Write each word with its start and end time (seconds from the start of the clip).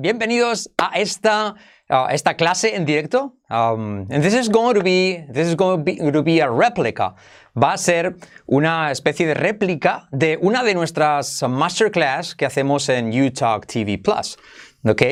Bienvenidos 0.00 0.70
a 0.78 0.92
esta, 0.98 1.56
esta 2.08 2.34
clase 2.34 2.74
en 2.74 2.86
directo. 2.86 3.34
Um, 3.50 4.06
and 4.10 4.22
this 4.22 4.32
is 4.32 4.48
going 4.48 4.74
to 4.74 4.82
be 4.82 5.26
this 5.30 5.46
is 5.46 5.54
going 5.54 5.76
to 5.76 5.84
be, 5.84 5.96
to 6.10 6.22
be 6.22 6.40
a 6.40 6.48
replica. 6.48 7.14
Va 7.54 7.74
a 7.74 7.78
ser 7.78 8.16
una 8.46 8.90
especie 8.90 9.26
de 9.26 9.34
réplica 9.34 10.08
de 10.10 10.38
una 10.40 10.62
de 10.62 10.72
nuestras 10.74 11.42
masterclass 11.42 12.34
que 12.34 12.46
hacemos 12.46 12.88
en 12.88 13.10
UTalk 13.10 13.66
TV 13.66 13.98
Plus. 13.98 14.38
¿Ok? 14.84 15.02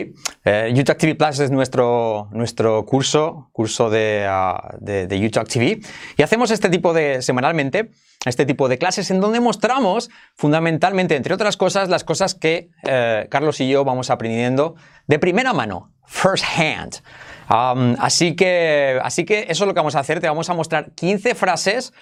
Eh, 0.44 0.84
TV 0.98 1.14
Plus 1.14 1.38
es 1.40 1.50
nuestro, 1.50 2.28
nuestro 2.32 2.84
curso, 2.86 3.50
curso 3.52 3.90
de, 3.90 4.26
uh, 4.28 4.76
de, 4.80 5.06
de 5.06 5.30
TV, 5.30 5.80
y 6.16 6.22
hacemos 6.22 6.50
este 6.50 6.70
tipo 6.70 6.92
de, 6.92 7.22
semanalmente, 7.22 7.90
este 8.24 8.46
tipo 8.46 8.68
de 8.68 8.78
clases 8.78 9.10
en 9.10 9.20
donde 9.20 9.40
mostramos 9.40 10.10
fundamentalmente, 10.34 11.16
entre 11.16 11.34
otras 11.34 11.56
cosas, 11.56 11.88
las 11.88 12.04
cosas 12.04 12.34
que 12.34 12.70
eh, 12.84 13.26
Carlos 13.30 13.60
y 13.60 13.68
yo 13.68 13.84
vamos 13.84 14.10
aprendiendo 14.10 14.74
de 15.06 15.18
primera 15.18 15.52
mano, 15.52 15.92
first 16.06 16.44
hand. 16.56 17.02
Así, 17.98 18.36
que, 18.36 18.98
así 19.02 19.24
que 19.24 19.46
eso 19.48 19.64
es 19.64 19.68
lo 19.68 19.72
que 19.72 19.80
vamos 19.80 19.94
a 19.94 20.00
hacer, 20.00 20.20
te 20.20 20.28
vamos 20.28 20.50
a 20.50 20.54
mostrar 20.54 20.92
15 20.92 21.34
frases, 21.34 21.92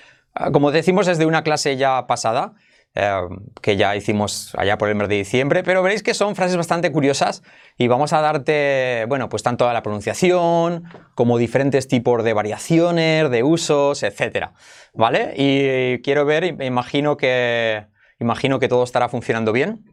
uh, 0.40 0.50
como 0.52 0.70
decimos 0.70 1.06
desde 1.06 1.26
una 1.26 1.42
clase 1.42 1.76
ya 1.76 2.06
pasada, 2.06 2.54
eh, 2.98 3.28
que 3.60 3.76
ya 3.76 3.94
hicimos 3.94 4.54
allá 4.56 4.78
por 4.78 4.88
el 4.88 4.94
mes 4.94 5.08
de 5.08 5.16
diciembre, 5.16 5.62
pero 5.62 5.82
veréis 5.82 6.02
que 6.02 6.14
son 6.14 6.34
frases 6.34 6.56
bastante 6.56 6.90
curiosas 6.90 7.42
y 7.76 7.88
vamos 7.88 8.14
a 8.14 8.22
darte, 8.22 9.04
bueno, 9.06 9.28
pues 9.28 9.42
tanto 9.42 9.70
la 9.70 9.82
pronunciación 9.82 10.84
como 11.14 11.36
diferentes 11.36 11.88
tipos 11.88 12.24
de 12.24 12.32
variaciones, 12.32 13.30
de 13.30 13.42
usos, 13.42 14.02
etcétera, 14.02 14.54
¿vale? 14.94 15.34
Y 15.36 16.00
quiero 16.00 16.24
ver, 16.24 16.44
imagino 16.62 17.18
que, 17.18 17.86
imagino 18.18 18.58
que 18.58 18.68
todo 18.68 18.82
estará 18.82 19.10
funcionando 19.10 19.52
bien. 19.52 19.84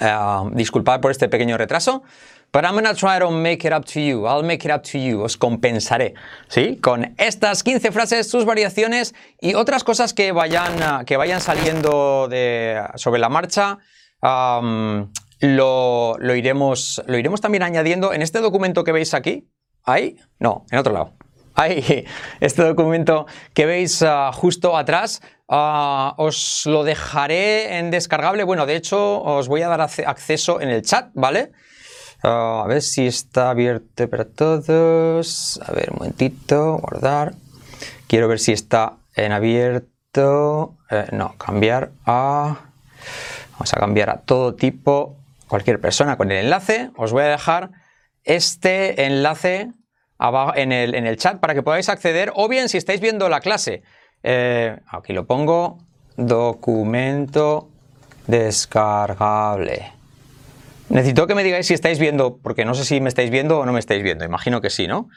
Uh, 0.00 0.50
disculpad 0.50 1.00
por 1.00 1.12
este 1.12 1.28
pequeño 1.28 1.56
retraso. 1.56 2.02
But 2.56 2.64
I'm 2.64 2.74
gonna 2.74 2.94
try 2.94 3.18
to 3.18 3.30
make 3.30 3.66
it 3.66 3.72
up 3.74 3.84
to 3.92 4.00
you. 4.00 4.26
I'll 4.26 4.42
make 4.42 4.64
it 4.64 4.70
up 4.70 4.82
to 4.84 4.98
you. 4.98 5.20
Os 5.20 5.36
compensaré. 5.36 6.14
¿Sí? 6.48 6.78
Con 6.80 7.14
estas 7.18 7.62
15 7.62 7.92
frases, 7.92 8.30
sus 8.30 8.46
variaciones 8.46 9.14
y 9.38 9.52
otras 9.52 9.84
cosas 9.84 10.14
que 10.14 10.32
vayan, 10.32 11.04
que 11.04 11.18
vayan 11.18 11.42
saliendo 11.42 12.30
sobre 12.94 13.20
la 13.20 13.28
marcha. 13.28 13.76
Um, 14.22 15.12
lo, 15.40 16.16
lo, 16.18 16.34
iremos, 16.34 17.02
lo 17.06 17.18
iremos 17.18 17.42
también 17.42 17.62
añadiendo 17.62 18.14
en 18.14 18.22
este 18.22 18.40
documento 18.40 18.84
que 18.84 18.92
veis 18.92 19.12
aquí. 19.12 19.50
¿Ahí? 19.84 20.16
No, 20.38 20.64
en 20.70 20.78
otro 20.78 20.94
lado. 20.94 21.12
Ahí, 21.56 22.06
este 22.40 22.62
documento 22.62 23.26
que 23.52 23.66
veis 23.66 24.00
uh, 24.00 24.32
justo 24.32 24.78
atrás, 24.78 25.20
uh, 25.48 26.14
os 26.16 26.64
lo 26.64 26.84
dejaré 26.84 27.76
en 27.76 27.90
descargable. 27.90 28.44
Bueno, 28.44 28.64
de 28.64 28.76
hecho, 28.76 29.22
os 29.22 29.46
voy 29.46 29.60
a 29.60 29.68
dar 29.68 29.82
acceso 29.82 30.62
en 30.62 30.70
el 30.70 30.80
chat, 30.80 31.10
¿vale? 31.12 31.52
Uh, 32.24 32.62
a 32.62 32.66
ver 32.66 32.82
si 32.82 33.06
está 33.06 33.50
abierto 33.50 34.08
para 34.08 34.24
todos. 34.24 35.60
A 35.64 35.72
ver, 35.72 35.90
un 35.90 35.98
momentito, 35.98 36.78
guardar. 36.78 37.34
Quiero 38.08 38.28
ver 38.28 38.38
si 38.38 38.52
está 38.52 38.94
en 39.14 39.32
abierto. 39.32 40.74
Eh, 40.90 41.06
no, 41.12 41.36
cambiar 41.38 41.90
a... 42.04 42.56
Vamos 43.52 43.72
a 43.72 43.78
cambiar 43.78 44.10
a 44.10 44.20
todo 44.20 44.54
tipo, 44.54 45.16
cualquier 45.48 45.80
persona 45.80 46.16
con 46.16 46.30
el 46.30 46.44
enlace. 46.44 46.90
Os 46.96 47.12
voy 47.12 47.22
a 47.22 47.28
dejar 47.28 47.70
este 48.24 49.06
enlace 49.06 49.72
abajo 50.18 50.52
en 50.56 50.72
el, 50.72 50.94
en 50.94 51.06
el 51.06 51.16
chat 51.16 51.38
para 51.38 51.54
que 51.54 51.62
podáis 51.62 51.88
acceder. 51.88 52.32
O 52.34 52.48
bien, 52.48 52.68
si 52.68 52.78
estáis 52.78 53.00
viendo 53.00 53.28
la 53.28 53.40
clase, 53.40 53.82
eh, 54.22 54.78
aquí 54.88 55.12
lo 55.12 55.26
pongo, 55.26 55.78
documento 56.16 57.70
descargable. 58.26 59.95
Necesito 60.88 61.26
que 61.26 61.34
me 61.34 61.42
digáis 61.44 61.66
si 61.66 61.74
estáis 61.74 61.98
viendo, 61.98 62.38
porque 62.38 62.64
no 62.64 62.74
sé 62.74 62.84
si 62.84 63.00
me 63.00 63.08
estáis 63.08 63.30
viendo 63.30 63.58
o 63.60 63.66
no 63.66 63.72
me 63.72 63.80
estáis 63.80 64.02
viendo, 64.02 64.24
imagino 64.24 64.60
que 64.60 64.70
sí, 64.70 64.86
¿no? 64.86 65.08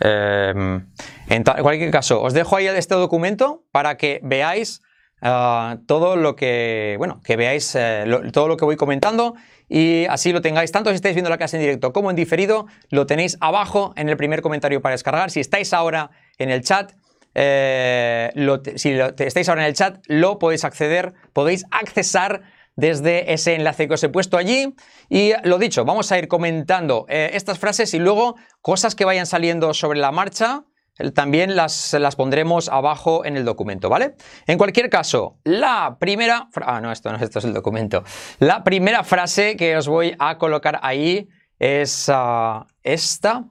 Eh, 0.00 0.80
en, 1.28 1.44
cualquier 1.44 1.90
caso, 1.90 2.22
os 2.22 2.32
dejo 2.32 2.56
ahí 2.56 2.66
este 2.66 2.94
documento 2.94 3.64
para 3.70 3.96
que 3.96 4.20
veáis 4.22 4.82
uh, 5.22 5.76
todo 5.86 6.16
lo 6.16 6.34
que, 6.34 6.96
bueno, 6.98 7.20
que 7.24 7.36
veáis 7.36 7.76
lo, 8.06 8.32
todo 8.32 8.48
lo 8.48 8.56
que 8.56 8.64
voy 8.64 8.76
comentando 8.76 9.34
y 9.68 10.06
así 10.06 10.32
lo 10.32 10.40
tengáis, 10.40 10.72
tanto 10.72 10.90
si 10.90 10.96
estáis 10.96 11.14
viendo 11.14 11.30
la 11.30 11.38
clase 11.38 11.56
en 11.56 11.62
directo 11.62 11.92
como 11.92 12.10
en 12.10 12.16
diferido, 12.16 12.66
lo 12.90 13.06
tenéis 13.06 13.36
abajo 13.40 13.92
en 13.96 14.08
el 14.08 14.16
primer 14.16 14.42
comentario 14.42 14.82
para 14.82 14.94
descargar. 14.94 15.30
Si 15.30 15.40
estáis 15.40 15.72
ahora 15.72 16.10
en 16.38 16.50
el 16.50 16.62
chat, 16.62 16.92
eh, 17.34 18.30
lo, 18.34 18.62
si 18.76 18.94
lo, 18.94 19.14
estáis 19.16 19.48
ahora 19.48 19.62
en 19.62 19.68
el 19.68 19.74
chat, 19.74 19.98
lo 20.06 20.38
podéis 20.38 20.64
acceder, 20.64 21.14
podéis 21.32 21.64
accesar 21.70 22.42
desde 22.76 23.32
ese 23.32 23.54
enlace 23.54 23.88
que 23.88 23.94
os 23.94 24.02
he 24.02 24.08
puesto 24.08 24.36
allí. 24.36 24.74
Y 25.08 25.32
lo 25.44 25.58
dicho, 25.58 25.84
vamos 25.84 26.10
a 26.12 26.18
ir 26.18 26.28
comentando 26.28 27.06
eh, 27.08 27.30
estas 27.34 27.58
frases 27.58 27.94
y 27.94 27.98
luego 27.98 28.36
cosas 28.60 28.94
que 28.94 29.04
vayan 29.04 29.26
saliendo 29.26 29.74
sobre 29.74 29.98
la 29.98 30.12
marcha. 30.12 30.64
También 31.12 31.56
las, 31.56 31.92
las, 31.94 32.14
pondremos 32.14 32.68
abajo 32.68 33.24
en 33.24 33.36
el 33.36 33.44
documento, 33.44 33.88
¿vale? 33.88 34.14
En 34.46 34.58
cualquier 34.58 34.88
caso, 34.88 35.38
la 35.42 35.96
primera... 35.98 36.48
Ah, 36.64 36.80
no, 36.80 36.92
esto 36.92 37.10
no, 37.10 37.18
esto 37.18 37.40
es 37.40 37.44
el 37.44 37.52
documento. 37.52 38.04
La 38.38 38.62
primera 38.62 39.02
frase 39.02 39.56
que 39.56 39.76
os 39.76 39.88
voy 39.88 40.14
a 40.20 40.38
colocar 40.38 40.78
ahí 40.82 41.28
es 41.58 42.08
uh, 42.08 42.64
esta, 42.84 43.42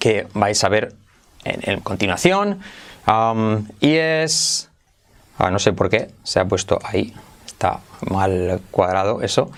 que 0.00 0.28
vais 0.32 0.64
a 0.64 0.70
ver 0.70 0.94
en, 1.44 1.80
continuación. 1.80 2.60
Y 3.80 3.94
es... 3.96 4.70
Ah, 5.36 5.50
no 5.50 5.58
sé 5.58 5.74
por 5.74 5.90
qué 5.90 6.08
se 6.22 6.40
ha 6.40 6.46
puesto 6.46 6.78
ahí 6.84 7.12
mal 8.10 8.60
cuadrado 8.70 9.22
eso. 9.22 9.50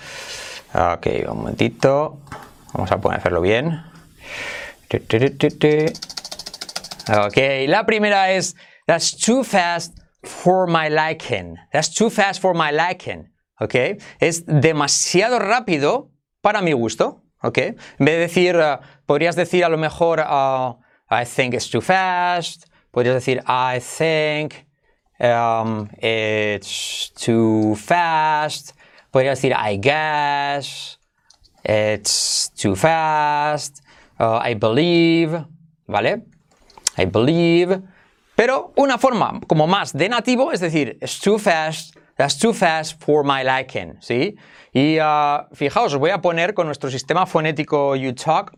Ok, 0.73 1.07
un 1.27 1.37
momentito. 1.37 2.19
Vamos 2.73 2.91
a 2.91 2.97
poner 2.99 3.19
hacerlo 3.19 3.41
bien. 3.41 3.81
Ok, 7.25 7.37
la 7.67 7.85
primera 7.85 8.31
es 8.31 8.55
That's 8.89 9.15
too 9.15 9.43
fast 9.43 9.99
for 10.23 10.67
my 10.67 10.89
liking. 10.89 11.57
That's 11.71 11.93
too 11.93 12.09
fast 12.09 12.41
for 12.41 12.55
my 12.55 12.71
liking. 12.71 13.31
Ok, 13.59 13.75
es 14.19 14.45
demasiado 14.47 15.37
rápido 15.37 16.09
para 16.41 16.61
mi 16.61 16.71
gusto. 16.73 17.21
Ok, 17.43 17.57
en 17.59 17.75
vez 17.99 18.15
de 18.15 18.17
decir, 18.17 18.55
uh, 18.55 18.79
podrías 19.05 19.35
decir 19.35 19.63
a 19.63 19.69
lo 19.69 19.77
mejor 19.77 20.19
uh, 20.19 20.79
I 21.11 21.23
think 21.23 21.53
it's 21.53 21.69
too 21.69 21.81
fast. 21.81 22.65
Podrías 22.91 23.13
decir 23.13 23.43
I 23.47 23.79
think 23.79 24.65
um, 25.19 25.89
it's 26.01 27.11
too 27.11 27.75
fast. 27.75 28.73
Podría 29.11 29.31
decir 29.31 29.53
I 29.53 29.77
guess. 29.77 30.97
It's 31.63 32.49
too 32.55 32.75
fast. 32.75 33.81
Uh, 34.19 34.39
I 34.43 34.53
believe. 34.55 35.45
¿Vale? 35.87 36.23
I 36.97 37.05
believe. 37.05 37.81
Pero 38.35 38.71
una 38.77 38.97
forma 38.97 39.39
como 39.47 39.67
más 39.67 39.93
de 39.93 40.07
nativo 40.07 40.51
es 40.53 40.61
decir, 40.61 40.97
it's 41.01 41.19
too 41.19 41.37
fast. 41.37 41.95
That's 42.17 42.37
too 42.37 42.53
fast 42.53 43.01
for 43.03 43.23
my 43.23 43.43
liking. 43.43 43.97
¿Sí? 44.01 44.35
Y 44.73 44.99
uh, 44.99 45.47
fijaos, 45.53 45.93
os 45.93 45.99
voy 45.99 46.11
a 46.11 46.21
poner 46.21 46.53
con 46.53 46.67
nuestro 46.67 46.89
sistema 46.89 47.25
fonético 47.25 47.91
UTalk. 47.91 48.53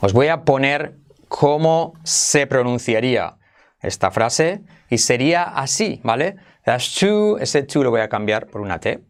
Os 0.00 0.12
voy 0.12 0.28
a 0.28 0.44
poner 0.44 0.96
cómo 1.28 1.94
se 2.04 2.46
pronunciaría 2.46 3.36
esta 3.80 4.10
frase 4.10 4.62
y 4.94 4.98
sería 4.98 5.42
así, 5.42 6.00
¿vale? 6.04 6.36
That's 6.64 6.94
too, 6.94 7.36
ese 7.38 7.64
too 7.64 7.82
lo 7.82 7.90
voy 7.90 8.00
a 8.00 8.08
cambiar 8.08 8.46
por 8.46 8.60
una 8.60 8.78
T, 8.78 9.00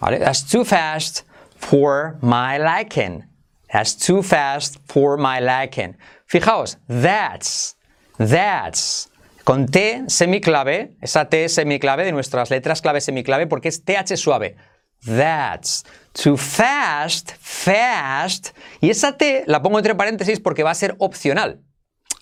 ¿vale? 0.00 0.18
That's 0.18 0.44
too 0.44 0.64
fast 0.64 1.20
for 1.56 2.18
my 2.20 2.58
liking. 2.58 3.24
That's 3.72 3.96
too 3.96 4.22
fast 4.22 4.78
for 4.86 5.16
my 5.16 5.40
liking. 5.40 5.96
Fijaos, 6.26 6.78
that's, 6.88 7.76
that's, 8.18 9.08
con 9.44 9.66
T 9.66 10.02
semiclave, 10.08 10.96
esa 11.00 11.28
T 11.28 11.48
semiclave 11.48 12.04
de 12.04 12.10
nuestras 12.10 12.50
letras 12.50 12.82
clave 12.82 13.00
semiclave 13.00 13.46
porque 13.46 13.68
es 13.68 13.84
TH 13.84 14.16
suave. 14.16 14.56
That's 15.04 15.84
too 16.20 16.36
fast, 16.36 17.30
fast. 17.38 18.56
Y 18.80 18.90
esa 18.90 19.16
T 19.16 19.44
la 19.46 19.62
pongo 19.62 19.78
entre 19.78 19.94
paréntesis 19.94 20.40
porque 20.40 20.64
va 20.64 20.72
a 20.72 20.74
ser 20.74 20.96
opcional. 20.98 21.60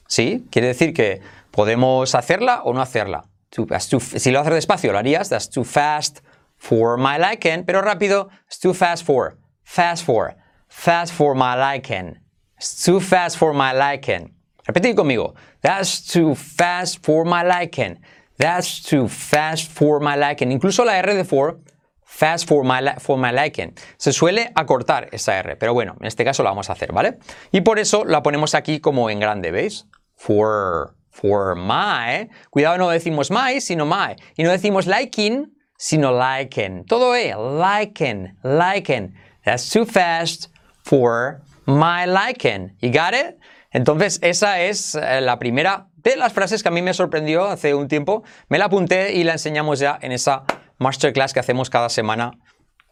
¿Sí? 0.06 0.44
Quiere 0.50 0.68
decir 0.68 0.92
que 0.92 1.22
Podemos 1.54 2.16
hacerla 2.16 2.62
o 2.64 2.72
no 2.72 2.82
hacerla. 2.82 3.22
Si 3.50 4.32
lo 4.32 4.40
haces 4.40 4.54
despacio, 4.54 4.90
lo 4.90 4.98
harías. 4.98 5.28
That's 5.28 5.48
too 5.48 5.62
fast 5.62 6.18
for 6.56 6.98
my 6.98 7.16
liking. 7.16 7.64
Pero 7.64 7.80
rápido, 7.80 8.28
it's 8.46 8.58
too 8.58 8.74
fast 8.74 9.06
for. 9.06 9.38
Fast 9.62 10.04
for. 10.04 10.34
Fast 10.68 11.12
for 11.12 11.36
my 11.36 11.54
liking. 11.54 12.18
It's 12.56 12.84
too 12.84 12.98
fast 12.98 13.38
for 13.38 13.54
my 13.54 13.72
liking. 13.72 14.34
Repetid 14.66 14.96
conmigo. 14.96 15.34
That's 15.60 16.04
too 16.04 16.34
fast 16.34 17.04
for 17.04 17.24
my 17.24 17.44
liking. 17.44 18.00
That's 18.36 18.82
too 18.82 19.06
fast 19.06 19.70
for 19.70 20.00
my 20.00 20.16
liking. 20.16 20.50
Incluso 20.50 20.84
la 20.84 20.94
R 20.98 21.14
de 21.14 21.24
for, 21.24 21.60
fast 22.04 22.48
for 22.48 22.64
my, 22.64 22.94
for 22.98 23.16
my 23.16 23.30
liking. 23.30 23.74
Se 23.96 24.12
suele 24.12 24.50
acortar 24.56 25.08
esa 25.12 25.38
R, 25.38 25.54
pero 25.54 25.72
bueno, 25.72 25.94
en 26.00 26.06
este 26.06 26.24
caso 26.24 26.42
la 26.42 26.50
vamos 26.50 26.68
a 26.68 26.72
hacer, 26.72 26.92
¿vale? 26.92 27.18
Y 27.52 27.60
por 27.60 27.78
eso 27.78 28.04
la 28.04 28.24
ponemos 28.24 28.56
aquí 28.56 28.80
como 28.80 29.08
en 29.08 29.20
grande, 29.20 29.52
¿veis? 29.52 29.86
For 30.16 30.96
for 31.14 31.54
my. 31.54 32.28
Cuidado, 32.50 32.78
no 32.78 32.88
decimos 32.88 33.30
my, 33.30 33.60
sino 33.60 33.86
my. 33.86 34.16
Y 34.36 34.42
no 34.42 34.50
decimos 34.50 34.86
liking, 34.86 35.52
sino 35.78 36.12
liken. 36.12 36.84
Todo 36.84 37.14
E, 37.14 37.34
liken, 37.34 38.36
liken. 38.42 39.14
That's 39.44 39.70
too 39.70 39.86
fast 39.86 40.48
for 40.82 41.42
my 41.66 42.06
liking. 42.06 42.72
You 42.80 42.90
got 42.90 43.14
it? 43.14 43.38
Entonces, 43.72 44.18
esa 44.22 44.60
es 44.60 44.94
eh, 44.94 45.20
la 45.20 45.38
primera 45.38 45.88
de 45.96 46.16
las 46.16 46.32
frases 46.32 46.62
que 46.62 46.68
a 46.68 46.72
mí 46.72 46.82
me 46.82 46.94
sorprendió 46.94 47.44
hace 47.44 47.74
un 47.74 47.88
tiempo. 47.88 48.22
Me 48.48 48.58
la 48.58 48.66
apunté 48.66 49.14
y 49.14 49.24
la 49.24 49.32
enseñamos 49.32 49.78
ya 49.78 49.98
en 50.00 50.12
esa 50.12 50.44
masterclass 50.78 51.32
que 51.32 51.40
hacemos 51.40 51.70
cada 51.70 51.88
semana, 51.88 52.32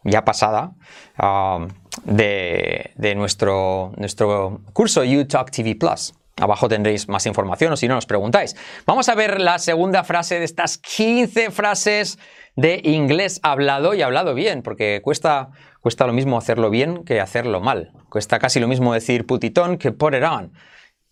ya 0.03 0.25
pasada, 0.25 0.73
um, 1.21 1.67
de, 2.03 3.13
nuestro, 3.15 3.93
nuestro 3.97 4.61
curso 4.73 5.03
YouTalk 5.03 5.51
TV 5.51 5.75
Plus. 5.75 6.13
Abajo 6.37 6.67
tendréis 6.67 7.07
más 7.09 7.25
información 7.25 7.73
o 7.73 7.77
si 7.77 7.87
no, 7.87 7.95
nos 7.95 8.07
preguntáis. 8.07 8.55
Vamos 8.87 9.07
a 9.07 9.15
ver 9.15 9.39
la 9.39 9.59
segunda 9.59 10.03
frase 10.03 10.39
de 10.39 10.45
estas 10.45 10.79
15 10.79 11.51
frases 11.51 12.17
de 12.55 12.81
inglés 12.83 13.39
hablado 13.43 13.93
y 13.93 14.01
hablado 14.01 14.33
bien, 14.33 14.63
porque 14.63 15.01
cuesta, 15.03 15.49
cuesta 15.79 16.07
lo 16.07 16.13
mismo 16.13 16.37
hacerlo 16.37 16.69
bien 16.69 17.03
que 17.03 17.21
hacerlo 17.21 17.61
mal. 17.61 17.91
Cuesta 18.09 18.39
casi 18.39 18.59
lo 18.59 18.67
mismo 18.67 18.93
decir 18.93 19.27
putitón 19.27 19.77
que 19.77 19.91
put 19.91 20.15
it 20.15 20.23
on. 20.23 20.53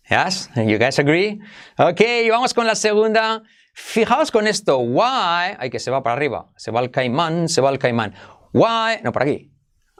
Yes? 0.08 0.50
You 0.56 0.78
guys 0.78 0.98
agree? 0.98 1.38
Ok, 1.78 2.00
vamos 2.28 2.52
con 2.52 2.66
la 2.66 2.74
segunda. 2.74 3.42
Fijaos 3.74 4.30
con 4.30 4.46
esto. 4.46 4.78
Why? 4.78 5.56
Ay, 5.58 5.70
que 5.70 5.78
se 5.78 5.90
va 5.90 6.02
para 6.02 6.14
arriba. 6.14 6.50
Se 6.56 6.70
va 6.70 6.80
el 6.80 6.90
caimán, 6.90 7.48
se 7.48 7.60
va 7.60 7.70
el 7.70 7.78
caimán. 7.78 8.14
Why? 8.52 9.00
No, 9.02 9.12
por 9.12 9.22
aquí. 9.22 9.50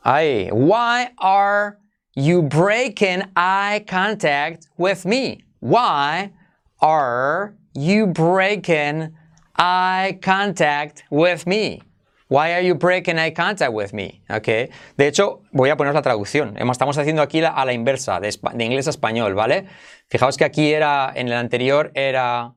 Ahí. 0.03 0.51
Why 0.53 1.15
are 1.17 1.79
you 2.15 2.43
breaking 2.43 3.23
eye 3.37 3.85
contact 3.89 4.69
with 4.77 5.07
me? 5.07 5.45
Why 5.61 6.33
are 6.81 7.55
you 7.75 8.07
breaking 8.07 9.15
eye 9.57 10.19
contact 10.21 11.05
with 11.11 11.47
me? 11.47 11.83
Why 12.29 12.55
are 12.55 12.63
you 12.63 12.75
breaking 12.75 13.19
eye 13.19 13.31
contact 13.31 13.73
with 13.73 13.93
me? 13.93 14.23
Okay. 14.31 14.71
De 14.97 15.07
hecho, 15.07 15.43
voy 15.53 15.71
a 15.71 15.77
poner 15.77 15.95
la 15.95 16.03
traducción. 16.03 16.57
Estamos 16.57 16.97
haciendo 16.97 17.23
aquí 17.23 17.43
a 17.45 17.65
la 17.65 17.73
inversa, 17.73 18.21
de, 18.21 18.31
inglés 18.65 18.87
a 18.87 18.91
español, 18.91 19.35
¿vale? 19.35 19.67
Fijaos 20.09 20.37
que 20.37 20.45
aquí 20.45 20.73
era, 20.73 21.13
en 21.15 21.29
el 21.29 21.35
anterior 21.35 21.93
era, 21.95 22.55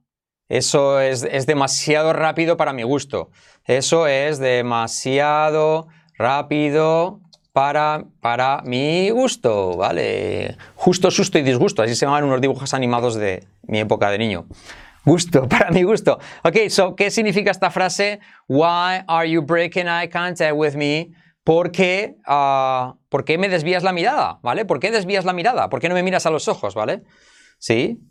eso 0.48 1.02
es, 1.02 1.24
es 1.24 1.46
demasiado 1.46 2.14
rápido 2.14 2.56
para 2.56 2.72
mi 2.72 2.84
gusto. 2.84 3.32
Eso 3.66 4.08
es 4.08 4.40
demasiado 4.40 5.88
rápido 6.18 7.22
para, 7.56 8.04
para 8.20 8.62
mi 8.66 9.10
gusto, 9.12 9.78
¿vale? 9.78 10.58
Justo, 10.76 11.10
susto 11.10 11.40
y 11.40 11.42
disgusto, 11.42 11.84
así 11.84 11.96
se 11.96 12.06
llaman 12.06 12.26
unos 12.26 12.42
dibujos 12.42 12.74
animados 12.74 13.16
de 13.16 13.48
mi 13.62 13.80
época 13.80 14.10
de 14.10 14.18
niño. 14.18 14.46
Gusto, 15.06 15.48
para 15.48 15.72
mi 15.72 15.84
gusto. 15.84 16.20
Ok, 16.44 16.68
so, 16.68 16.98
¿qué 16.98 17.10
significa 17.10 17.52
esta 17.52 17.72
frase? 17.72 18.20
Why 18.50 19.06
are 19.08 19.32
you 19.32 19.42
breaking 19.42 19.88
eye 19.88 20.10
contact 20.10 20.52
with 20.54 20.74
me? 20.74 21.12
¿Por 21.46 21.72
qué, 21.72 22.18
ah, 22.28 22.96
¿Por 23.08 23.24
qué 23.24 23.38
me 23.38 23.48
desvías 23.48 23.84
la 23.84 23.94
mirada? 23.94 24.38
¿Vale? 24.44 24.66
¿Por 24.66 24.82
qué 24.82 24.92
desvías 24.92 25.24
la 25.24 25.32
mirada? 25.32 25.70
¿Por 25.70 25.80
qué 25.80 25.88
no 25.88 25.96
me 25.96 26.04
miras 26.04 26.26
a 26.26 26.32
los 26.32 26.50
ojos? 26.50 26.76
¿Vale? 26.76 27.04
¿Sí? 27.58 28.02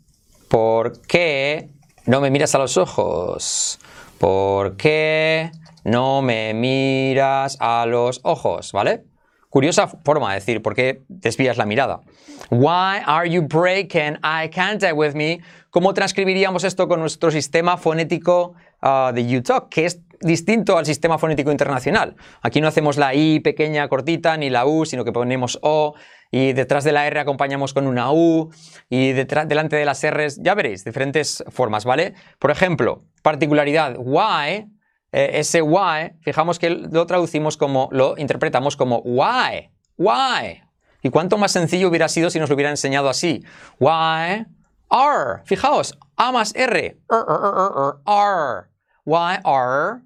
¿Por 0.49 1.03
qué 1.03 1.69
no 2.07 2.19
me 2.19 2.31
miras 2.31 2.55
a 2.55 2.57
los 2.57 2.77
ojos? 2.77 3.77
¿Por 4.17 4.75
qué 4.75 5.51
no 5.83 6.23
me 6.23 6.55
miras 6.55 7.57
a 7.59 7.85
los 7.85 8.21
ojos? 8.23 8.71
¿Vale? 8.71 9.03
Curiosa 9.55 9.87
forma 9.87 10.33
de 10.33 10.39
decir, 10.41 10.61
¿por 10.61 10.75
qué 10.75 11.03
desvías 11.07 11.55
la 11.55 11.65
mirada? 11.65 12.01
Why 12.51 12.99
are 13.05 13.29
you 13.29 13.41
breaking 13.41 14.19
eye 14.21 14.49
contact 14.53 14.97
with 14.97 15.13
me? 15.13 15.39
¿Cómo 15.69 15.93
transcribiríamos 15.93 16.65
esto 16.65 16.89
con 16.89 16.99
nuestro 16.99 17.31
sistema 17.31 17.77
fonético 17.77 18.55
uh, 18.81 19.13
de 19.13 19.37
UTalk, 19.37 19.69
que 19.69 19.85
es 19.85 20.01
distinto 20.19 20.77
al 20.77 20.85
sistema 20.85 21.17
fonético 21.17 21.51
internacional? 21.51 22.17
Aquí 22.41 22.59
no 22.59 22.67
hacemos 22.67 22.97
la 22.97 23.15
I 23.15 23.39
pequeña, 23.39 23.87
cortita, 23.87 24.35
ni 24.35 24.49
la 24.49 24.65
U, 24.65 24.83
sino 24.85 25.05
que 25.05 25.13
ponemos 25.13 25.57
O, 25.61 25.95
y 26.31 26.51
detrás 26.51 26.83
de 26.83 26.91
la 26.91 27.07
R 27.07 27.21
acompañamos 27.21 27.73
con 27.73 27.87
una 27.87 28.11
U, 28.11 28.51
y 28.89 29.13
detrás, 29.13 29.47
delante 29.47 29.77
de 29.77 29.85
las 29.85 30.05
R's, 30.05 30.37
ya 30.43 30.53
veréis, 30.53 30.83
diferentes 30.83 31.45
formas, 31.47 31.85
¿vale? 31.85 32.13
Por 32.39 32.51
ejemplo, 32.51 33.05
particularidad, 33.21 33.95
why 33.99 34.65
ese 35.11 35.61
why, 35.61 36.13
fijamos 36.21 36.59
que 36.59 36.69
lo 36.69 37.05
traducimos 37.05 37.57
como, 37.57 37.89
lo 37.91 38.15
interpretamos 38.17 38.75
como 38.75 38.99
why, 38.99 39.69
why. 39.97 40.61
¿Y 41.01 41.09
cuánto 41.09 41.37
más 41.37 41.51
sencillo 41.51 41.87
hubiera 41.87 42.09
sido 42.09 42.29
si 42.29 42.39
nos 42.39 42.49
lo 42.49 42.55
hubiera 42.55 42.71
enseñado 42.71 43.09
así? 43.09 43.43
Why 43.79 44.45
are, 44.89 45.41
fijaos, 45.45 45.97
A 46.17 46.31
más 46.31 46.53
R, 46.55 46.97
are, 48.05 48.67
why 49.05 49.37
are, 49.43 50.01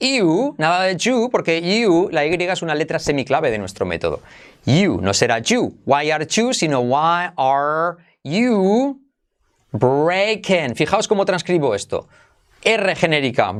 you, 0.00 0.54
nada 0.58 0.84
de 0.84 0.96
you, 0.96 1.30
porque 1.30 1.60
you, 1.60 2.08
la 2.10 2.26
Y 2.26 2.34
es 2.34 2.62
una 2.62 2.74
letra 2.74 2.98
semiclave 2.98 3.50
de 3.50 3.58
nuestro 3.58 3.86
método. 3.86 4.20
You, 4.64 5.00
no 5.00 5.12
será 5.14 5.38
you, 5.40 5.74
why 5.84 6.10
are 6.10 6.26
you, 6.26 6.52
sino 6.52 6.80
why 6.80 7.30
are 7.36 7.96
you 8.22 9.00
breaking. 9.72 10.76
Fijaos 10.76 11.08
cómo 11.08 11.24
transcribo 11.24 11.74
esto. 11.74 12.08
R 12.64 12.96
genérica. 12.96 13.52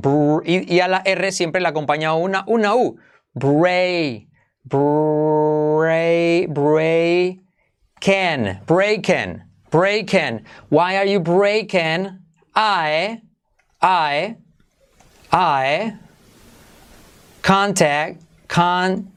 y, 0.44 0.80
a 0.80 0.88
la 0.88 1.02
R 1.04 1.32
siempre 1.32 1.60
le 1.60 1.68
acompaña 1.68 2.14
una, 2.14 2.44
una 2.46 2.74
U. 2.74 2.98
Bray. 3.34 4.28
Bray. 4.64 6.46
Bray. 6.46 7.40
Can. 8.00 8.60
Breaking. 8.66 9.42
Breaking. 9.70 10.44
Why 10.68 10.96
are 10.96 11.04
you 11.04 11.20
breaking? 11.20 12.18
I. 12.54 13.20
I. 13.82 14.36
I. 15.32 15.98
Contact. 17.42 18.22
Con. 18.48 19.10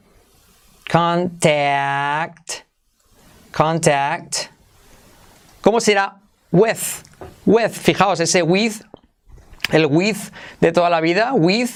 Contact. 0.88 2.64
Contact. 3.52 4.48
¿Cómo 5.62 5.80
será? 5.80 6.14
With. 6.50 7.04
With. 7.46 7.72
Fijaos, 7.72 8.20
ese 8.20 8.42
with 8.42 8.82
el 9.72 9.86
with 9.86 10.32
de 10.60 10.72
toda 10.72 10.90
la 10.90 11.00
vida, 11.00 11.32
with, 11.34 11.70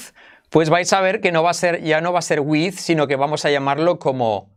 pues 0.49 0.69
vais 0.69 0.91
a 0.93 1.01
ver 1.01 1.21
que 1.21 1.31
no 1.31 1.43
va 1.43 1.51
a 1.51 1.53
ser, 1.53 1.83
ya 1.83 2.01
no 2.01 2.13
va 2.13 2.19
a 2.19 2.23
ser 2.23 2.39
with, 2.39 2.75
sino 2.77 3.07
que 3.07 3.15
vamos 3.15 3.45
a 3.45 3.51
llamarlo 3.51 3.99
como 3.99 4.49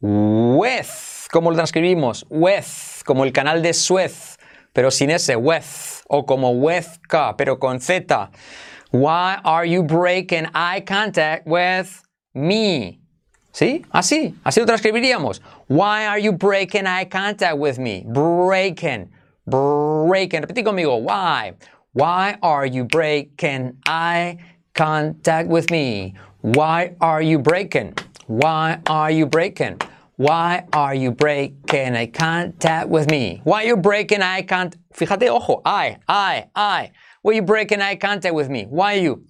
with. 0.00 0.88
¿Cómo 1.30 1.50
lo 1.50 1.56
transcribimos? 1.56 2.26
With, 2.28 3.02
como 3.04 3.24
el 3.24 3.32
canal 3.32 3.62
de 3.62 3.72
Suez, 3.72 4.38
pero 4.72 4.90
sin 4.90 5.10
ese, 5.10 5.36
with. 5.36 5.64
O 6.06 6.26
como 6.26 6.50
Wezka, 6.50 7.36
pero 7.36 7.58
con 7.58 7.80
Z. 7.80 8.30
Why 8.92 9.38
are 9.42 9.68
you 9.68 9.82
breaking 9.82 10.46
eye 10.54 10.84
contact 10.84 11.46
with 11.46 12.02
me? 12.34 13.00
¿Sí? 13.52 13.84
Así, 13.90 14.34
así 14.44 14.60
lo 14.60 14.66
transcribiríamos. 14.66 15.40
Why 15.68 16.04
are 16.06 16.20
you 16.20 16.32
breaking 16.32 16.86
eye 16.86 17.08
contact 17.08 17.56
with 17.56 17.78
me? 17.78 18.04
Breaking, 18.06 19.10
breaking. 19.46 20.42
Repetí 20.42 20.62
conmigo. 20.62 20.96
Why? 20.96 21.54
Why 21.94 22.38
are 22.42 22.66
you 22.66 22.82
breaking 22.82 23.76
eye 23.86 24.38
contact 24.74 25.48
with 25.48 25.70
me? 25.70 26.14
Why 26.40 26.96
are 27.00 27.22
you 27.22 27.38
breaking? 27.38 27.94
Why 28.26 28.80
are 28.88 29.12
you 29.12 29.26
breaking? 29.26 29.80
Why 30.16 30.64
are 30.72 30.92
you 30.96 31.12
breaking 31.12 31.94
eye 31.94 32.06
contact 32.06 32.88
with 32.88 33.08
me? 33.08 33.40
Why 33.44 33.62
are 33.62 33.68
you 33.68 33.76
breaking 33.76 34.22
eye 34.22 34.42
contact? 34.42 34.82
Fíjate, 34.92 35.30
ojo, 35.30 35.62
eye, 35.64 35.98
eye, 36.08 36.50
eye. 36.56 36.90
Why 37.22 37.30
are 37.30 37.36
you 37.36 37.42
breaking 37.42 37.80
eye 37.80 37.94
contact 37.94 38.34
with 38.34 38.48
me? 38.48 38.64
Why 38.64 38.94
you? 38.94 39.24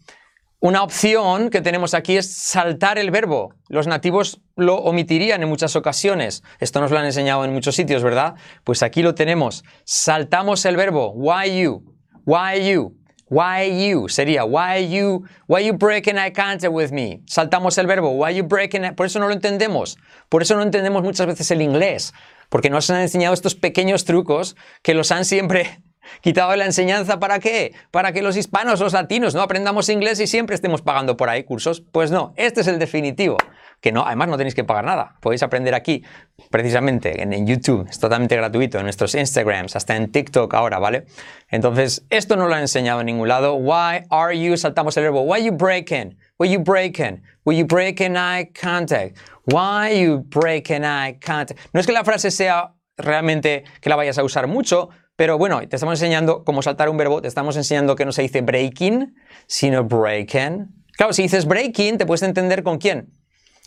Una 0.61 0.83
opción 0.83 1.50
que 1.50 1.61
tenemos 1.61 1.92
aquí 1.92 2.16
es 2.16 2.35
saltar 2.35 2.97
el 2.97 3.11
verbo. 3.11 3.52
Los 3.68 3.87
nativos 3.87 4.40
lo 4.56 4.76
omitirían 4.76 5.42
en 5.42 5.50
muchas 5.50 5.76
ocasiones. 5.76 6.42
Esto 6.61 6.80
nos 6.80 6.90
lo 6.90 6.99
han 6.99 7.04
enseñado 7.04 7.44
en 7.44 7.52
muchos 7.52 7.75
sitios, 7.75 8.02
¿verdad? 8.02 8.37
Pues 8.64 8.83
aquí 8.83 9.02
lo 9.02 9.14
tenemos. 9.14 9.64
Saltamos 9.85 10.64
el 10.64 10.76
verbo. 10.76 11.12
Why 11.12 11.61
you? 11.61 11.93
Why 12.25 12.54
you? 12.61 12.95
Why 13.28 13.64
you? 13.64 14.09
Sería 14.09 14.45
why 14.45 14.78
you? 14.78 15.25
Why 15.47 15.61
you 15.61 15.73
breaking 15.73 16.19
eye 16.19 16.31
contact 16.31 16.73
with 16.73 16.90
me? 16.93 17.23
Saltamos 17.26 17.78
el 17.78 17.87
verbo. 17.87 18.11
Why 18.11 18.31
you 18.31 18.45
breaking? 18.45 18.95
Por 18.95 19.07
eso 19.07 19.19
no 19.19 19.28
lo 19.28 19.35
entendemos. 19.35 19.97
Por 20.28 20.43
eso 20.43 20.57
no 20.57 20.62
entendemos 20.62 21.02
muchas 21.02 21.26
veces 21.26 21.50
el 21.50 21.62
inglés, 21.62 22.12
porque 22.49 22.71
nos 22.71 22.88
han 22.90 23.00
enseñado 23.00 23.35
estos 23.35 23.54
pequeños 23.54 24.04
trucos 24.04 24.57
que 24.83 24.95
los 24.95 25.11
han 25.11 25.25
siempre 25.25 25.81
quitado 26.20 26.50
de 26.50 26.56
la 26.56 26.66
enseñanza. 26.66 27.18
¿Para 27.18 27.38
qué? 27.38 27.75
Para 27.90 28.12
que 28.12 28.23
los 28.23 28.37
hispanos, 28.37 28.80
los 28.80 28.92
latinos, 28.92 29.34
no 29.34 29.42
aprendamos 29.42 29.88
inglés 29.88 30.20
y 30.20 30.26
siempre 30.26 30.54
estemos 30.54 30.82
pagando 30.82 31.16
por 31.16 31.28
ahí 31.28 31.44
cursos. 31.44 31.82
Pues 31.92 32.11
no, 32.11 32.32
este 32.37 32.61
es 32.61 32.66
el 32.66 32.78
definitivo 32.78 33.37
que 33.84 33.92
no, 33.92 34.06
además 34.06 34.28
no 34.28 34.38
tenéis 34.38 34.54
que 34.54 34.64
pagar 34.64 34.87
nada. 34.87 35.16
Podéis 35.20 35.42
aprender 35.42 35.75
aquí, 35.75 36.02
precisamente, 36.49 37.20
en, 37.20 37.46
YouTube, 37.46 37.87
es 37.87 37.99
totalmente 37.99 38.34
gratuito, 38.34 38.78
en 38.78 38.84
nuestros 38.84 39.14
Instagrams, 39.14 39.76
hasta 39.76 39.94
en 39.94 40.11
TikTok 40.11 40.54
ahora, 40.54 40.78
¿vale? 40.78 41.04
Entonces, 41.50 42.06
esto 42.08 42.34
no 42.37 42.49
lo 42.49 42.54
han 42.54 42.62
enseñado 42.62 43.00
en 43.00 43.06
ningún 43.06 43.28
lado. 43.28 43.56
Why 43.56 44.06
are 44.08 44.40
you, 44.40 44.56
saltamos 44.56 44.96
el 44.96 45.02
verbo, 45.02 45.20
why 45.20 45.44
you 45.44 45.52
breaking? 45.52 46.16
Why 46.38 46.49
you 46.50 46.61
breaking? 46.61 47.23
Why 47.44 47.58
you 47.58 47.66
breaking 47.66 48.16
eye 48.16 48.50
contact? 48.58 49.18
Why 49.44 50.02
you 50.02 50.25
breaking 50.30 50.82
eye 50.82 51.18
contact? 51.23 51.61
No 51.75 51.80
es 51.80 51.87
que 51.87 51.92
la 51.92 52.04
frase 52.04 52.30
sea 52.30 52.73
realmente 52.96 53.64
que 53.82 53.90
la 53.90 53.96
vayas 53.96 54.16
a 54.16 54.25
usar 54.25 54.46
mucho, 54.46 54.88
pero 55.16 55.38
bueno, 55.38 55.61
te 55.68 55.76
estamos 55.76 56.00
enseñando 56.00 56.44
cómo 56.44 56.62
saltar 56.62 56.88
un 56.88 56.97
verbo, 56.97 57.23
te 57.23 57.28
estamos 57.28 57.56
enseñando 57.56 57.97
que 57.97 58.04
no 58.04 58.12
se 58.12 58.23
dice 58.23 58.40
breaking, 58.40 59.14
sino 59.47 59.85
breaking. 59.85 60.68
Claro, 60.97 61.12
si 61.12 61.23
dices 61.23 61.47
breaking, 61.47 61.99
te 61.99 62.06
puedes 62.06 62.23
entender 62.23 62.62
con 62.62 62.78
quién 62.78 63.12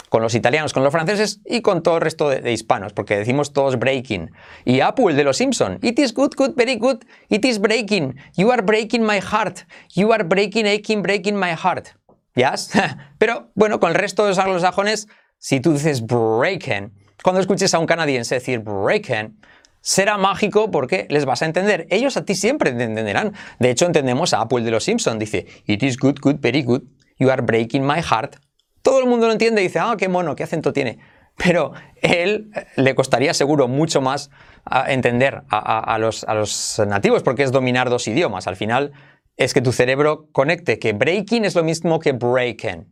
con 0.10 0.22
los 0.22 0.36
italianos, 0.36 0.74
con 0.74 0.84
los 0.84 0.92
franceses 0.92 1.42
y 1.46 1.62
con 1.62 1.84
todo 1.84 1.96
el 1.96 2.02
resto 2.02 2.30
de, 2.30 2.52
hispanos, 2.52 2.94
porque 2.94 3.18
decimos 3.18 3.54
todos 3.54 3.78
breaking. 3.78 4.32
Y 4.66 4.80
Apple 4.80 5.14
de 5.14 5.24
los 5.24 5.38
Simpson, 5.38 5.80
it 5.82 6.00
is 6.00 6.14
good, 6.14 6.34
good, 6.36 6.54
very 6.56 6.78
good, 6.78 7.04
it 7.30 7.44
is 7.44 7.60
breaking, 7.60 8.16
you 8.36 8.52
are 8.52 8.62
breaking 8.62 9.04
my 9.04 9.20
heart, 9.20 9.60
you 9.96 10.12
are 10.14 10.24
breaking, 10.24 10.66
aching, 10.66 11.02
breaking 11.02 11.38
my 11.38 11.52
heart. 11.52 11.90
¿Yes? 12.36 12.72
Pero 13.18 13.52
bueno, 13.56 13.80
con 13.80 13.90
el 13.90 13.96
resto 13.96 14.24
de 14.24 14.30
los 14.30 14.40
anglosajones, 14.40 15.08
si 15.40 15.60
tú 15.60 15.74
dices 15.74 16.06
breaking, 16.06 16.94
cuando 17.24 17.42
escuches 17.42 17.74
a 17.74 17.80
un 17.80 17.88
canadiense 17.88 18.36
decir 18.36 18.60
breaking, 18.60 19.40
será 19.82 20.18
mágico 20.18 20.72
porque 20.72 21.08
les 21.10 21.26
vas 21.26 21.42
a 21.42 21.46
entender. 21.46 21.88
Ellos 21.90 22.18
a 22.18 22.26
ti 22.26 22.36
siempre 22.36 22.72
te 22.72 22.84
entenderán. 22.84 23.34
De 23.60 23.70
hecho, 23.70 23.86
entendemos 23.86 24.34
a 24.34 24.42
Apple 24.42 24.64
de 24.64 24.72
los 24.72 24.84
Simpson. 24.84 25.20
Dice, 25.20 25.46
it 25.66 25.84
is 25.84 25.98
good, 25.98 26.18
good, 26.22 26.38
very 26.40 26.64
good. 26.64 26.84
You 27.18 27.30
are 27.30 27.42
breaking 27.42 27.86
my 27.86 28.02
heart. 28.02 28.38
Todo 28.82 29.00
el 29.00 29.08
mundo 29.08 29.28
lo 29.28 29.34
entiende 29.34 29.62
y 29.62 29.66
dice, 29.66 29.80
ah, 29.80 29.96
qué 29.98 30.08
mono, 30.08 30.36
qué 30.36 30.44
acento 30.44 30.74
tiene. 30.74 31.00
Pero 31.38 31.74
él 32.02 32.52
eh, 32.56 32.66
le 32.76 32.96
costaría 32.96 33.34
seguro 33.34 33.68
mucho 33.68 34.02
más 34.02 34.30
ah, 34.66 34.86
entender 34.92 35.44
a, 35.50 35.98
los, 36.00 36.24
a 36.24 36.34
los 36.34 36.82
nativos 36.88 37.24
porque 37.24 37.44
es 37.44 37.52
dominar 37.52 37.90
dos 37.90 38.08
idiomas. 38.08 38.48
Al 38.48 38.56
final 38.56 38.92
es 39.38 39.54
que 39.54 39.62
tu 39.62 39.72
cerebro 39.72 40.30
conecte 40.32 40.80
que 40.80 40.94
breaking 40.94 41.46
es 41.46 41.56
lo 41.56 41.64
mismo 41.64 42.00
que 42.00 42.12
breaking. 42.12 42.92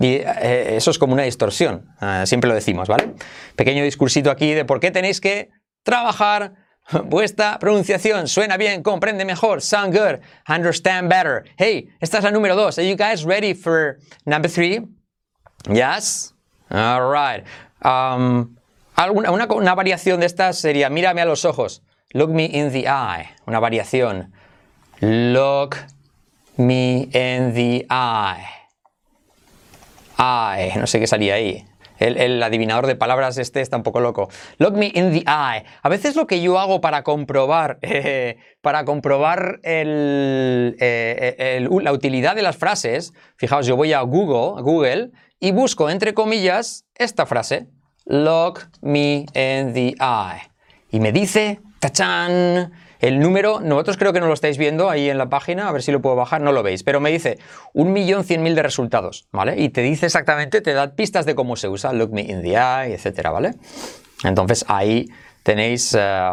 Y 0.00 0.14
eh, 0.14 0.76
eso 0.76 0.90
es 0.90 0.98
como 0.98 1.14
una 1.14 1.24
distorsión, 1.24 1.88
siempre 2.24 2.46
lo 2.46 2.54
decimos, 2.54 2.86
¿vale? 2.86 3.14
Pequeño 3.56 3.82
discursito 3.82 4.30
aquí 4.30 4.52
de 4.52 4.64
por 4.64 4.78
qué 4.78 4.92
tenéis 4.92 5.20
que 5.20 5.50
trabajar 5.82 6.54
vuestra 7.04 7.58
pronunciación. 7.58 8.28
Suena 8.28 8.56
bien, 8.56 8.82
comprende 8.82 9.24
mejor, 9.24 9.60
sound 9.60 9.92
good, 9.94 10.20
understand 10.48 11.08
better. 11.08 11.44
Hey, 11.56 11.88
esta 12.00 12.18
es 12.18 12.24
la 12.24 12.30
número 12.30 12.56
dos. 12.56 12.78
Are 12.78 12.88
you 12.88 12.96
guys 12.96 13.24
ready 13.24 13.54
for 13.54 13.98
number 14.24 14.50
three? 14.50 14.80
Yes? 15.70 16.34
All 16.70 17.10
right. 17.10 17.44
Um, 17.82 18.56
alguna, 18.96 19.30
una, 19.30 19.46
una 19.46 19.74
variación 19.74 20.20
de 20.20 20.26
estas 20.26 20.58
sería, 20.58 20.88
mírame 20.90 21.20
a 21.20 21.26
los 21.26 21.44
ojos. 21.44 21.82
Look 22.14 22.30
me 22.30 22.46
in 22.46 22.72
the 22.72 22.86
eye. 22.86 23.28
Una 23.46 23.60
variación. 23.60 24.32
Look 25.00 25.76
me 26.56 27.08
in 27.12 27.52
the 27.52 27.86
eye. 27.90 28.48
Eye. 30.18 30.72
No 30.76 30.86
sé 30.86 30.98
qué 30.98 31.06
salía 31.06 31.34
ahí. 31.34 31.67
El, 31.98 32.42
adivinador 32.42 32.86
de 32.86 32.96
palabras 32.96 33.38
este 33.38 33.60
está 33.60 33.76
un 33.76 33.82
poco 33.82 34.00
loco. 34.00 34.28
Look 34.58 34.76
me 34.76 34.90
in 34.94 35.12
the 35.12 35.24
eye. 35.26 35.64
A 35.82 35.88
veces 35.88 36.16
lo 36.16 36.26
que 36.26 36.40
yo 36.40 36.58
hago 36.58 36.80
para 36.80 37.02
comprobar, 37.02 37.78
eh, 37.82 38.36
para 38.60 38.84
comprobar 38.84 39.60
eh, 39.62 40.76
la 41.70 41.92
utilidad 41.92 42.36
de 42.36 42.42
las 42.42 42.56
frases, 42.56 43.12
fijaos, 43.36 43.66
yo 43.66 43.76
voy 43.76 43.92
a 43.92 44.00
Google, 44.02 44.62
Google 44.62 45.10
y 45.40 45.52
busco 45.52 45.90
entre 45.90 46.14
comillas 46.14 46.84
esta 46.94 47.26
frase. 47.26 47.68
Look 48.04 48.60
me 48.80 49.26
in 49.34 49.74
the 49.74 49.94
eye. 50.00 50.50
Y 50.90 51.00
me 51.00 51.12
dice, 51.12 51.60
tachan, 51.80 52.72
el 53.00 53.20
número, 53.20 53.60
nosotros 53.60 53.96
creo 53.96 54.12
que 54.12 54.20
no 54.20 54.26
lo 54.26 54.34
estáis 54.34 54.58
viendo 54.58 54.90
ahí 54.90 55.08
en 55.08 55.18
la 55.18 55.28
página, 55.28 55.68
a 55.68 55.72
ver 55.72 55.82
si 55.82 55.92
lo 55.92 56.00
puedo 56.00 56.16
bajar, 56.16 56.40
no 56.40 56.52
lo 56.52 56.62
veis, 56.62 56.82
pero 56.82 57.00
me 57.00 57.10
dice 57.10 57.38
un 57.72 57.92
millón 57.92 58.24
cien 58.24 58.42
mil 58.42 58.54
de 58.54 58.62
resultados, 58.62 59.28
¿vale? 59.32 59.60
Y 59.60 59.68
te 59.68 59.82
dice 59.82 60.06
exactamente, 60.06 60.60
te 60.60 60.72
da 60.72 60.94
pistas 60.94 61.26
de 61.26 61.34
cómo 61.34 61.56
se 61.56 61.68
usa, 61.68 61.92
look 61.92 62.12
me 62.12 62.22
in 62.22 62.42
the 62.42 62.54
eye, 62.54 62.94
etcétera, 62.94 63.30
¿vale? 63.30 63.54
Entonces 64.24 64.64
ahí 64.68 65.08
tenéis, 65.42 65.96
eh, 65.98 66.30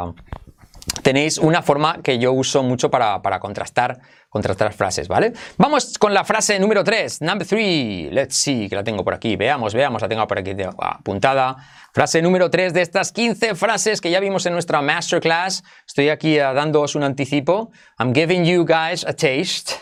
tenéis 1.04 1.38
una 1.38 1.62
forma 1.62 2.02
que 2.02 2.18
yo 2.18 2.34
uso 2.34 2.64
mucho 2.64 2.90
para, 2.90 3.22
para 3.22 3.40
contrastar 3.40 4.00
contrastar 4.36 4.74
frases, 4.74 5.08
¿vale? 5.08 5.32
Vamos 5.58 5.98
con 5.98 6.14
la 6.14 6.26
frase 6.26 6.60
número 6.60 6.84
3, 6.84 7.22
number 7.22 7.48
3, 7.48 8.12
let's 8.12 8.36
see, 8.36 8.68
que 8.68 8.76
la 8.76 8.84
tengo 8.84 9.02
por 9.02 9.14
aquí, 9.14 9.38
veamos, 9.38 9.74
veamos, 9.74 10.02
la 10.02 10.10
tengo 10.10 10.28
por 10.28 10.38
aquí 10.38 10.54
apuntada. 10.78 11.56
Frase 11.96 12.22
número 12.22 12.50
3 12.50 12.74
de 12.74 12.82
estas 12.82 13.14
15 13.14 13.56
frases 13.56 14.02
que 14.02 14.12
ya 14.12 14.20
vimos 14.20 14.46
en 14.46 14.52
nuestra 14.52 14.82
masterclass. 14.82 15.64
Estoy 15.88 16.10
aquí 16.10 16.38
uh, 16.38 16.54
dándoos 16.54 16.94
un 16.96 17.04
anticipo. 17.04 17.72
I'm 17.98 18.14
giving 18.14 18.44
you 18.44 18.66
guys 18.66 19.06
a 19.06 19.14
taste. 19.14 19.76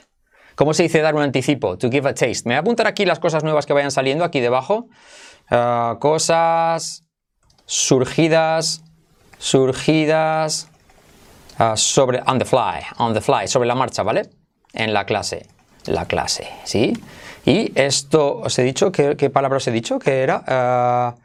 ¿Cómo 0.54 0.76
se 0.76 0.84
dice 0.84 1.02
dar 1.02 1.16
un 1.16 1.24
anticipo? 1.24 1.76
To 1.76 1.90
give 1.90 2.08
a 2.08 2.14
taste. 2.14 2.44
Me 2.48 2.54
voy 2.54 2.58
a 2.58 2.60
apuntar 2.60 2.86
aquí 2.86 3.06
las 3.06 3.18
cosas 3.18 3.44
nuevas 3.44 3.66
que 3.66 3.74
vayan 3.74 3.90
saliendo 3.90 4.24
aquí 4.24 4.42
debajo. 4.42 4.90
Uh, 5.50 5.98
cosas 5.98 7.04
surgidas, 7.66 8.84
surgidas 9.40 10.70
uh, 11.60 11.76
sobre 11.76 12.22
on 12.28 12.38
the 12.38 12.46
fly, 12.46 12.84
on 13.00 13.16
the 13.16 13.22
fly, 13.22 13.48
sobre 13.48 13.68
la 13.68 13.74
marcha, 13.74 14.04
¿vale? 14.04 14.30
en 14.74 14.94
la 14.94 15.08
clase. 15.08 15.48
La 15.88 16.06
clase, 16.06 16.48
¿sí? 16.64 16.94
Y 17.44 17.72
esto, 17.74 18.38
os 18.38 18.60
he 18.60 18.62
dicho, 18.62 18.92
¿qué, 18.92 19.16
qué 19.18 19.32
palabra 19.32 19.58
os 19.58 19.68
he 19.68 19.72
dicho? 19.72 19.98
Que 19.98 20.22
era... 20.22 21.16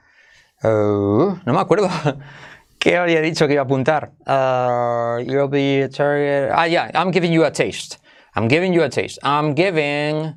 Uh, 0.63 1.39
no 1.45 1.53
me 1.53 1.61
acuerdo. 1.61 1.89
¿Qué 2.79 2.97
había 2.97 3.21
dicho 3.21 3.47
que 3.47 3.55
iba 3.55 3.63
a 3.63 3.65
apuntar? 3.65 4.13
Uh, 4.27 5.21
you'll 5.21 5.49
be 5.49 5.83
a 5.83 5.89
target. 5.89 6.51
Ah, 6.53 6.67
yeah, 6.67 6.91
I'm 6.95 7.13
giving 7.13 7.33
you 7.33 7.45
a 7.45 7.51
taste. 7.51 7.99
I'm 8.35 8.49
giving 8.49 8.73
you 8.73 8.83
a 8.83 8.89
taste. 8.89 9.19
I'm 9.23 9.55
giving 9.55 10.35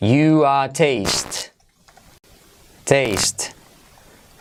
you 0.00 0.44
a 0.44 0.68
taste. 0.72 1.52
Taste. 2.84 3.54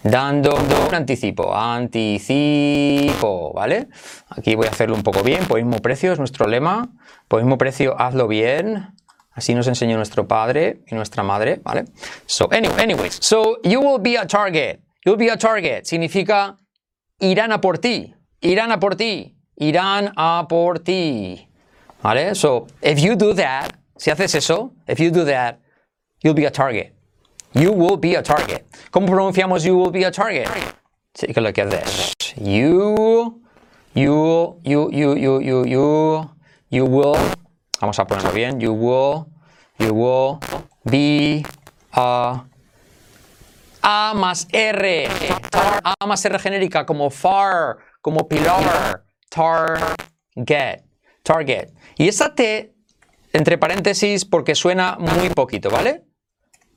Dando 0.03 0.55
un 0.55 0.94
anticipo. 0.94 1.55
Anticipo, 1.55 3.53
¿vale? 3.53 3.88
Aquí 4.29 4.55
voy 4.55 4.67
a 4.67 4.70
hacerlo 4.70 4.96
un 4.96 5.03
poco 5.03 5.24
bien. 5.24 5.46
Por 5.46 5.58
mismo 5.58 5.79
precio 5.79 6.13
es 6.13 6.20
nuestro 6.20 6.48
lema. 6.48 6.89
Por 7.27 7.41
mismo 7.41 7.58
precio, 7.58 7.96
hazlo 8.00 8.27
bien. 8.27 8.94
Así 9.34 9.53
nos 9.53 9.67
enseñó 9.67 9.98
nuestro 9.98 10.27
padre 10.27 10.82
y 10.88 10.96
nuestra 10.96 11.22
madre, 11.22 11.60
¿vale? 11.63 11.86
So, 12.25 12.48
anyway, 12.51 12.84
anyways, 12.84 13.17
so 13.20 13.58
you 13.63 13.82
will 13.82 14.00
be 14.00 14.17
a 14.17 14.25
target. 14.25 14.84
You'll 15.05 15.17
be 15.17 15.29
a 15.29 15.38
target. 15.38 15.85
Significa 15.85 16.57
irán 17.21 17.51
a 17.51 17.62
por 17.62 17.77
ti. 17.77 18.13
Irán 18.41 18.71
a 18.71 18.79
por 18.79 18.95
ti. 18.95 19.35
Irán 19.59 20.12
a 20.17 20.47
por 20.50 20.79
ti. 20.79 21.47
¿Vale? 22.01 22.35
So, 22.35 22.67
if 22.81 23.00
you 23.00 23.15
do 23.15 23.33
that, 23.33 23.74
si 23.97 24.12
haces 24.12 24.35
eso, 24.35 24.74
if 24.88 25.00
you 25.00 25.12
do 25.12 25.24
that, 25.25 25.59
you'll 26.24 26.33
be 26.33 26.45
a 26.45 26.51
target. 26.51 26.93
You 27.53 27.71
will 27.71 27.97
be 27.97 28.15
a 28.15 28.21
target. 28.21 28.65
¿Cómo 28.91 29.07
pronunciamos 29.07 29.63
you 29.63 29.77
will 29.77 29.91
be 29.91 30.03
a 30.03 30.12
target? 30.12 30.50
Take 31.13 31.38
a 31.38 31.41
look 31.41 31.57
at 31.57 31.69
this. 31.69 32.13
You, 32.35 33.41
you, 33.93 34.59
you, 34.63 34.89
you, 34.91 35.15
you, 35.15 35.39
you, 35.39 35.65
you, 35.65 36.29
you 36.69 36.85
will, 36.85 37.15
vamos 37.79 37.97
a 38.00 38.05
ponerlo 38.05 38.33
bien, 38.33 38.59
you 38.59 38.74
will, 38.74 39.29
you 39.79 39.93
will 39.93 40.41
be 40.89 41.45
a, 41.93 42.41
a 43.87 44.13
más 44.15 44.47
R, 44.51 45.07
a 45.83 46.05
más 46.07 46.25
R 46.25 46.39
genérica, 46.39 46.85
como 46.85 47.11
far, 47.11 47.77
como 48.01 48.27
pilar, 48.27 49.03
target, 49.29 50.83
target. 51.21 51.71
Y 51.95 52.07
esa 52.07 52.33
T, 52.33 52.73
entre 53.31 53.59
paréntesis, 53.59 54.25
porque 54.25 54.55
suena 54.55 54.97
muy 54.97 55.29
poquito, 55.29 55.69
¿vale? 55.69 56.03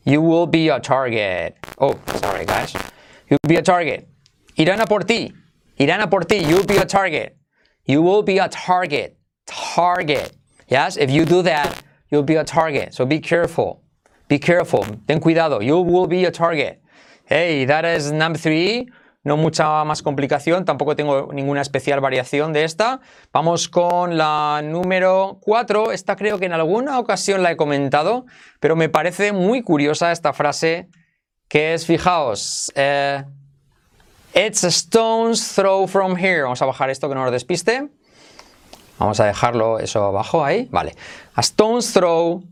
You 0.05 0.21
will 0.21 0.47
be 0.47 0.69
a 0.71 0.81
target. 0.81 1.57
Oh, 1.79 1.99
sorry 2.21 2.45
guys. 2.45 2.75
You'll 3.29 3.39
be 3.49 3.57
a 3.57 3.63
target. 3.63 4.07
Irán 4.57 4.81
a 4.81 4.87
por 4.87 5.01
ti. 5.01 5.33
Irán 5.79 6.03
a 6.03 6.09
por 6.09 6.25
ti. 6.25 6.45
You'll 6.45 6.67
be 6.67 6.77
a 6.77 6.87
target. 6.87 7.37
You 7.87 8.03
will 8.03 8.23
be 8.23 8.39
a 8.39 8.49
target 8.49 9.19
target. 9.47 10.37
Yes, 10.69 10.97
if 10.99 11.11
you 11.11 11.25
do 11.25 11.43
that, 11.43 11.83
you'll 12.11 12.23
be 12.23 12.37
a 12.37 12.45
target. 12.45 12.95
So 12.95 13.07
be 13.07 13.19
careful. 13.19 13.83
Be 14.29 14.39
careful. 14.39 14.85
Ten 15.07 15.21
cuidado. 15.21 15.61
You 15.65 15.81
will 15.81 16.07
be 16.07 16.27
a 16.27 16.31
target. 16.31 16.83
Hey, 17.31 17.67
that 17.67 17.85
is 17.85 18.11
number 18.11 18.41
three. 18.41 18.91
No 19.23 19.37
mucha 19.37 19.85
más 19.85 20.03
complicación, 20.03 20.65
tampoco 20.65 20.97
tengo 20.97 21.29
ninguna 21.35 21.61
especial 21.61 22.01
variación 22.01 22.55
de 22.55 22.65
esta. 22.65 23.01
Vamos 23.35 23.69
con 23.69 24.17
la 24.17 24.63
número 24.65 25.39
4. 25.43 25.93
Esta 25.93 26.17
creo 26.17 26.39
que 26.39 26.47
en 26.47 26.55
alguna 26.55 26.99
ocasión 26.99 27.43
la 27.43 27.51
he 27.51 27.57
comentado, 27.57 28.25
pero 28.61 28.77
me 28.77 28.89
parece 28.89 29.33
muy 29.33 29.61
curiosa 29.61 30.11
esta 30.11 30.33
frase 30.33 30.89
que 31.49 31.75
es, 31.75 31.85
fijaos, 31.85 32.73
eh, 32.75 33.25
It's 34.35 34.65
a 34.65 34.71
stone's 34.71 35.55
throw 35.55 35.87
from 35.87 36.17
here. 36.17 36.45
Vamos 36.45 36.63
a 36.63 36.67
bajar 36.67 36.89
esto 36.89 37.09
que 37.11 37.15
no 37.15 37.25
nos 37.25 37.33
despiste. 37.33 37.89
Vamos 38.99 39.21
a 39.21 39.27
dejarlo 39.27 39.81
eso 39.81 40.05
abajo 40.05 40.45
ahí. 40.45 40.67
Vale. 40.71 40.95
A 41.35 41.43
stone's 41.43 41.93
throw. 41.93 42.43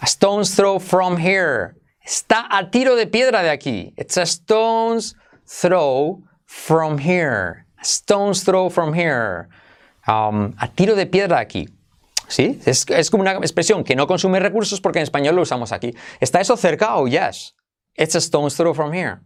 A 0.00 0.06
stone's 0.06 0.54
throw 0.54 0.78
from 0.78 1.16
here. 1.16 1.77
Está 2.08 2.48
a 2.50 2.70
tiro 2.70 2.96
de 2.96 3.06
piedra 3.06 3.42
de 3.42 3.50
aquí. 3.50 3.92
It's 3.98 4.16
a 4.16 4.24
stone's 4.24 5.14
throw 5.46 6.22
from 6.46 6.96
here. 6.98 7.66
A 7.78 7.84
stone's 7.84 8.44
throw 8.44 8.70
from 8.70 8.94
here. 8.94 9.48
Um, 10.06 10.54
a 10.58 10.68
tiro 10.68 10.94
de 10.94 11.04
piedra 11.04 11.36
de 11.36 11.42
aquí. 11.42 11.68
¿Sí? 12.26 12.58
Es, 12.64 12.86
es, 12.88 13.10
como 13.10 13.20
una 13.20 13.32
expresión 13.32 13.84
que 13.84 13.94
no 13.94 14.06
consume 14.06 14.40
recursos 14.40 14.80
porque 14.80 15.00
en 15.00 15.02
español 15.02 15.36
lo 15.36 15.42
usamos 15.42 15.70
aquí. 15.70 15.94
¿Está 16.18 16.40
eso 16.40 16.56
cerca? 16.56 16.96
Oh, 16.96 17.06
yes. 17.06 17.54
It's 17.94 18.14
a 18.14 18.22
stone's 18.22 18.56
throw 18.56 18.72
from 18.72 18.94
here. 18.94 19.20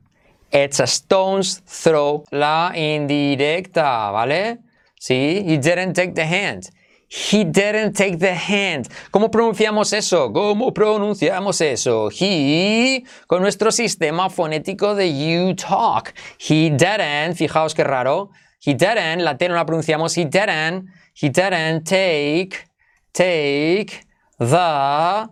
It's 0.51 0.81
a 0.81 0.87
stone's 0.89 1.63
throw. 1.65 2.25
La 2.33 2.73
indirecta, 2.75 4.11
¿vale? 4.11 4.59
¿Sí? 4.99 5.45
He 5.47 5.57
didn't 5.59 5.95
take 5.95 6.15
the 6.15 6.25
hand. 6.25 6.65
He 7.15 7.45
didn't 7.45 7.93
take 7.93 8.17
the 8.17 8.35
hint. 8.35 8.89
¿Cómo 9.11 9.31
pronunciamos 9.31 9.93
eso? 9.93 10.33
¿Cómo 10.33 10.73
pronunciamos 10.73 11.61
eso? 11.61 12.09
He, 12.11 13.05
con 13.27 13.43
nuestro 13.43 13.71
sistema 13.71 14.31
fonético 14.31 14.95
de 14.95 15.13
you 15.13 15.55
talk. 15.55 16.15
He 16.39 16.71
didn't, 16.71 17.37
fijaos 17.37 17.75
qué 17.75 17.85
raro. 17.85 18.31
He 18.65 18.73
didn't, 18.73 19.21
la 19.25 19.37
T 19.37 19.47
no 19.47 19.55
la 19.55 19.67
pronunciamos. 19.67 20.17
He 20.17 20.25
didn't, 20.25 20.89
he 21.13 21.29
didn't 21.29 21.85
take, 21.85 22.65
take 23.13 24.07
the 24.39 25.29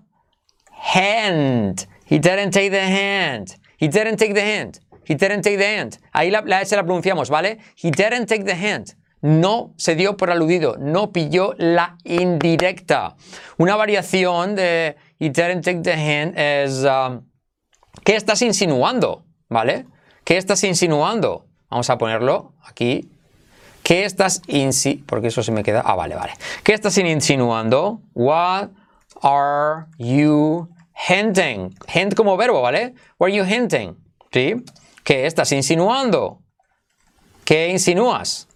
hand. 0.69 1.87
He 2.05 2.19
didn't 2.19 2.51
take 2.51 2.73
the 2.73 2.83
hand. 2.83 3.57
He 3.79 3.89
didn't 3.89 4.19
take 4.19 4.35
the 4.35 4.43
hand. 4.43 4.81
He 5.07 5.15
didn't 5.15 5.41
take 5.41 5.57
the 5.57 5.79
hand. 5.79 5.99
Ahí 6.13 6.31
la, 6.31 6.43
la 6.45 6.61
S 6.61 6.77
la 6.77 6.83
pronunciamos, 6.83 7.31
¿vale? 7.31 7.57
He 7.75 7.91
didn't 7.91 8.27
take 8.27 8.45
the 8.45 8.55
hand 8.55 9.00
no 9.23 9.75
se 9.77 9.95
dio 9.95 10.17
por 10.17 10.31
aludido, 10.31 10.77
no 10.79 11.13
pilló 11.13 11.55
la 11.59 11.97
indirecta. 12.05 13.17
Una 13.59 13.77
variación 13.77 14.55
de 14.55 14.97
he 15.19 15.29
didn't 15.31 15.65
take 15.65 15.81
the 15.83 15.95
hint 15.95 16.37
es 16.37 16.85
um, 16.85 17.23
¿qué 18.05 18.17
estás 18.17 18.43
insinuando? 18.43 19.25
¿Vale? 19.49 19.87
¿Qué 20.25 20.37
estás 20.37 20.63
insinuando? 20.65 21.47
Vamos 21.69 21.91
a 21.91 21.99
ponerlo 21.99 22.55
aquí. 22.63 23.11
¿Qué 23.83 24.05
estás 24.05 24.43
insinuando? 24.47 25.07
Porque 25.07 25.29
eso 25.29 25.43
se 25.43 25.53
me 25.53 25.63
queda. 25.63 25.83
Ah, 25.85 25.97
vale, 25.97 26.15
vale. 26.15 26.33
¿Qué 26.63 26.73
estás 26.73 26.97
insinuando? 26.99 28.03
What 28.15 28.71
are 29.23 29.87
you 29.99 30.69
hinting? 31.09 31.75
Hint 31.93 32.15
como 32.15 32.37
verbo, 32.37 32.63
¿vale? 32.63 32.95
What 33.19 33.29
are 33.29 33.37
you 33.37 33.45
hinting? 33.45 33.97
¿Sí? 34.33 34.55
¿Qué 35.03 35.27
estás 35.27 35.51
insinuando? 35.53 36.41
¿Qué 37.45 37.69
insinúas? 37.69 38.47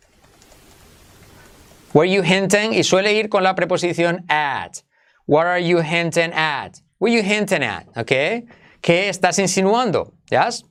Were 1.94 2.10
you 2.10 2.22
hinting? 2.24 2.74
Y 2.74 2.82
suele 2.82 3.12
ir 3.12 3.28
con 3.28 3.44
la 3.44 3.54
preposición 3.54 4.24
at. 4.28 4.78
What 5.26 5.46
are 5.46 5.64
you 5.64 5.78
hinting 5.78 6.32
at? 6.34 6.80
What 6.98 7.10
are 7.10 7.16
you 7.16 7.22
hinting 7.22 7.62
at? 7.62 7.86
¿Ok? 7.96 8.48
¿Qué 8.80 9.08
estás 9.08 9.38
insinuando? 9.38 10.12
¿Yes? 10.28 10.64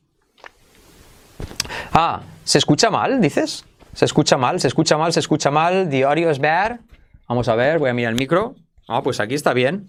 Ah, 1.93 2.23
¿se 2.43 2.57
escucha 2.57 2.89
mal, 2.89 3.21
dices? 3.21 3.63
¿Se 3.93 4.03
escucha 4.03 4.35
mal? 4.35 4.59
¿Se 4.59 4.67
escucha 4.67 4.97
mal? 4.97 5.13
¿Se 5.13 5.21
escucha 5.21 5.49
mal? 5.49 5.89
¿The 5.89 6.03
audio 6.03 6.29
is 6.29 6.39
bad? 6.39 6.81
Vamos 7.29 7.47
a 7.47 7.55
ver, 7.55 7.79
voy 7.79 7.89
a 7.89 7.93
mirar 7.93 8.11
el 8.11 8.19
micro. 8.19 8.55
Ah, 8.89 9.01
pues 9.01 9.21
aquí 9.21 9.33
está 9.33 9.53
bien. 9.53 9.87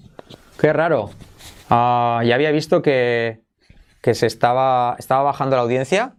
Qué 0.60 0.72
raro. 0.72 1.10
Ah, 1.68 2.22
ya 2.24 2.36
había 2.36 2.52
visto 2.52 2.80
que, 2.80 3.42
que 4.00 4.14
se 4.14 4.26
estaba, 4.26 4.94
estaba 5.00 5.24
bajando 5.24 5.56
la 5.56 5.62
audiencia. 5.62 6.14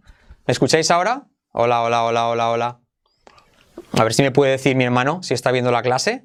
¿Me 0.46 0.52
escucháis 0.52 0.90
ahora? 0.90 1.26
Hola, 1.52 1.82
hola, 1.82 2.04
hola, 2.04 2.28
hola, 2.28 2.50
hola. 2.50 2.80
A 3.92 4.04
ver 4.04 4.14
si 4.14 4.22
me 4.22 4.30
puede 4.30 4.52
decir 4.52 4.76
mi 4.76 4.84
hermano 4.84 5.22
si 5.22 5.34
está 5.34 5.50
viendo 5.52 5.70
la 5.70 5.82
clase. 5.82 6.24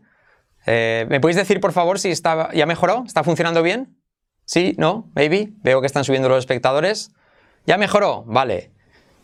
Eh, 0.66 1.06
¿Me 1.10 1.20
podéis 1.20 1.38
decir, 1.38 1.60
por 1.60 1.72
favor, 1.72 2.00
si 2.00 2.10
está, 2.12 2.52
ya 2.54 2.66
mejoró? 2.66 3.04
¿Está 3.06 3.24
funcionando 3.24 3.64
bien? 3.64 3.98
¿Sí? 4.46 4.76
¿No? 4.78 5.10
¿Maybe? 5.16 5.54
Veo 5.64 5.82
que 5.82 5.88
están 5.88 6.04
subiendo 6.04 6.30
los 6.30 6.40
espectadores. 6.40 7.12
¿Ya 7.66 7.78
mejoró? 7.78 8.24
Vale. 8.28 8.72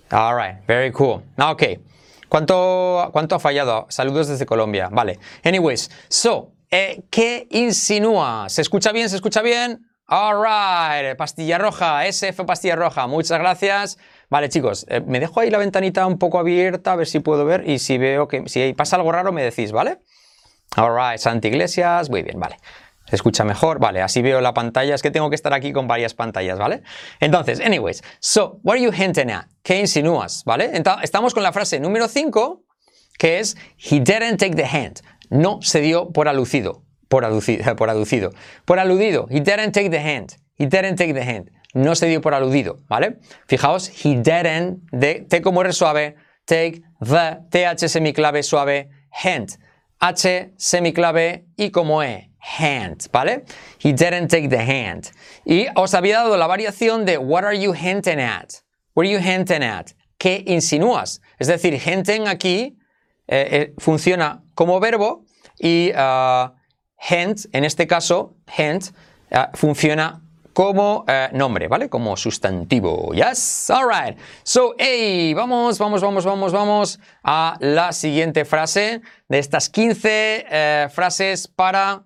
Alright, 0.09 0.65
very 0.65 0.91
cool. 0.91 1.23
Ah, 1.37 1.51
ok. 1.51 1.63
¿Cuánto, 2.29 3.09
¿Cuánto 3.11 3.35
ha 3.35 3.39
fallado? 3.39 3.85
Saludos 3.89 4.27
desde 4.27 4.45
Colombia. 4.45 4.89
Vale. 4.91 5.19
Anyways, 5.43 5.89
so, 6.09 6.53
eh, 6.71 7.03
¿qué 7.09 7.47
insinúa? 7.51 8.49
¿Se 8.49 8.61
escucha 8.61 8.91
bien? 8.91 9.09
¿Se 9.09 9.15
escucha 9.15 9.41
bien? 9.41 9.87
Alright, 10.09 11.17
pastilla 11.17 11.57
roja, 11.57 12.05
SF 12.05 12.45
pastilla 12.45 12.77
roja, 12.77 13.07
muchas 13.07 13.39
gracias. 13.39 13.97
Vale, 14.29 14.49
chicos, 14.49 14.85
eh, 14.89 15.01
me 15.05 15.19
dejo 15.19 15.39
ahí 15.39 15.49
la 15.49 15.57
ventanita 15.57 16.05
un 16.05 16.17
poco 16.17 16.37
abierta, 16.37 16.93
a 16.93 16.95
ver 16.97 17.07
si 17.07 17.19
puedo 17.19 17.45
ver 17.45 17.67
y 17.67 17.79
si 17.79 17.97
veo 17.97 18.27
que 18.27 18.43
si 18.47 18.73
pasa 18.73 18.97
algo 18.97 19.11
raro 19.11 19.31
me 19.31 19.41
decís, 19.41 19.71
¿vale? 19.71 19.99
Alright, 20.75 21.19
Santi 21.19 21.47
Iglesias, 21.47 22.09
muy 22.09 22.23
bien, 22.23 22.39
vale. 22.39 22.57
¿Se 23.09 23.15
escucha 23.15 23.45
mejor? 23.45 23.79
Vale, 23.79 24.01
así 24.01 24.21
veo 24.21 24.41
la 24.41 24.53
pantalla. 24.53 24.93
Es 24.93 25.01
que 25.01 25.11
tengo 25.11 25.29
que 25.29 25.35
estar 25.35 25.53
aquí 25.53 25.71
con 25.71 25.87
varias 25.87 26.13
pantallas, 26.13 26.59
¿vale? 26.59 26.83
Entonces, 27.21 27.61
anyways, 27.61 28.03
so, 28.19 28.59
what 28.63 28.73
are 28.73 28.81
you 28.81 28.91
hinting 28.91 29.31
at? 29.31 29.45
¿Qué 29.63 29.79
insinúas? 29.79 30.43
¿Vale? 30.45 30.71
estamos 31.01 31.33
con 31.33 31.41
la 31.41 31.53
frase 31.53 31.79
número 31.79 32.09
5, 32.09 32.65
que 33.17 33.39
es 33.39 33.55
He 33.77 34.01
didn't 34.01 34.37
take 34.39 34.55
the 34.55 34.67
hint. 34.67 34.99
No 35.29 35.59
se 35.61 35.79
dio 35.79 36.11
por 36.11 36.27
alucido. 36.27 36.83
Por 37.07 37.23
aducido. 37.23 37.75
Por 37.77 37.89
aducido. 37.89 38.31
Por 38.65 38.79
aludido. 38.79 39.27
He 39.29 39.39
didn't 39.39 39.71
take 39.71 39.89
the 39.89 40.01
hint. 40.01 40.33
He 40.57 40.65
didn't 40.65 40.97
take 40.97 41.13
the 41.13 41.23
hint 41.23 41.49
no 41.73 41.95
se 41.95 42.07
dio 42.07 42.21
por 42.21 42.33
aludido, 42.33 42.79
¿vale? 42.87 43.19
Fijaos, 43.47 43.89
he 43.89 44.15
didn't, 44.15 44.79
de, 44.91 45.25
T 45.29 45.41
como 45.41 45.61
R 45.61 45.73
suave, 45.73 46.15
take 46.45 46.81
the, 46.99 47.39
TH 47.49 47.89
semiclave 47.89 48.43
suave, 48.43 48.89
hand, 49.11 49.57
H 49.99 50.53
semiclave 50.57 51.45
y 51.57 51.71
como 51.71 52.03
E, 52.03 52.31
hand, 52.39 53.09
¿vale? 53.11 53.45
He 53.79 53.93
didn't 53.93 54.29
take 54.29 54.47
the 54.49 54.59
hand. 54.59 55.11
Y 55.45 55.67
os 55.75 55.93
había 55.93 56.19
dado 56.19 56.37
la 56.37 56.47
variación 56.47 57.05
de 57.05 57.17
what 57.17 57.43
are 57.43 57.59
you 57.59 57.73
hinting 57.73 58.19
at? 58.19 58.53
What 58.93 59.05
are 59.05 59.11
you 59.11 59.19
hinting 59.19 59.63
at? 59.63 59.91
¿Qué 60.17 60.43
insinúas? 60.47 61.21
Es 61.37 61.47
decir, 61.47 61.73
hinting 61.73 62.27
aquí 62.27 62.77
eh, 63.27 63.47
eh, 63.51 63.73
funciona 63.77 64.43
como 64.55 64.79
verbo 64.79 65.25
y 65.59 65.91
uh, 65.91 66.51
hint, 66.97 67.45
en 67.51 67.63
este 67.65 67.87
caso, 67.87 68.35
hint, 68.57 68.85
uh, 69.31 69.55
funciona 69.55 70.23
como 70.57 71.05
eh, 71.07 71.29
nombre, 71.33 71.67
¿vale? 71.67 71.87
Como 71.87 72.17
sustantivo. 72.17 73.13
Yes, 73.13 73.69
alright. 73.69 74.17
So, 74.41 74.73
hey, 74.79 75.31
vamos, 75.35 75.77
vamos, 75.77 76.01
vamos, 76.01 76.25
vamos, 76.25 76.51
vamos 76.51 76.99
a 77.23 77.57
la 77.59 77.91
siguiente 77.91 78.43
frase 78.43 79.01
de 79.29 79.37
estas 79.37 79.69
15 79.69 80.47
eh, 80.49 80.87
frases 80.91 81.47
para 81.47 82.05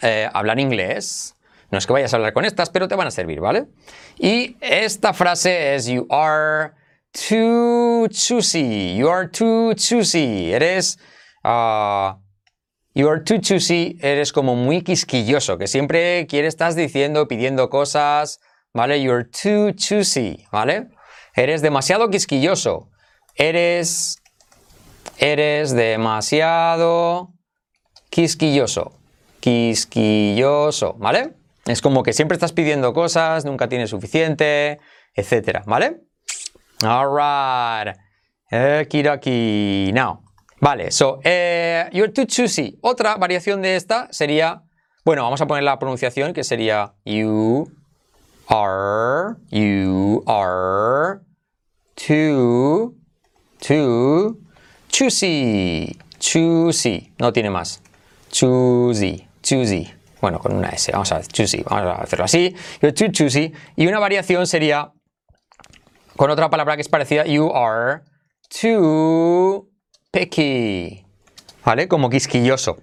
eh, 0.00 0.26
hablar 0.32 0.58
inglés. 0.58 1.34
No 1.70 1.76
es 1.76 1.86
que 1.86 1.92
vayas 1.92 2.14
a 2.14 2.16
hablar 2.16 2.32
con 2.32 2.46
estas, 2.46 2.70
pero 2.70 2.88
te 2.88 2.94
van 2.94 3.08
a 3.08 3.10
servir, 3.10 3.40
¿vale? 3.40 3.66
Y 4.18 4.56
esta 4.62 5.12
frase 5.12 5.74
es 5.74 5.84
You 5.84 6.06
are 6.08 6.72
too 7.28 8.08
choosy. 8.08 8.96
You 8.96 9.10
are 9.10 9.28
too 9.28 9.74
choosy. 9.74 10.50
Eres. 10.50 10.98
Uh, 11.44 12.23
You 12.96 13.08
are 13.08 13.20
too 13.20 13.38
choosy, 13.38 13.98
eres 14.00 14.32
como 14.32 14.54
muy 14.54 14.82
quisquilloso, 14.82 15.58
que 15.58 15.66
siempre 15.66 16.28
quieres, 16.28 16.54
estás 16.54 16.76
diciendo, 16.76 17.26
pidiendo 17.26 17.68
cosas, 17.68 18.38
¿vale? 18.72 19.02
You're 19.02 19.24
too 19.24 19.72
choosy, 19.72 20.46
¿vale? 20.52 20.90
Eres 21.34 21.60
demasiado 21.60 22.08
quisquilloso. 22.08 22.90
Eres, 23.34 24.22
eres 25.18 25.74
demasiado 25.74 27.32
quisquilloso. 28.10 28.92
Quisquilloso, 29.40 30.94
¿vale? 30.94 31.34
Es 31.66 31.82
como 31.82 32.04
que 32.04 32.12
siempre 32.12 32.36
estás 32.36 32.52
pidiendo 32.52 32.92
cosas, 32.92 33.44
nunca 33.44 33.68
tienes 33.68 33.90
suficiente, 33.90 34.78
etcétera, 35.14 35.64
¿vale? 35.66 35.96
Alright. 36.84 37.96
Kiraki. 38.88 39.90
Now, 39.92 40.23
Vale, 40.64 40.90
so, 40.90 41.20
eh, 41.24 41.90
you're 41.92 42.10
too 42.10 42.24
choosy. 42.24 42.78
Otra 42.80 43.16
variación 43.16 43.60
de 43.60 43.76
esta 43.76 44.08
sería, 44.10 44.62
bueno, 45.04 45.22
vamos 45.22 45.42
a 45.42 45.46
poner 45.46 45.62
la 45.62 45.78
pronunciación 45.78 46.32
que 46.32 46.42
sería 46.42 46.94
you 47.04 47.70
are, 48.48 49.36
you 49.50 50.24
are 50.26 51.20
too, 51.96 52.94
too 53.60 54.38
choosy, 54.88 55.98
choosy. 56.18 57.12
No 57.18 57.30
tiene 57.30 57.50
más. 57.50 57.82
Choosy, 58.30 59.28
choosy. 59.42 59.92
Bueno, 60.22 60.38
con 60.38 60.54
una 60.56 60.70
S, 60.70 60.90
vamos 60.92 61.12
a 61.12 61.20
choosy, 61.24 61.62
vamos 61.62 61.94
a 61.94 62.02
hacerlo 62.04 62.24
así. 62.24 62.56
You're 62.80 62.94
too 62.94 63.12
choosy. 63.12 63.52
Y 63.76 63.86
una 63.86 63.98
variación 63.98 64.46
sería 64.46 64.94
con 66.16 66.30
otra 66.30 66.48
palabra 66.48 66.76
que 66.76 66.80
es 66.80 66.88
parecida, 66.88 67.26
you 67.26 67.52
are 67.54 68.00
too 68.48 69.73
picky, 70.14 71.04
¿vale? 71.64 71.88
Como 71.88 72.08
quisquilloso. 72.08 72.76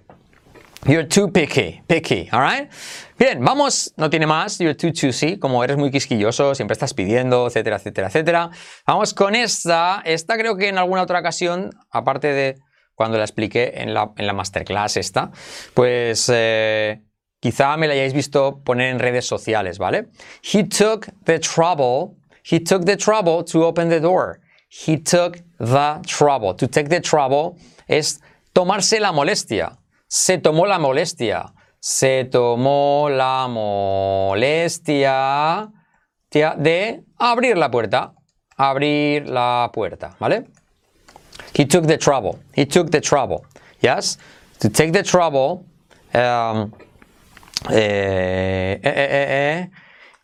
You're 0.84 1.08
too 1.08 1.32
picky, 1.32 1.80
picky, 1.86 2.28
alright? 2.30 2.70
Bien, 3.18 3.42
vamos, 3.42 3.94
no 3.96 4.10
tiene 4.10 4.26
más, 4.26 4.58
you're 4.58 4.74
too 4.74 4.90
choosy, 4.90 5.38
como 5.38 5.64
eres 5.64 5.78
muy 5.78 5.90
quisquilloso, 5.90 6.54
siempre 6.54 6.74
estás 6.74 6.92
pidiendo, 6.92 7.46
etcétera, 7.46 7.76
etcétera, 7.76 8.08
etcétera. 8.08 8.50
Vamos 8.86 9.14
con 9.14 9.34
esta, 9.34 10.02
esta 10.04 10.36
creo 10.36 10.56
que 10.56 10.68
en 10.68 10.76
alguna 10.76 11.02
otra 11.02 11.20
ocasión, 11.20 11.70
aparte 11.90 12.34
de 12.34 12.56
cuando 12.94 13.16
la 13.16 13.24
expliqué 13.24 13.72
en 13.76 13.94
la, 13.94 14.12
en 14.18 14.26
la 14.26 14.34
masterclass 14.34 14.98
esta, 14.98 15.30
pues 15.72 16.30
eh, 16.30 17.00
quizá 17.40 17.78
me 17.78 17.86
la 17.86 17.94
hayáis 17.94 18.12
visto 18.12 18.60
poner 18.62 18.90
en 18.90 18.98
redes 18.98 19.24
sociales, 19.24 19.78
¿vale? 19.78 20.08
He 20.42 20.64
took 20.64 21.06
the 21.24 21.38
trouble, 21.38 22.18
he 22.44 22.60
took 22.60 22.84
the 22.84 22.98
trouble 22.98 23.42
to 23.44 23.64
open 23.64 23.88
the 23.88 24.00
door. 24.00 24.40
He 24.68 24.96
took 24.98 25.38
the 25.62 26.00
trouble. 26.06 26.54
To 26.54 26.66
take 26.66 26.88
the 26.88 27.00
trouble 27.00 27.56
es 27.88 28.20
tomarse 28.52 29.00
la 29.00 29.12
molestia. 29.12 29.78
Se 30.08 30.38
tomó 30.38 30.66
la 30.66 30.78
molestia. 30.78 31.54
Se 31.80 32.24
tomó 32.24 33.08
la 33.08 33.48
molestia 33.48 35.12
de 36.30 37.02
abrir 37.18 37.56
la 37.56 37.70
puerta. 37.70 38.12
Abrir 38.56 39.28
la 39.28 39.70
puerta, 39.72 40.14
¿vale? 40.20 40.44
He 41.54 41.64
took 41.64 41.86
the 41.86 41.96
trouble. 41.96 42.38
He 42.54 42.66
took 42.66 42.90
the 42.90 43.00
trouble. 43.00 43.44
Yes? 43.80 44.18
To 44.60 44.68
take 44.68 44.92
the 44.92 45.02
trouble. 45.02 45.64
um, 46.14 46.72
eh, 47.70 48.78
eh, 48.82 48.92
eh, 48.92 49.70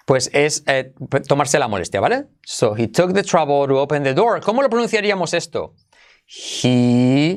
pues 0.09 0.31
es 0.33 0.65
eh, 0.67 0.95
tomarse 1.29 1.59
la 1.59 1.69
molestia, 1.69 2.01
¿vale? 2.01 2.29
So 2.43 2.75
he 2.75 2.89
took 2.89 3.13
the 3.13 3.23
trouble 3.23 3.69
to 3.69 3.79
open 3.79 4.05
the 4.05 4.15
door. 4.15 4.41
¿Cómo 4.41 4.63
lo 4.63 4.71
pronunciaríamos 4.71 5.35
esto? 5.35 5.75
He, 6.27 7.37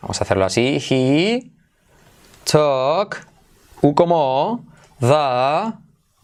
vamos 0.00 0.20
a 0.20 0.22
hacerlo 0.22 0.44
así. 0.44 0.78
He 0.88 1.50
took, 2.44 3.16
U 3.82 3.96
como 3.96 4.64
the 5.00 5.72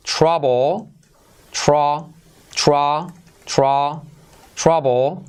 trouble, 0.04 0.92
tra, 1.50 2.06
tra, 2.54 3.08
tra, 3.52 4.00
trouble, 4.54 5.24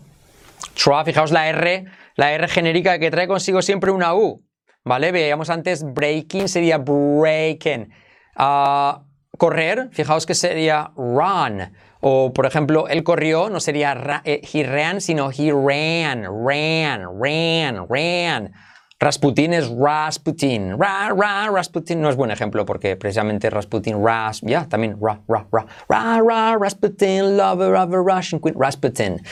tra, 0.76 1.04
fijaos 1.04 1.32
la 1.32 1.50
R, 1.50 1.86
la 2.18 2.34
R 2.34 2.48
genérica 2.48 3.00
que 3.00 3.10
trae 3.10 3.28
consigo 3.28 3.64
siempre 3.64 3.90
una 3.90 4.14
U, 4.14 4.46
¿vale? 4.84 5.12
Veíamos 5.12 5.50
antes 5.50 5.84
breaking, 5.84 6.48
sería 6.48 6.78
breaking. 6.78 7.92
Ah, 8.36 9.06
correr, 9.42 9.90
fijaos 9.92 10.28
que 10.28 10.36
sería 10.36 10.92
run. 10.96 11.74
O, 12.00 12.32
por 12.32 12.46
ejemplo, 12.46 12.88
él 12.88 13.04
corrió, 13.04 13.50
no 13.50 13.60
sería 13.60 14.22
eh, 14.24 14.40
he 14.54 14.64
ran, 14.64 15.02
sino 15.02 15.32
he 15.32 15.52
ran, 15.52 16.28
ran, 16.46 17.08
ran, 17.20 17.88
ran. 17.90 18.54
Rasputin 19.00 19.54
es 19.54 19.68
Rasputin. 19.68 20.78
Ra, 20.78 21.10
ra, 21.16 21.50
Rasputin 21.50 22.00
no 22.00 22.12
es 22.12 22.16
buen 22.16 22.30
ejemplo 22.30 22.68
porque 22.68 22.96
precisamente 22.96 23.50
Rasputin, 23.50 24.06
Ras, 24.06 24.42
ya, 24.42 24.70
también 24.70 24.96
ra, 25.02 25.20
ra, 25.28 25.48
ra, 25.52 25.66
ra, 25.90 26.22
ra, 26.22 26.58
Rasputin, 26.60 27.36
lover 27.36 27.74
of 27.74 27.92
a 27.94 28.00
Russian 28.00 28.40
queen, 28.40 28.54
Rasputin. 28.56 29.24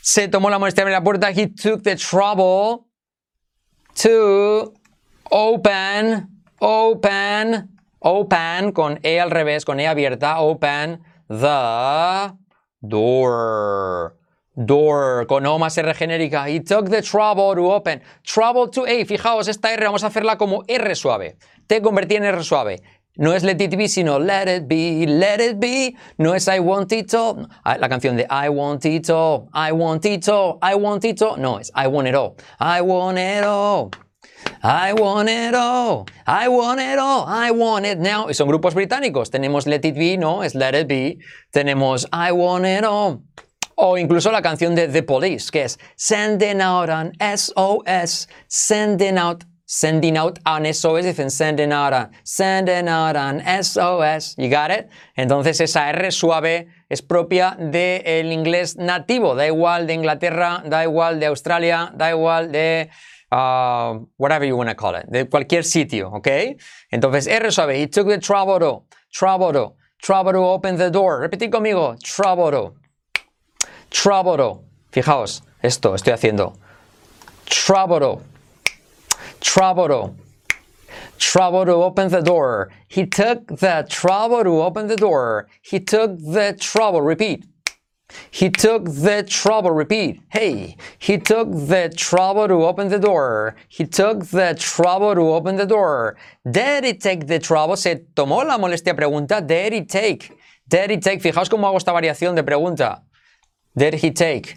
Se 0.00 0.28
tomó 0.28 0.48
la 0.48 0.58
molestia 0.58 0.86
de 0.86 0.90
la 0.90 1.02
puerta. 1.02 1.30
He 1.32 1.48
took 1.48 1.82
the 1.82 1.96
trouble 1.96 2.86
to 3.96 4.72
open, 5.30 6.28
open, 6.62 7.75
open, 8.06 8.72
con 8.72 9.00
E 9.02 9.18
al 9.18 9.30
revés, 9.30 9.64
con 9.64 9.80
E 9.80 9.86
abierta, 9.86 10.40
open 10.40 11.02
the 11.28 12.32
door. 12.80 14.16
Door, 14.54 15.26
con 15.26 15.44
O 15.44 15.58
más 15.58 15.76
R 15.76 15.92
genérica. 15.92 16.48
He 16.48 16.60
took 16.60 16.88
the 16.88 17.02
trouble 17.02 17.54
to 17.54 17.70
open. 17.70 18.00
Trouble 18.22 18.68
to 18.70 18.86
A. 18.86 19.04
Fijaos, 19.04 19.48
esta 19.48 19.72
R 19.72 19.84
vamos 19.84 20.02
a 20.02 20.06
hacerla 20.06 20.38
como 20.38 20.62
R 20.66 20.94
suave. 20.94 21.36
Te 21.66 21.82
convertí 21.82 22.16
en 22.16 22.24
R 22.24 22.42
suave. 22.42 22.80
No 23.16 23.34
es 23.34 23.42
let 23.42 23.60
it 23.60 23.76
be, 23.76 23.88
sino 23.88 24.18
let 24.18 24.46
it 24.46 24.68
be, 24.68 25.06
let 25.06 25.40
it 25.40 25.58
be. 25.58 25.94
No 26.18 26.34
es 26.34 26.48
I 26.48 26.60
want 26.60 26.92
it 26.92 27.12
all. 27.14 27.48
Ah, 27.64 27.76
La 27.78 27.88
canción 27.88 28.16
de 28.16 28.26
I 28.30 28.48
want 28.48 28.84
it 28.84 29.10
all, 29.10 29.48
I 29.52 29.72
want 29.72 30.04
it 30.04 30.28
all, 30.28 30.58
I 30.62 30.74
want 30.74 31.04
it 31.04 31.20
all. 31.22 31.36
No, 31.38 31.58
es 31.58 31.70
I 31.74 31.86
want 31.86 32.08
it 32.08 32.14
all. 32.14 32.36
I 32.58 32.80
want 32.82 33.18
it 33.18 33.44
all. 33.44 33.90
I 34.62 34.92
want 34.92 35.28
it 35.28 35.54
all, 35.54 36.06
I 36.26 36.48
want 36.48 36.80
it 36.80 36.98
all, 36.98 37.24
I 37.28 37.50
want 37.50 37.86
it 37.86 37.98
now. 37.98 38.26
Y 38.26 38.34
son 38.34 38.48
grupos 38.48 38.74
británicos. 38.74 39.30
Tenemos 39.30 39.66
Let 39.66 39.84
It 39.84 39.94
Be, 39.94 40.16
no, 40.16 40.42
es 40.42 40.54
Let 40.54 40.74
It 40.74 40.88
Be. 40.88 41.18
Tenemos 41.52 42.06
I 42.12 42.32
want 42.32 42.66
it 42.66 42.84
all. 42.84 43.22
O 43.76 43.98
incluso 43.98 44.32
la 44.32 44.40
canción 44.40 44.74
de 44.74 44.88
The 44.88 45.02
Police, 45.02 45.50
que 45.50 45.64
es 45.64 45.78
Sending 45.96 46.60
out 46.62 46.88
an 46.88 47.12
SOS, 47.20 48.26
sending 48.48 49.18
out, 49.18 49.44
sending 49.66 50.16
out 50.16 50.38
an 50.46 50.64
SOS, 50.72 51.04
dicen 51.04 51.30
sending 51.30 51.72
out 51.72 51.92
an, 51.92 52.10
sending 52.24 52.88
out 52.88 53.16
an 53.16 53.42
SOS. 53.62 54.34
You 54.38 54.48
got 54.48 54.70
it? 54.70 54.88
Entonces 55.14 55.60
esa 55.60 55.90
R 55.90 56.10
suave 56.10 56.68
es 56.88 57.02
propia 57.02 57.56
del 57.58 58.32
inglés 58.32 58.76
nativo, 58.76 59.34
da 59.34 59.46
igual 59.46 59.86
de 59.86 59.94
Inglaterra, 59.94 60.62
da 60.64 60.82
igual 60.82 61.20
de 61.20 61.26
Australia, 61.26 61.92
da 61.94 62.10
igual 62.10 62.50
de 62.50 62.88
uh, 63.32 63.98
whatever 64.16 64.44
you 64.44 64.56
want 64.56 64.68
to 64.68 64.74
call 64.74 64.94
it, 64.94 65.06
de 65.10 65.24
cualquier 65.26 65.62
sitio, 65.62 66.12
¿ok? 66.14 66.56
Entonces 66.92 67.26
R 67.28 67.50
suave, 67.50 67.76
he 67.76 67.86
took 67.86 68.06
the 68.08 68.18
trouble 68.18 68.58
to, 68.58 68.82
trouble 69.12 69.52
to, 69.52 69.72
trouble 70.00 70.32
to 70.32 70.38
open 70.38 70.76
the 70.76 70.90
door. 70.90 71.28
Repetid 71.28 71.50
conmigo, 71.50 72.00
trouble 72.02 72.50
to. 72.50 72.72
Trouble. 73.90 74.64
Fijaos, 74.92 75.42
esto 75.62 75.94
estoy 75.94 76.12
haciendo. 76.12 76.56
Trouble. 77.46 78.22
Trouble. 79.40 80.16
Trouble 81.18 81.64
to 81.64 81.72
open 81.72 82.08
the 82.08 82.20
door. 82.20 82.70
He 82.88 83.06
took 83.06 83.46
the 83.46 83.86
trouble 83.88 84.44
to 84.44 84.62
open 84.62 84.86
the 84.86 84.96
door. 84.96 85.48
He 85.62 85.80
took 85.80 86.18
the 86.18 86.56
trouble. 86.58 87.00
Repeat. 87.00 87.44
He 88.30 88.50
took 88.50 88.84
the 88.84 89.24
trouble. 89.28 89.70
Repeat. 89.70 90.20
Hey, 90.28 90.76
he 90.98 91.18
took 91.18 91.50
the 91.50 91.92
trouble 91.96 92.48
to 92.48 92.64
open 92.64 92.88
the 92.88 92.98
door. 92.98 93.56
He 93.68 93.86
took 93.86 94.26
the 94.26 94.54
trouble 94.58 95.14
to 95.14 95.32
open 95.32 95.56
the 95.56 95.66
door. 95.66 96.16
Did 96.50 96.84
he 96.84 96.94
take 96.94 97.26
the 97.26 97.38
trouble? 97.38 97.76
Se 97.76 98.04
tomó 98.14 98.44
la 98.44 98.58
molestia 98.58 98.94
pregunta. 98.94 99.46
Did 99.46 99.72
he 99.72 99.84
take? 99.84 100.32
Did 100.68 100.90
he 100.90 100.98
take? 100.98 101.20
Fijaos 101.22 101.48
cómo 101.48 101.66
hago 101.66 101.76
esta 101.76 101.92
variación 101.92 102.34
de 102.34 102.42
pregunta. 102.42 103.02
Did 103.76 103.94
he 103.94 104.10
take? 104.10 104.56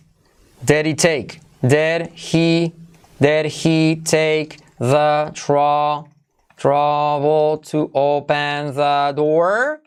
Did 0.64 0.86
he 0.86 0.94
take? 0.96 1.40
Did 1.66 2.08
he? 2.14 2.74
Did 3.22 3.48
he 3.48 3.98
take 3.98 4.58
the 4.80 5.32
tro- 5.34 6.08
trouble 6.56 7.58
to 7.58 7.92
open 7.94 8.74
the 8.76 9.14
door? 9.16 9.82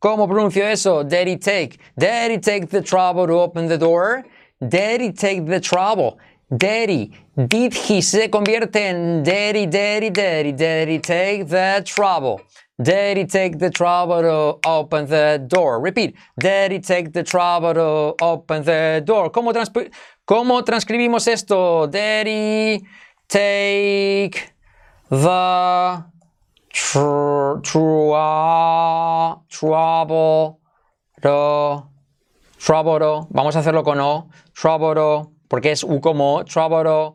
¿Cómo 0.00 0.28
pronuncio 0.28 0.64
eso? 0.64 1.04
He 1.10 1.36
take? 1.36 1.78
He 1.98 2.38
take 2.38 2.68
the 2.70 2.82
trouble 2.82 3.26
to 3.26 3.32
open 3.34 3.66
the 3.66 3.78
door? 3.78 4.24
He 4.60 5.12
take 5.12 5.46
the 5.46 5.60
trouble? 5.60 6.18
He? 6.50 7.12
Did 7.36 7.74
he 7.74 8.00
se 8.00 8.28
convierte 8.28 8.76
en 8.76 9.22
did 9.22 9.56
he, 9.56 9.66
did 9.66 10.88
he 10.88 10.98
take 10.98 11.48
the 11.48 11.82
trouble? 11.84 12.40
He 12.78 13.24
take 13.24 13.58
the 13.58 13.70
trouble 13.70 14.22
to 14.22 14.68
open 14.68 15.06
the 15.06 15.44
door? 15.46 15.80
Repeat. 15.80 16.14
He 16.40 16.78
take 16.78 17.12
the 17.12 17.24
trouble 17.24 17.74
to 17.74 18.14
open 18.24 18.62
the 18.64 19.02
door? 19.04 19.30
¿Cómo, 19.30 19.52
transcribimos 20.64 21.26
esto? 21.26 21.88
He 21.92 22.80
take 23.28 24.52
the 25.10 26.04
tr- 26.78 27.60
trua- 27.62 29.42
trouble 29.48 30.56
trouble 32.64 33.26
Vamos 33.30 33.56
a 33.56 33.58
hacerlo 33.60 33.82
con 33.82 34.00
O. 34.00 34.28
Trouble 34.54 35.28
porque 35.48 35.72
es 35.72 35.82
U 35.84 36.00
como. 36.00 36.44
Trouble 36.44 37.14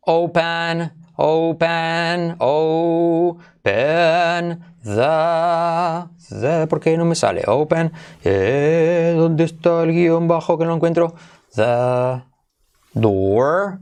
open, 0.00 0.92
open, 1.16 2.36
open 2.38 3.04
the, 4.84 6.04
the 6.30 6.66
¿por 6.68 6.78
qué 6.80 6.96
no 6.96 7.04
me 7.04 7.16
sale? 7.16 7.42
Open, 7.46 7.92
¿dónde 8.22 9.44
está 9.44 9.82
el 9.82 9.92
guion 9.92 10.28
bajo 10.28 10.56
que 10.56 10.64
no 10.64 10.74
encuentro? 10.76 11.14
The 11.54 12.22
door. 12.94 13.80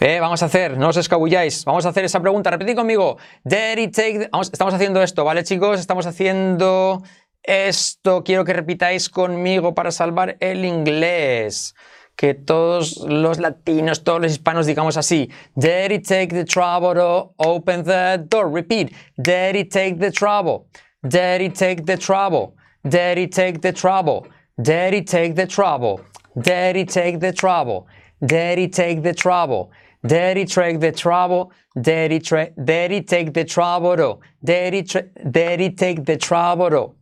Eh, 0.00 0.18
vamos 0.18 0.42
a 0.42 0.46
hacer, 0.46 0.78
no 0.78 0.88
os 0.88 0.96
escabulláis, 0.96 1.62
vamos 1.66 1.84
a 1.84 1.90
hacer 1.90 2.04
esa 2.06 2.20
pregunta. 2.20 2.50
Repetid 2.50 2.74
conmigo. 2.74 3.18
Did 3.44 3.76
he 3.78 3.88
take 3.88 4.28
vamos- 4.32 4.50
estamos 4.50 4.72
haciendo 4.72 5.02
esto, 5.02 5.24
¿vale, 5.24 5.44
chicos? 5.44 5.78
Estamos 5.78 6.06
haciendo 6.06 7.02
esto. 7.42 8.24
Quiero 8.24 8.44
que 8.44 8.54
repitáis 8.54 9.10
conmigo 9.10 9.74
para 9.74 9.90
salvar 9.90 10.36
el 10.40 10.64
inglés. 10.64 11.74
Que 12.16 12.32
todos 12.34 12.98
los 13.06 13.38
latinos, 13.38 14.02
todos 14.02 14.20
los 14.22 14.32
hispanos 14.32 14.66
digamos 14.66 14.96
así. 14.96 15.30
Did 15.54 15.90
he 15.90 15.98
take 16.00 16.28
the 16.28 16.44
trouble 16.44 16.94
to 16.94 17.34
open 17.36 17.84
the 17.84 18.18
door? 18.28 18.50
Repeat. 18.50 18.92
Did 19.18 19.54
he 19.54 19.64
take 19.64 19.98
the 19.98 20.10
trouble? 20.10 20.66
Did 21.02 21.40
he 21.42 21.50
take 21.50 21.84
the 21.84 21.96
trouble? 21.98 22.54
Did 22.84 23.18
he 23.18 23.26
take 23.28 23.60
the 23.60 23.72
trouble? 23.72 24.26
Did 24.56 24.94
he 24.94 25.02
take 25.02 25.34
the 25.34 25.46
trouble? 25.46 26.00
Did 26.34 26.76
he 26.76 26.84
take 26.86 27.20
the 27.20 27.32
trouble? 27.32 27.86
Did 28.24 28.58
he 28.58 28.68
take 28.68 29.02
the 29.02 29.14
trouble? 29.14 29.70
Did 30.06 30.36
he 30.38 30.44
take 30.46 30.80
the 30.80 30.92
trouble? 30.92 31.52
Did 31.78 32.10
he, 32.10 32.20
tra- 32.20 32.50
did 32.52 32.90
he 32.90 33.02
take 33.02 33.34
the 33.34 33.44
trouble 33.44 33.96
to? 33.96 34.18
Did 34.42 34.74
he, 34.74 34.82
tra- 34.82 35.08
did 35.30 35.60
he 35.60 35.70
take 35.70 36.04
the 36.06 36.16
trouble 36.16 36.70
to? 36.70 36.94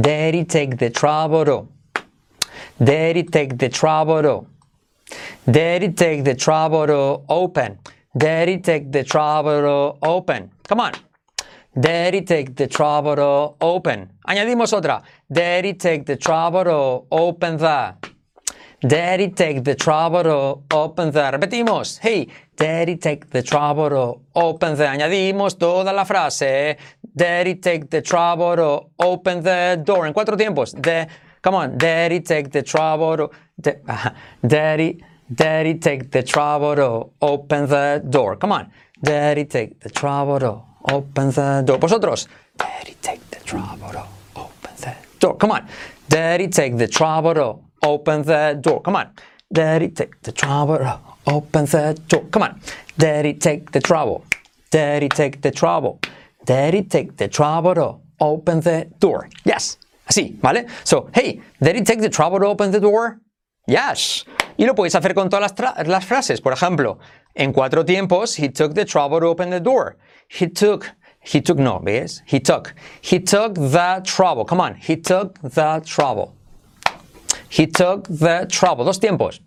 Did 0.00 0.34
he 0.34 0.44
take 0.44 0.78
the 0.78 0.88
trouble 0.90 1.44
to? 1.44 1.68
Did 2.82 3.16
he 3.16 3.22
take 3.24 3.58
the 3.58 3.68
trouble 3.68 4.22
to? 4.22 4.46
Did 5.50 5.82
he 5.82 5.88
take 5.90 6.24
the 6.24 6.34
trouble 6.34 6.86
to 6.86 7.20
open? 7.28 7.78
Did 8.16 8.48
he 8.48 8.58
take 8.58 8.90
the 8.90 9.04
trouble 9.04 9.60
to 9.60 10.06
open? 10.06 10.50
Come 10.66 10.80
on. 10.80 10.92
Did 11.78 12.14
he 12.14 12.22
take 12.22 12.56
the 12.56 12.66
trouble 12.66 13.16
to 13.16 13.64
open? 13.64 14.10
Añadimos 14.26 14.72
otra. 14.72 15.02
Did 15.30 15.64
he 15.64 15.74
take 15.74 16.06
the 16.06 16.16
trouble 16.16 16.64
to 16.64 17.06
open 17.10 17.56
the? 17.58 17.94
He 18.82 19.28
take 19.28 19.62
the 19.62 19.76
trouble 19.76 20.24
to 20.24 20.76
open 20.76 21.12
the? 21.12 21.30
Repetimos. 21.32 21.98
Hey, 22.00 22.26
he 22.58 22.96
take 22.96 23.30
the 23.30 23.40
trouble 23.40 23.88
to 23.90 24.20
open 24.34 24.76
the? 24.76 24.84
Añadimos 24.84 25.56
toda 25.56 25.92
la 25.92 26.04
frase. 26.04 26.76
Did 27.14 27.46
he 27.46 27.54
take 27.54 27.90
the 27.90 28.02
trouble 28.02 28.56
to 28.56 28.86
open 28.98 29.42
the 29.42 29.80
door? 29.84 30.06
En 30.06 30.12
cuatro 30.12 30.36
tiempos. 30.36 30.74
De, 30.74 31.06
come 31.40 31.54
on. 31.54 31.78
He 31.78 32.20
take 32.20 32.50
the 32.50 32.62
trouble 32.62 33.16
to? 33.18 33.30
he? 34.76 34.98
Daddy, 35.32 35.74
take 35.78 36.10
the 36.10 36.24
trouble 36.24 36.74
to 36.74 37.10
open 37.20 37.68
the 37.68 38.02
door. 38.10 38.36
Come 38.36 38.50
on. 38.50 38.72
Daddy, 39.00 39.44
take 39.44 39.78
the 39.78 39.90
trouble 39.90 40.40
to 40.40 40.60
open 40.92 41.30
the 41.30 41.62
door. 41.64 41.78
Vosotros. 41.78 42.26
Daddy, 42.56 42.96
take 43.00 43.30
the 43.30 43.38
trouble 43.44 43.92
to 43.92 44.04
open 44.34 44.70
the 44.80 44.96
door. 45.20 45.36
Come 45.36 45.52
on. 45.52 45.68
Daddy, 46.08 46.48
take 46.48 46.76
the 46.76 46.88
trouble 46.88 47.34
to 47.34 47.71
open 47.82 48.22
the 48.22 48.58
door. 48.60 48.80
Come 48.82 48.96
on. 48.96 49.10
Daddy, 49.52 49.88
take 49.88 50.22
the 50.22 50.32
trouble 50.32 51.00
open 51.26 51.64
the 51.66 52.00
door. 52.08 52.24
Come 52.30 52.42
on. 52.42 52.60
Daddy, 52.98 53.34
take 53.34 53.72
the 53.72 53.80
trouble. 53.80 54.24
Daddy, 54.70 55.08
take 55.08 55.42
the 55.42 55.50
trouble. 55.50 56.00
Daddy, 56.44 56.82
take 56.82 57.16
the 57.16 57.28
trouble 57.28 58.02
open 58.20 58.60
the 58.60 58.88
door. 58.98 59.28
Yes. 59.44 59.78
Así, 60.08 60.38
¿vale? 60.40 60.66
So, 60.84 61.10
hey, 61.14 61.40
Daddy, 61.62 61.82
take 61.82 62.00
the 62.00 62.08
trouble 62.08 62.40
to 62.40 62.46
open 62.46 62.70
the 62.70 62.80
door. 62.80 63.20
Yes. 63.66 64.24
Y 64.58 64.66
lo 64.66 64.74
podéis 64.74 64.94
hacer 64.94 65.14
con 65.14 65.28
todas 65.28 65.52
las, 65.58 65.86
las 65.86 66.04
frases. 66.04 66.40
Por 66.40 66.52
ejemplo, 66.52 66.98
en 67.34 67.52
cuatro 67.52 67.84
tiempos, 67.84 68.36
he 68.38 68.48
took 68.48 68.74
the 68.74 68.84
trouble 68.84 69.20
to 69.20 69.26
open 69.26 69.50
the 69.50 69.60
door. 69.60 69.96
He 70.28 70.48
took, 70.48 70.90
he 71.20 71.40
took, 71.40 71.58
no, 71.58 71.78
¿ves? 71.78 72.22
He 72.26 72.40
took. 72.40 72.74
He 73.00 73.20
took 73.20 73.54
the 73.54 74.02
trouble. 74.04 74.44
Come 74.44 74.60
on. 74.60 74.74
He 74.74 74.96
took 74.96 75.38
the 75.42 75.80
trouble. 75.84 76.34
He 77.48 77.66
took 77.66 78.08
the 78.08 78.46
trouble. 78.48 78.84
Dos 78.84 78.98
tiempos. 78.98 79.40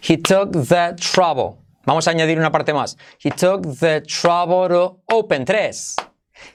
He 0.00 0.16
took 0.16 0.52
the 0.52 0.96
trouble. 0.98 1.62
Vamos 1.86 2.06
a 2.08 2.10
añadir 2.10 2.38
una 2.38 2.50
parte 2.50 2.72
más. 2.72 2.96
He 3.18 3.30
took 3.30 3.62
the 3.62 4.02
trouble 4.06 4.68
to 4.68 5.00
open. 5.10 5.44
Tres. 5.44 5.96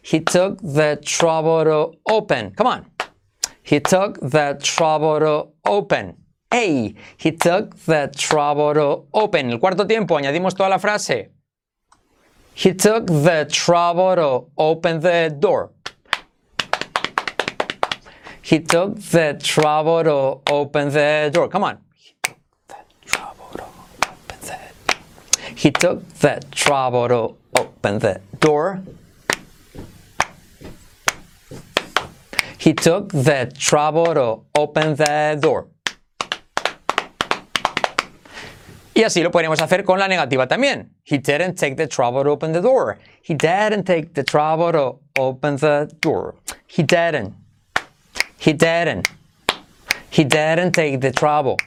He 0.02 0.20
took 0.20 0.60
the 0.62 1.00
trouble 1.04 1.64
to 1.64 1.98
open. 2.12 2.52
Come 2.52 2.68
on. 2.68 2.86
He 3.64 3.80
took 3.80 4.20
the 4.20 4.58
trouble 4.62 5.20
to 5.20 5.48
open. 5.66 6.18
Hey, 6.52 6.96
he 7.18 7.32
took 7.32 7.76
the 7.86 8.12
trouble 8.16 8.74
to 8.74 9.06
open. 9.14 9.52
El 9.52 9.60
cuarto 9.60 9.88
tiempo, 9.88 10.18
añadimos 10.18 10.54
toda 10.54 10.70
la 10.70 10.80
frase. 10.80 11.30
He 12.54 12.74
took 12.74 13.08
the 13.08 13.48
trouble 13.50 14.16
to 14.16 14.52
open 14.58 15.00
the 15.00 15.34
door. 15.40 15.72
He 18.52 18.60
took 18.60 19.00
the 19.00 19.40
trouble 19.42 20.04
to 20.04 20.52
open 20.52 20.90
the 20.90 21.30
door. 21.32 21.48
Come 21.48 21.64
on. 21.64 21.78
He 25.56 25.72
took 25.72 26.06
the 26.20 26.42
trouble 26.52 27.08
to 27.08 27.36
open 27.58 28.00
the 28.00 28.20
door. 28.42 28.82
He 32.58 32.74
took 32.74 33.14
the 33.14 33.54
trouble 33.58 34.14
to 34.16 34.42
open 34.60 34.96
the 34.98 35.38
door. 35.40 35.70
Y 38.94 39.04
así 39.04 39.24
lo 39.24 39.32
podríamos 39.32 39.62
hacer 39.62 39.86
con 39.86 39.98
la 39.98 40.10
negativa 40.10 40.46
también. 40.46 40.90
He 41.04 41.20
didn't 41.20 41.56
take 41.56 41.78
the 41.78 41.88
trouble 41.88 42.26
to 42.26 42.32
open 42.32 42.52
the 42.52 42.62
door. 42.62 43.00
He 43.22 43.34
didn't 43.34 43.86
take 43.86 44.14
the 44.14 44.26
trouble 44.26 44.74
to 44.74 45.00
open 45.18 45.56
the 45.56 45.90
door. 46.02 46.36
He 46.68 46.84
didn't. 46.84 47.41
He 48.42 48.54
didn't. 48.54 49.08
He 50.10 50.24
didn't 50.24 50.72
take 50.72 51.00
the 51.00 51.12
trouble. 51.12 51.58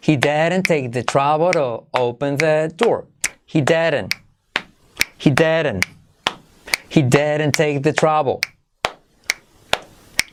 He 0.00 0.16
didn't 0.16 0.64
take 0.64 0.90
the 0.90 1.04
trouble 1.04 1.52
to 1.52 1.84
open 1.94 2.36
the 2.36 2.72
door. 2.76 3.06
He 3.46 3.60
didn't. 3.60 4.12
He 5.16 5.30
didn't. 5.30 5.86
He 6.88 7.00
didn't 7.02 7.52
take 7.52 7.84
the 7.84 7.92
trouble. 7.92 8.40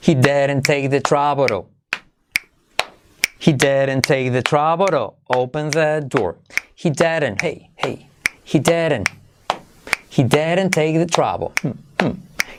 He 0.02 0.16
didn't 0.16 0.64
take 0.64 0.90
the 0.90 1.00
trouble 1.00 1.48
to 1.48 1.66
he 3.38 3.54
didn't 3.54 4.02
take 4.02 4.32
the 4.32 4.42
trouble 4.42 4.88
to 4.88 5.14
open 5.30 5.70
the 5.70 6.04
door. 6.08 6.38
He 6.74 6.90
didn't. 6.90 7.42
Hey, 7.42 7.70
hey. 7.76 8.08
He 8.44 8.58
didn't. 8.58 9.10
He 10.10 10.24
didn't 10.24 10.72
take 10.72 10.96
the 10.98 11.06
trouble. 11.06 11.54
Hmm, 11.62 11.72
hmm. 12.00 12.12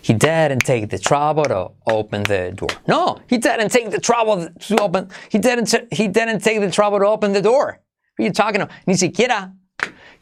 He 0.07 0.15
didn't 0.15 0.61
take 0.61 0.89
the 0.89 1.01
trouble 1.01 1.43
to 1.43 1.73
open 1.89 2.23
the 2.23 2.53
door. 2.55 2.69
No, 2.87 3.19
he 3.29 3.39
didn't 3.39 3.71
take 3.71 3.91
the 3.91 3.99
trouble 3.99 4.49
to 4.49 4.81
open. 4.81 5.11
He 5.29 5.39
didn't. 5.39 5.75
He 5.91 6.07
didn't 6.07 6.45
take 6.45 6.61
the 6.61 6.71
trouble 6.71 7.01
to 7.01 7.07
open 7.07 7.33
the 7.33 7.43
door. 7.43 7.81
What 8.15 8.23
are 8.23 8.27
you 8.29 8.33
talking 8.33 8.61
about? 8.61 8.77
Ni 8.87 8.95
siquiera. 8.95 9.53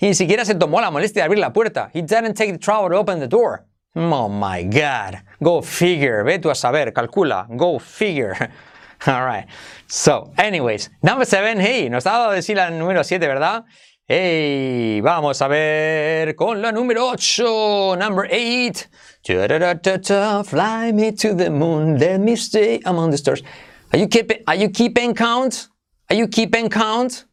Ni 0.00 0.14
siquiera 0.14 0.46
se 0.46 0.54
tomó 0.54 0.80
la 0.80 0.90
molestia 0.90 1.16
de 1.16 1.28
abrir 1.28 1.38
la 1.38 1.50
puerta. 1.50 1.90
He 1.92 2.00
didn't 2.00 2.32
take 2.32 2.52
the 2.52 2.58
trouble 2.58 2.88
to 2.88 2.96
open 2.96 3.20
the 3.20 3.28
door. 3.28 3.66
Oh 3.94 4.26
my 4.26 4.62
God. 4.62 5.20
Go 5.42 5.60
figure. 5.60 6.24
Ve 6.24 6.38
tú 6.38 6.50
a 6.50 6.54
saber. 6.54 6.90
Calcula. 6.90 7.46
Go 7.54 7.78
figure. 7.78 8.34
All 9.06 9.26
right. 9.26 9.46
So, 9.86 10.32
anyways, 10.38 10.88
number 11.02 11.26
seven. 11.26 11.60
Hey, 11.60 11.90
nos 11.90 12.04
ha 12.04 12.10
dado 12.10 12.30
de 12.30 12.36
decir 12.36 12.56
la 12.56 12.70
número 12.70 13.04
7, 13.04 13.26
¿verdad? 13.26 13.66
Hey, 14.06 15.00
vamos 15.02 15.42
a 15.42 15.48
ver 15.48 16.34
con 16.36 16.62
la 16.62 16.72
número 16.72 17.06
8. 17.08 17.96
Number 17.98 18.26
8. 18.30 18.88
Fly 19.26 20.92
me 20.92 21.12
to 21.12 21.34
the 21.34 21.50
moon, 21.50 21.98
let 21.98 22.20
me 22.20 22.36
stay 22.36 22.80
among 22.84 23.10
the 23.10 23.16
stars. 23.16 23.42
Are 23.92 23.98
you 23.98 24.06
keeping, 24.06 25.14
count? 25.14 25.68
Are 26.10 26.16
you 26.16 26.28
keeping 26.28 26.68
count? 26.68 27.24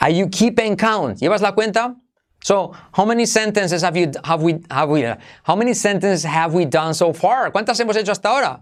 Are 0.00 0.10
you 0.10 0.28
keeping 0.28 0.76
count? 0.76 1.20
¿Llevas 1.20 1.40
la 1.40 1.52
cuenta? 1.52 1.94
So, 2.42 2.72
how 2.92 3.04
many 3.04 3.24
sentences 3.24 3.82
have 3.82 3.96
you 3.96 4.10
have 4.24 4.42
we 4.42 4.58
have 4.68 4.88
we 4.88 5.02
how 5.44 5.54
many 5.54 5.74
sentences 5.74 6.24
have 6.24 6.54
we 6.54 6.64
done 6.64 6.92
so 6.92 7.12
far? 7.12 7.52
¿Cuántas 7.52 7.78
hemos 7.78 7.96
hecho 7.96 8.10
hasta 8.10 8.28
ahora? 8.28 8.60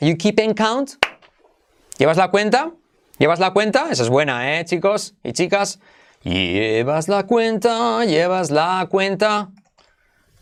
Are 0.00 0.08
you 0.08 0.16
keeping 0.16 0.54
count? 0.54 0.96
¿Llevas 2.00 2.16
la 2.16 2.28
cuenta? 2.28 2.72
¿Llevas 3.20 3.38
la 3.38 3.52
cuenta? 3.52 3.90
Esa 3.92 4.02
es 4.02 4.08
buena, 4.08 4.58
¿eh, 4.58 4.64
chicos 4.64 5.14
y 5.22 5.32
chicas? 5.32 5.78
Llevas 6.24 7.06
la 7.06 7.22
cuenta, 7.26 8.04
llevas 8.04 8.50
la 8.50 8.88
cuenta. 8.90 9.52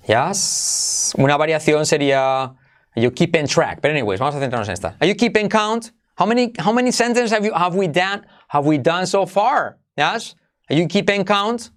Yes. 0.06 1.14
Una 1.18 1.36
variación 1.36 1.86
sería 1.86 2.54
Are 2.96 3.02
you 3.02 3.10
keeping 3.10 3.46
track? 3.46 3.80
But 3.80 3.92
anyways, 3.92 4.18
vamos 4.18 4.34
a 4.34 4.40
centrarnos 4.40 4.68
en 4.68 4.72
esta. 4.72 4.96
Are 5.00 5.06
you 5.06 5.14
keeping 5.14 5.48
count? 5.48 5.92
How 6.16 6.26
many 6.26 6.52
how 6.58 6.72
many 6.72 6.90
sentences 6.90 7.30
have 7.30 7.44
you 7.44 7.52
have 7.54 7.74
we 7.74 7.86
done 7.86 8.26
have 8.48 8.66
we 8.66 8.78
done 8.78 9.06
so 9.06 9.26
far? 9.26 9.78
Yes. 9.96 10.34
Are 10.68 10.76
you 10.76 10.86
keeping 10.86 11.24
count? 11.24 11.70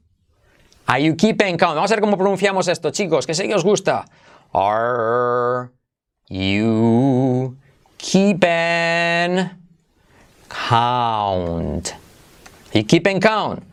Are 0.88 1.00
you 1.00 1.16
keeping 1.16 1.58
count? 1.58 1.76
Vamos 1.76 1.92
a 1.92 1.96
ver 1.96 2.02
cómo 2.02 2.18
pronunciamos 2.18 2.68
esto, 2.68 2.92
chicos, 2.92 3.26
que 3.26 3.34
sé 3.34 3.48
que 3.48 3.56
os 3.56 3.64
gusta. 3.64 4.06
Are 4.54 5.72
you 6.30 7.58
keeping 7.98 9.50
count? 10.50 11.96
Are 12.74 12.80
you 12.80 12.84
keeping 12.84 13.22
count? 13.22 13.64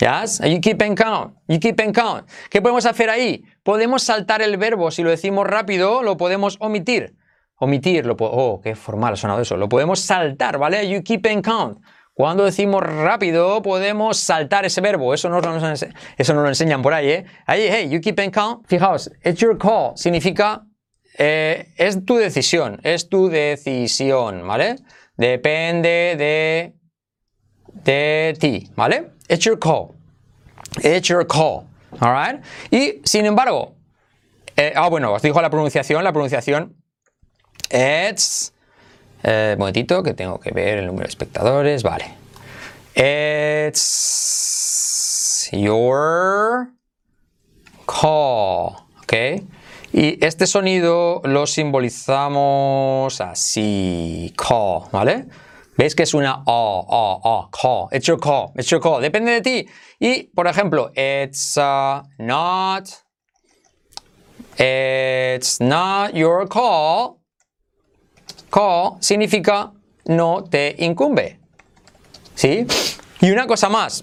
Yes? 0.00 0.40
Are 0.40 0.48
you 0.48 0.60
keeping 0.60 0.96
count? 0.96 1.34
You 1.48 1.58
keeping 1.58 1.92
count. 1.92 2.26
¿Qué 2.50 2.60
podemos 2.60 2.86
hacer 2.86 3.08
ahí? 3.08 3.44
Podemos 3.68 4.02
saltar 4.02 4.40
el 4.40 4.56
verbo. 4.56 4.90
Si 4.90 5.02
lo 5.02 5.10
decimos 5.10 5.46
rápido, 5.46 6.02
lo 6.02 6.16
podemos 6.16 6.56
omitir. 6.58 7.14
Omitir, 7.56 8.06
lo 8.06 8.16
oh, 8.18 8.62
qué 8.62 8.74
formal 8.74 9.12
ha 9.12 9.16
sonado 9.16 9.42
eso. 9.42 9.58
Lo 9.58 9.68
podemos 9.68 10.00
saltar, 10.00 10.56
¿vale? 10.56 10.88
You 10.88 11.02
keeping 11.02 11.42
count. 11.42 11.78
Cuando 12.14 12.46
decimos 12.46 12.82
rápido, 12.82 13.60
podemos 13.60 14.16
saltar 14.16 14.64
ese 14.64 14.80
verbo. 14.80 15.12
Eso 15.12 15.28
no, 15.28 15.40
eso 16.16 16.34
no 16.34 16.40
lo 16.40 16.48
enseñan 16.48 16.80
por 16.80 16.94
ahí, 16.94 17.10
¿eh? 17.10 17.26
Ahí, 17.44 17.68
hey, 17.70 17.90
you 17.90 18.00
keeping 18.00 18.30
count. 18.30 18.66
Fijaos, 18.66 19.10
it's 19.22 19.38
your 19.38 19.58
call. 19.58 19.92
Significa, 19.96 20.62
eh, 21.18 21.74
es 21.76 22.06
tu 22.06 22.16
decisión. 22.16 22.80
Es 22.84 23.10
tu 23.10 23.28
decisión, 23.28 24.48
¿vale? 24.48 24.76
Depende 25.18 26.16
de, 26.16 26.72
de 27.84 28.34
ti, 28.40 28.70
¿vale? 28.74 29.10
It's 29.28 29.44
your 29.44 29.58
call. 29.58 29.94
It's 30.82 31.06
your 31.06 31.26
call. 31.26 31.67
All 32.00 32.12
right? 32.12 32.44
Y, 32.70 33.00
sin 33.04 33.26
embargo, 33.26 33.74
eh, 34.56 34.72
ah, 34.74 34.88
bueno, 34.88 35.12
os 35.12 35.22
dijo 35.22 35.40
la 35.40 35.50
pronunciación. 35.50 36.02
La 36.04 36.12
pronunciación, 36.12 36.74
it's... 37.70 38.52
Eh, 39.22 39.56
momentito, 39.58 40.02
que 40.02 40.14
tengo 40.14 40.38
que 40.38 40.52
ver 40.52 40.78
el 40.78 40.86
número 40.86 41.04
de 41.04 41.10
espectadores. 41.10 41.82
Vale. 41.82 42.14
It's 42.94 43.78
your 45.52 46.68
call. 47.86 48.76
¿Ok? 49.02 49.12
Y 49.92 50.24
este 50.24 50.46
sonido 50.46 51.20
lo 51.24 51.46
simbolizamos 51.46 53.20
así. 53.20 54.32
Call. 54.36 54.82
¿Vale? 54.92 55.26
¿Veis 55.78 55.94
que 55.94 56.02
es 56.02 56.12
una 56.12 56.42
O, 56.44 56.84
O, 56.88 57.20
O, 57.22 57.50
call? 57.52 57.88
It's 57.92 58.04
your 58.08 58.18
call, 58.18 58.50
it's 58.56 58.68
your 58.68 58.80
call. 58.80 59.00
Depende 59.00 59.30
de 59.30 59.40
ti. 59.40 59.68
Y, 60.00 60.24
por 60.34 60.48
ejemplo, 60.48 60.90
it's 60.96 61.56
uh, 61.56 62.02
not, 62.18 62.88
it's 64.58 65.60
not 65.60 66.14
your 66.14 66.48
call. 66.48 67.20
Call 68.50 68.96
significa 68.98 69.72
no 70.06 70.42
te 70.42 70.74
incumbe. 70.78 71.38
¿Sí? 72.34 72.66
Y 73.20 73.30
una 73.30 73.46
cosa 73.46 73.68
más. 73.68 74.02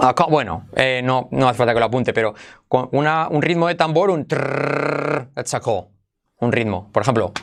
Acá, 0.00 0.24
bueno, 0.30 0.66
eh, 0.76 1.02
no, 1.04 1.28
no 1.30 1.46
hace 1.46 1.58
falta 1.58 1.74
que 1.74 1.80
lo 1.80 1.86
apunte, 1.86 2.14
pero 2.14 2.34
con 2.68 2.88
una, 2.92 3.28
un 3.28 3.42
ritmo 3.42 3.68
de 3.68 3.74
tambor, 3.74 4.08
un 4.08 4.26
trrr, 4.26 5.28
that's 5.34 5.52
a 5.52 5.60
call. 5.60 5.88
Un 6.40 6.52
ritmo. 6.52 6.88
Por 6.90 7.02
ejemplo. 7.02 7.34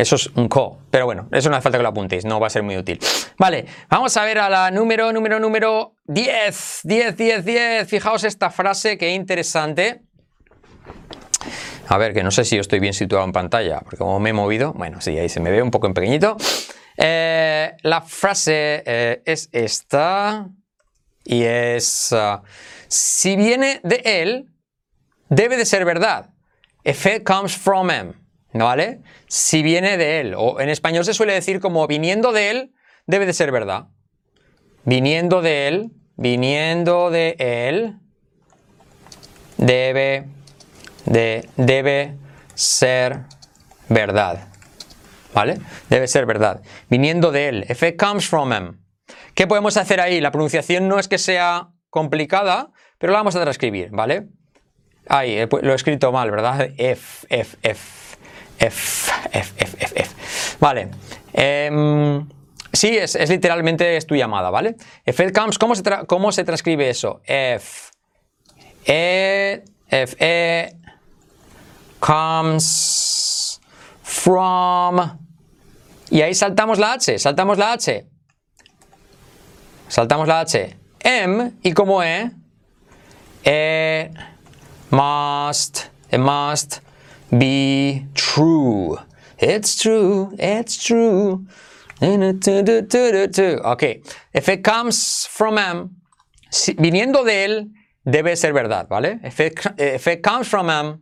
Eso 0.00 0.16
es 0.16 0.28
un 0.28 0.48
co. 0.48 0.78
Pero 0.90 1.04
bueno, 1.04 1.28
eso 1.30 1.50
no 1.50 1.56
hace 1.56 1.62
falta 1.62 1.76
que 1.76 1.82
lo 1.82 1.90
apuntéis, 1.90 2.24
no 2.24 2.40
va 2.40 2.46
a 2.46 2.50
ser 2.50 2.62
muy 2.62 2.76
útil. 2.76 2.98
Vale, 3.38 3.66
vamos 3.90 4.16
a 4.16 4.24
ver 4.24 4.38
a 4.38 4.48
la 4.48 4.70
número, 4.70 5.12
número, 5.12 5.38
número 5.38 5.94
10. 6.06 6.80
10, 6.84 7.16
10, 7.16 7.44
10. 7.44 7.88
Fijaos 7.88 8.24
esta 8.24 8.48
frase, 8.48 8.96
que 8.96 9.10
interesante. 9.10 10.00
A 11.86 11.98
ver, 11.98 12.14
que 12.14 12.22
no 12.22 12.30
sé 12.30 12.46
si 12.46 12.56
yo 12.56 12.62
estoy 12.62 12.78
bien 12.78 12.94
situado 12.94 13.26
en 13.26 13.32
pantalla, 13.32 13.80
porque 13.80 13.98
como 13.98 14.18
me 14.20 14.30
he 14.30 14.32
movido, 14.32 14.72
bueno, 14.72 15.02
sí, 15.02 15.18
ahí 15.18 15.28
se 15.28 15.40
me 15.40 15.50
ve 15.50 15.62
un 15.62 15.70
poco 15.70 15.86
en 15.86 15.92
pequeñito. 15.92 16.38
Eh, 16.96 17.76
la 17.82 18.00
frase 18.00 18.82
eh, 18.86 19.22
es 19.26 19.50
esta 19.52 20.48
y 21.24 21.42
es, 21.42 22.12
uh, 22.12 22.40
si 22.88 23.36
viene 23.36 23.80
de 23.82 24.00
él, 24.04 24.50
debe 25.28 25.58
de 25.58 25.66
ser 25.66 25.84
verdad. 25.84 26.30
If 26.84 27.04
it 27.04 27.24
comes 27.24 27.54
from 27.54 27.90
him. 27.90 28.14
¿Vale? 28.52 29.00
Si 29.28 29.62
viene 29.62 29.96
de 29.96 30.20
él. 30.20 30.34
O 30.36 30.60
en 30.60 30.68
español 30.68 31.04
se 31.04 31.14
suele 31.14 31.32
decir 31.32 31.60
como 31.60 31.86
viniendo 31.86 32.32
de 32.32 32.50
él, 32.50 32.74
debe 33.06 33.26
de 33.26 33.32
ser 33.32 33.52
verdad. 33.52 33.88
Viniendo 34.84 35.42
de 35.42 35.68
él, 35.68 35.90
viniendo 36.16 37.10
de 37.10 37.36
él, 37.38 37.98
debe 39.56 40.26
de, 41.04 41.48
debe 41.56 42.16
ser 42.54 43.20
verdad. 43.88 44.48
¿Vale? 45.32 45.58
Debe 45.88 46.08
ser 46.08 46.26
verdad. 46.26 46.60
Viniendo 46.88 47.30
de 47.30 47.48
él. 47.48 47.66
If 47.68 47.82
it 47.82 47.96
comes 47.96 48.26
from 48.26 48.52
him. 48.52 48.80
¿Qué 49.34 49.46
podemos 49.46 49.76
hacer 49.76 50.00
ahí? 50.00 50.20
La 50.20 50.32
pronunciación 50.32 50.88
no 50.88 50.98
es 50.98 51.08
que 51.08 51.18
sea 51.18 51.68
complicada, 51.88 52.70
pero 52.98 53.12
la 53.12 53.20
vamos 53.20 53.36
a 53.36 53.40
transcribir, 53.40 53.90
¿vale? 53.90 54.28
Ahí, 55.08 55.38
lo 55.62 55.72
he 55.72 55.74
escrito 55.74 56.12
mal, 56.12 56.30
¿verdad? 56.30 56.70
F, 56.76 57.26
F, 57.28 57.56
F. 57.62 57.99
F, 58.60 59.10
F, 59.32 59.52
F, 59.56 59.76
F, 59.80 60.00
F. 60.02 60.14
Vale. 60.60 60.90
Eh, 61.32 62.20
sí, 62.72 62.96
es, 62.96 63.16
literalmente 63.30 63.96
es 63.96 64.06
tu 64.06 64.14
llamada, 64.14 64.50
¿vale? 64.50 64.76
Comes, 65.34 65.58
¿cómo 65.58 65.74
se, 65.74 65.82
¿cómo 66.06 66.30
se 66.30 66.44
transcribe 66.44 66.90
eso? 66.90 67.22
F, 67.24 67.90
E, 68.84 69.64
F, 69.88 70.16
E, 70.20 70.76
comes 71.98 73.60
from. 74.02 75.18
Y 76.10 76.20
ahí 76.20 76.34
saltamos 76.34 76.78
la 76.78 76.92
H, 76.92 77.18
saltamos 77.18 77.56
la 77.56 77.72
H. 77.72 78.06
Saltamos 79.88 80.28
la 80.28 80.40
H. 80.40 80.76
M, 81.00 81.52
y 81.62 81.72
como 81.72 82.02
E, 82.02 82.30
E, 83.42 84.10
must, 84.90 85.86
it 86.12 86.18
must 86.18 86.82
be 87.36 88.06
true. 88.14 88.98
It's 89.38 89.76
true, 89.76 90.34
it's 90.38 90.76
true. 90.82 91.46
Ok, 92.02 93.82
if 94.32 94.48
it 94.48 94.62
comes 94.62 95.26
from 95.30 95.58
him, 95.58 95.90
viniendo 96.78 97.24
de 97.24 97.44
él, 97.44 97.70
debe 98.04 98.36
ser 98.36 98.52
verdad, 98.52 98.88
¿vale? 98.88 99.20
If 99.22 99.40
it, 99.40 100.22
comes 100.22 100.48
from 100.48 100.68
him, 100.68 101.00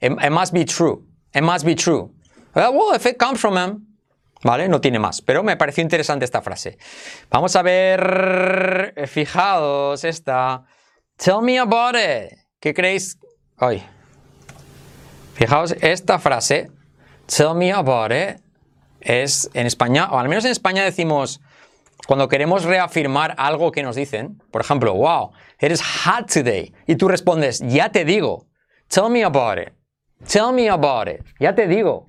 it, 0.00 0.12
it, 0.12 0.30
must 0.30 0.52
be 0.52 0.64
true. 0.64 1.04
It 1.34 1.42
must 1.42 1.64
be 1.64 1.74
true. 1.74 2.10
Well, 2.54 2.94
if 2.94 3.06
it 3.06 3.16
comes 3.18 3.40
from 3.40 3.56
him, 3.56 3.86
¿vale? 4.42 4.68
No 4.68 4.80
tiene 4.80 4.98
más, 4.98 5.20
pero 5.20 5.42
me 5.42 5.56
pareció 5.56 5.82
interesante 5.82 6.24
esta 6.24 6.42
frase. 6.42 6.78
Vamos 7.30 7.54
a 7.54 7.62
ver, 7.62 8.94
fijaos 9.06 10.04
esta. 10.04 10.64
Tell 11.16 11.42
me 11.42 11.58
about 11.58 11.94
it. 11.94 12.32
¿Qué 12.60 12.74
creéis? 12.74 13.18
Ay, 13.56 13.84
Fijaos, 15.40 15.74
esta 15.80 16.18
frase, 16.18 16.70
tell 17.24 17.54
me 17.54 17.72
about 17.72 18.12
it, 18.12 18.42
es 19.00 19.48
en 19.54 19.66
España, 19.66 20.10
o 20.10 20.18
al 20.18 20.28
menos 20.28 20.44
en 20.44 20.50
España 20.50 20.84
decimos, 20.84 21.40
cuando 22.06 22.28
queremos 22.28 22.64
reafirmar 22.64 23.34
algo 23.38 23.72
que 23.72 23.82
nos 23.82 23.96
dicen, 23.96 24.42
por 24.50 24.60
ejemplo, 24.60 24.92
wow, 24.92 25.32
it 25.58 25.72
is 25.72 25.80
hot 25.80 26.30
today, 26.30 26.74
y 26.86 26.96
tú 26.96 27.08
respondes, 27.08 27.60
ya 27.60 27.88
te 27.88 28.04
digo, 28.04 28.48
tell 28.88 29.08
me 29.08 29.24
about 29.24 29.58
it, 29.58 29.72
tell 30.30 30.52
me 30.52 30.68
about 30.68 31.08
it, 31.08 31.24
ya 31.38 31.54
te 31.54 31.66
digo, 31.66 32.04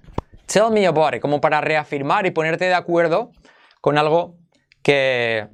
tell 0.45 0.69
me 0.69 0.85
about 0.85 1.15
it, 1.15 1.21
como 1.21 1.39
para 1.39 1.61
reafirmar 1.61 2.25
y 2.25 2.31
ponerte 2.31 2.65
de 2.65 2.73
acuerdo 2.73 3.31
con 3.79 3.97
algo 3.97 4.35
que, 4.83 5.47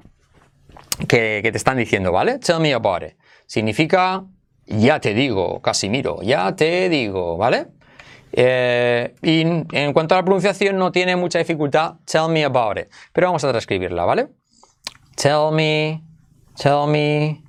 que, 1.07 1.41
te 1.43 1.57
están 1.57 1.77
diciendo, 1.77 2.11
¿vale? 2.11 2.39
Tell 2.39 2.59
me 2.59 2.73
about 2.73 3.03
it. 3.03 3.17
Significa 3.45 4.25
ya 4.67 4.99
te 4.99 5.13
digo, 5.13 5.61
Casimiro, 5.61 6.21
ya 6.21 6.55
te 6.55 6.89
digo, 6.89 7.37
¿vale? 7.37 7.67
Eh, 8.33 9.15
y 9.21 9.41
en 9.41 9.93
cuanto 9.93 10.13
a 10.13 10.19
la 10.19 10.23
pronunciación 10.23 10.77
no 10.77 10.91
tiene 10.91 11.15
mucha 11.15 11.39
dificultad, 11.39 11.95
tell 12.05 12.29
me 12.29 12.43
about 12.43 12.77
it. 12.77 12.87
Pero 13.13 13.27
vamos 13.27 13.43
a 13.43 13.49
transcribirla, 13.49 14.05
¿vale? 14.05 14.27
Tell 15.15 15.51
me, 15.51 16.03
tell 16.55 16.87
me 16.87 17.41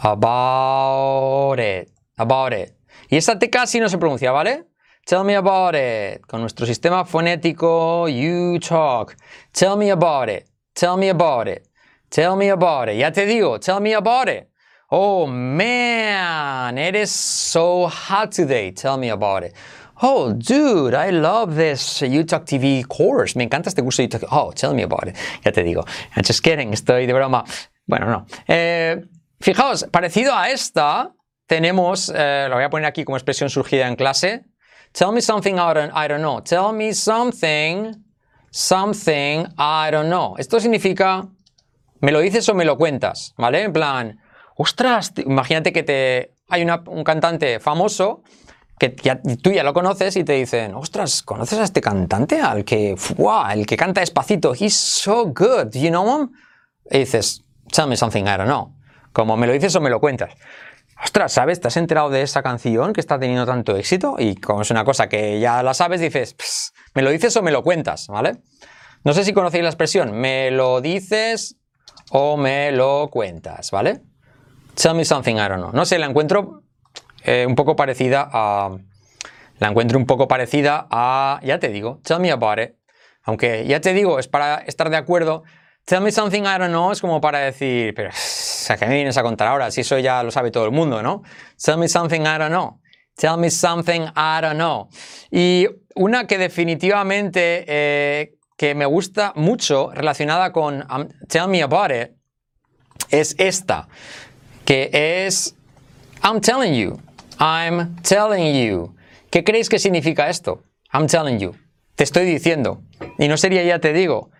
about 0.00 1.58
it, 1.58 1.88
about 2.16 2.52
it. 2.52 2.74
Y 3.08 3.16
esta 3.16 3.38
T 3.38 3.48
casi 3.48 3.80
no 3.80 3.88
se 3.88 3.98
pronuncia, 3.98 4.32
¿vale? 4.32 4.64
Tell 5.06 5.24
me 5.24 5.36
about 5.36 5.76
it. 5.76 6.26
Con 6.26 6.40
nuestro 6.40 6.66
sistema 6.66 7.04
fonético, 7.04 8.08
you 8.08 8.58
talk. 8.58 9.16
Tell 9.52 9.76
me 9.76 9.90
about 9.90 10.28
it. 10.28 10.48
Tell 10.74 10.96
me 10.96 11.10
about 11.10 11.48
it. 11.48 11.68
Tell 12.10 12.36
me 12.36 12.50
about 12.50 12.88
it. 12.88 12.98
Ya 12.98 13.12
te 13.12 13.24
digo, 13.24 13.58
tell 13.60 13.80
me 13.80 13.94
about 13.94 14.28
it. 14.28 14.48
Oh 14.88 15.26
man, 15.26 16.78
it 16.78 16.94
is 16.94 17.10
so 17.10 17.88
hot 17.88 18.30
today. 18.30 18.70
Tell 18.70 18.96
me 18.96 19.08
about 19.08 19.42
it. 19.42 19.52
Oh, 20.00 20.32
dude, 20.32 20.94
I 20.94 21.10
love 21.10 21.56
this 21.56 22.02
UTalk 22.02 22.44
TV 22.46 22.86
course. 22.86 23.34
Me 23.34 23.42
encanta 23.42 23.68
este 23.68 23.82
curso 23.82 24.02
de 24.02 24.06
UTalk. 24.06 24.28
Oh, 24.30 24.52
tell 24.52 24.74
me 24.74 24.84
about 24.84 25.08
it. 25.08 25.16
Ya 25.44 25.50
te 25.50 25.64
digo. 25.64 25.84
I'm 26.14 26.22
just 26.22 26.40
kidding. 26.40 26.72
Estoy 26.72 27.06
de 27.06 27.14
broma. 27.14 27.44
Bueno, 27.88 28.06
no. 28.06 28.26
Eh, 28.46 29.02
fijaos, 29.40 29.84
parecido 29.90 30.32
a 30.36 30.50
esta, 30.50 31.12
tenemos, 31.48 32.12
eh, 32.14 32.46
lo 32.48 32.54
voy 32.54 32.64
a 32.64 32.70
poner 32.70 32.86
aquí 32.86 33.04
como 33.04 33.16
expresión 33.16 33.50
surgida 33.50 33.88
en 33.88 33.96
clase. 33.96 34.44
Tell 34.92 35.10
me 35.10 35.20
something 35.20 35.54
I 35.54 35.74
don't, 35.74 35.92
I 35.96 36.06
don't 36.06 36.20
know. 36.20 36.40
Tell 36.42 36.72
me 36.72 36.94
something, 36.94 37.92
something 38.52 39.46
I 39.58 39.90
don't 39.90 40.10
know. 40.10 40.36
Esto 40.38 40.60
significa, 40.60 41.26
me 42.00 42.12
lo 42.12 42.20
dices 42.20 42.48
o 42.48 42.54
me 42.54 42.64
lo 42.64 42.76
cuentas, 42.76 43.34
¿vale? 43.36 43.62
En 43.62 43.72
plan, 43.72 44.20
ostras, 44.56 45.12
imagínate 45.18 45.72
que 45.72 45.82
te, 45.82 46.34
hay 46.48 46.62
un 46.64 47.04
cantante 47.04 47.60
famoso 47.60 48.22
que 48.78 48.94
ya, 49.02 49.20
tú 49.42 49.52
ya 49.52 49.62
lo 49.62 49.72
conoces 49.72 50.16
y 50.16 50.24
te 50.24 50.34
dicen, 50.34 50.74
ostras, 50.74 51.22
¿conoces 51.22 51.58
a 51.58 51.64
este 51.64 51.80
cantante? 51.80 52.40
Al 52.40 52.64
que, 52.64 52.94
wow, 53.16 53.50
el 53.50 53.66
que 53.66 53.76
canta 53.76 54.00
despacito, 54.00 54.54
he's 54.54 54.76
so 54.76 55.26
good, 55.26 55.72
you 55.72 55.88
know 55.88 56.20
him? 56.20 56.30
Y 56.90 56.98
dices, 56.98 57.42
tell 57.72 57.86
me 57.86 57.96
something 57.96 58.24
I 58.24 58.36
don't 58.36 58.46
know. 58.46 58.74
Como 59.12 59.36
me 59.36 59.46
lo 59.46 59.52
dices 59.54 59.74
o 59.76 59.80
me 59.80 59.88
lo 59.88 60.00
cuentas. 60.00 60.34
Ostras, 61.02 61.32
¿sabes? 61.32 61.60
¿Te 61.60 61.68
has 61.68 61.76
enterado 61.76 62.10
de 62.10 62.22
esa 62.22 62.42
canción 62.42 62.92
que 62.92 63.00
está 63.00 63.18
teniendo 63.18 63.46
tanto 63.46 63.76
éxito? 63.76 64.16
Y 64.18 64.36
como 64.36 64.62
es 64.62 64.70
una 64.70 64.84
cosa 64.84 65.08
que 65.08 65.40
ya 65.40 65.62
la 65.62 65.74
sabes, 65.74 66.00
dices, 66.00 66.36
me 66.94 67.02
lo 67.02 67.10
dices 67.10 67.36
o 67.36 67.42
me 67.42 67.50
lo 67.50 67.62
cuentas, 67.62 68.06
¿vale? 68.08 68.42
No 69.04 69.12
sé 69.12 69.24
si 69.24 69.32
conocéis 69.32 69.62
la 69.62 69.70
expresión, 69.70 70.12
me 70.12 70.50
lo 70.50 70.80
dices 70.80 71.56
o 72.10 72.36
me 72.36 72.72
lo 72.72 73.08
cuentas, 73.10 73.70
¿vale? 73.70 74.00
Tell 74.76 74.94
me 74.94 75.04
something, 75.04 75.36
I 75.36 75.48
don't 75.48 75.60
know. 75.60 75.72
No 75.72 75.84
sé, 75.84 75.98
la 75.98 76.06
encuentro 76.06 76.62
eh, 77.24 77.44
un 77.46 77.54
poco 77.54 77.74
parecida 77.76 78.28
a... 78.30 78.76
La 79.58 79.68
encuentro 79.68 79.98
un 79.98 80.04
poco 80.04 80.28
parecida 80.28 80.86
a... 80.90 81.40
Ya 81.42 81.58
te 81.58 81.70
digo, 81.70 82.00
tell 82.04 82.20
me 82.20 82.30
about 82.30 82.58
it. 82.58 82.74
Aunque 83.22 83.66
ya 83.66 83.80
te 83.80 83.94
digo, 83.94 84.18
es 84.18 84.28
para 84.28 84.58
estar 84.58 84.90
de 84.90 84.98
acuerdo. 84.98 85.44
Tell 85.86 86.00
me 86.00 86.12
something 86.12 86.42
I 86.42 86.58
don't 86.58 86.68
know 86.68 86.92
es 86.92 87.00
como 87.00 87.20
para 87.20 87.38
decir, 87.38 87.94
pero 87.94 88.10
¿a 88.10 88.76
qué 88.76 88.86
me 88.86 88.96
vienes 88.96 89.16
a 89.16 89.22
contar 89.22 89.48
ahora? 89.48 89.70
Si 89.70 89.80
eso 89.80 89.98
ya 89.98 90.22
lo 90.22 90.30
sabe 90.30 90.50
todo 90.50 90.64
el 90.64 90.72
mundo, 90.72 91.02
¿no? 91.02 91.22
Tell 91.62 91.78
me 91.78 91.88
something 91.88 92.20
I 92.20 92.38
don't 92.38 92.48
know. 92.48 92.80
Tell 93.16 93.38
me 93.38 93.50
something 93.50 94.02
I 94.02 94.40
don't 94.42 94.56
know. 94.56 94.88
Y 95.30 95.68
una 95.94 96.26
que 96.26 96.38
definitivamente 96.38 97.64
eh, 97.66 98.34
que 98.56 98.74
me 98.74 98.84
gusta 98.84 99.32
mucho 99.36 99.90
relacionada 99.94 100.52
con 100.52 100.84
um, 100.90 101.08
tell 101.28 101.48
me 101.48 101.62
about 101.62 101.90
it 101.90 102.10
es 103.10 103.34
esta 103.38 103.88
que 104.66 104.90
es 104.92 105.54
I'm 106.22 106.40
telling 106.40 106.74
you, 106.74 107.00
I'm 107.38 107.96
telling 108.02 108.54
you. 108.54 108.94
¿Qué 109.30 109.44
creéis 109.44 109.68
que 109.68 109.78
significa 109.78 110.28
esto? 110.28 110.64
I'm 110.92 111.06
telling 111.06 111.38
you. 111.38 111.54
Te 111.94 112.04
estoy 112.04 112.26
diciendo. 112.26 112.82
Y 113.18 113.28
no 113.28 113.36
sería 113.36 113.62
ya 113.62 113.78
te 113.78 113.92
digo. 113.92 114.30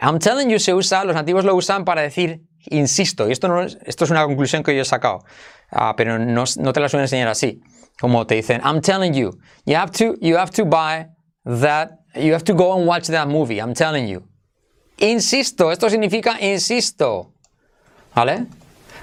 I'm 0.00 0.18
telling 0.18 0.50
you 0.50 0.58
se 0.58 0.74
usa, 0.74 1.04
los 1.04 1.14
nativos 1.14 1.44
lo 1.44 1.54
usan 1.54 1.84
para 1.84 2.02
decir 2.02 2.42
insisto. 2.66 3.28
Y 3.28 3.32
esto, 3.32 3.48
no 3.48 3.62
es, 3.62 3.78
esto 3.84 4.04
es 4.04 4.10
una 4.10 4.24
conclusión 4.24 4.62
que 4.62 4.74
yo 4.74 4.82
he 4.82 4.84
sacado. 4.84 5.24
Uh, 5.70 5.94
pero 5.96 6.18
no, 6.18 6.44
no, 6.56 6.72
te 6.72 6.80
la 6.80 6.88
suelen 6.88 7.04
enseñar 7.04 7.28
así. 7.28 7.60
Como 8.00 8.26
te 8.26 8.36
dicen, 8.36 8.60
I'm 8.64 8.80
telling 8.80 9.12
you. 9.12 9.38
You 9.64 9.76
have 9.76 9.92
to, 9.92 10.14
you 10.20 10.36
have 10.36 10.52
to 10.52 10.64
buy 10.64 11.06
that, 11.44 11.90
you 12.14 12.32
have 12.32 12.44
to 12.44 12.54
go 12.54 12.76
and 12.76 12.86
watch 12.86 13.08
that 13.08 13.28
movie. 13.28 13.60
I'm 13.60 13.74
telling 13.74 14.08
you. 14.08 14.22
Insisto. 14.98 15.70
Esto 15.72 15.88
significa 15.88 16.40
insisto. 16.40 17.32
¿Vale? 18.14 18.46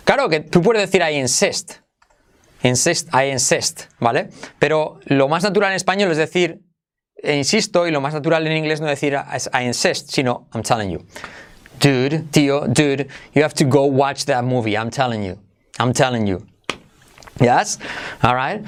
Claro 0.06 0.30
que 0.30 0.39
tú 0.39 0.62
puedes 0.62 0.82
decir 0.82 1.01
I 1.01 1.18
insist. 1.20 1.80
Insist, 2.64 3.10
I 3.14 3.32
insist, 3.32 3.84
¿vale? 3.99 4.30
Pero 4.58 4.99
lo 5.06 5.28
más 5.28 5.43
natural 5.43 5.72
en 5.72 5.76
español 5.76 6.10
es 6.12 6.18
decir 6.18 6.62
e 7.22 7.36
insisto, 7.36 7.88
y 7.88 7.91
lo 7.91 8.01
más 8.01 8.14
natural 8.14 8.45
en 8.45 8.56
inglés 8.56 8.82
no 8.82 8.88
decir 8.88 9.14
I 9.53 9.64
insist, 9.66 10.12
sino 10.12 10.47
I'm 10.53 10.64
telling 10.64 10.91
you. 10.91 11.06
Dude, 11.80 12.24
tío, 12.32 12.66
dude, 12.68 13.08
you 13.34 13.43
have 13.43 13.53
to 13.56 13.66
go 13.66 13.86
watch 13.86 14.26
that 14.26 14.43
movie. 14.43 14.78
I'm 14.78 14.89
telling 14.89 15.24
you. 15.24 15.38
I'm 15.80 15.91
telling 15.91 16.28
you. 16.28 16.45
Yes? 17.42 17.78
All 18.24 18.34
right. 18.34 18.64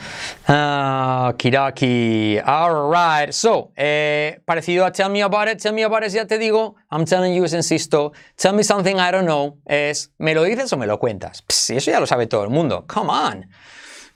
Uh, 0.47 1.31
Kiraki. 1.33 2.45
All 2.45 2.89
right. 2.89 3.33
So, 3.33 3.71
eh, 3.77 4.39
parecido 4.45 4.85
a 4.85 4.91
tell 4.91 5.09
me 5.09 5.21
about 5.21 5.47
it. 5.47 5.59
Tell 5.59 5.73
me 5.73 5.83
about 5.83 6.03
it, 6.03 6.11
ya 6.11 6.25
te 6.25 6.37
digo. 6.37 6.75
I'm 6.91 7.05
telling 7.05 7.33
you, 7.33 7.43
insisto. 7.43 8.11
Tell 8.35 8.53
me 8.53 8.63
something 8.63 8.99
I 8.99 9.11
don't 9.11 9.25
know. 9.25 9.57
Es, 9.65 10.09
¿me 10.19 10.33
lo 10.33 10.43
dices 10.43 10.73
o 10.73 10.77
me 10.77 10.85
lo 10.85 10.97
cuentas? 10.97 11.41
Pss, 11.47 11.71
eso 11.77 11.91
ya 11.91 11.99
lo 11.99 12.05
sabe 12.05 12.27
todo 12.27 12.43
el 12.43 12.49
mundo. 12.49 12.83
Come 12.87 13.09
on. 13.09 13.45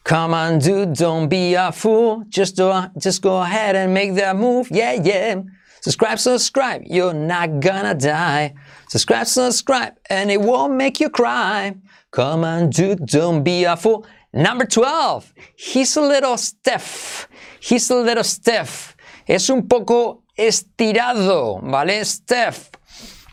Come 0.03 0.33
on, 0.33 0.59
dude, 0.59 0.93
don't 0.95 1.29
be 1.29 1.53
a 1.53 1.71
fool. 1.71 2.23
Just, 2.27 2.57
do, 2.57 2.73
just 2.97 3.21
go 3.21 3.41
ahead 3.41 3.75
and 3.75 3.93
make 3.93 4.15
that 4.15 4.35
move. 4.35 4.67
Yeah, 4.71 4.93
yeah. 4.93 5.41
Subscribe, 5.81 6.19
subscribe. 6.19 6.83
You're 6.85 7.13
not 7.13 7.59
gonna 7.59 7.93
die. 7.93 8.53
Subscribe, 8.89 9.27
subscribe, 9.27 9.93
and 10.09 10.29
it 10.29 10.41
won't 10.41 10.73
make 10.73 10.99
you 10.99 11.09
cry. 11.09 11.75
Come 12.11 12.43
on, 12.43 12.69
dude, 12.71 13.05
don't 13.05 13.43
be 13.43 13.63
a 13.63 13.77
fool. 13.77 14.05
Number 14.33 14.65
12. 14.65 15.33
He's 15.57 15.97
a 15.97 16.01
little 16.01 16.37
stiff. 16.37 17.27
He's 17.59 17.89
a 17.91 17.95
little 17.95 18.23
stiff. 18.23 18.95
Es 19.27 19.49
un 19.49 19.67
poco 19.67 20.23
estirado, 20.35 21.59
¿vale? 21.61 22.03
Stiff. 22.05 22.69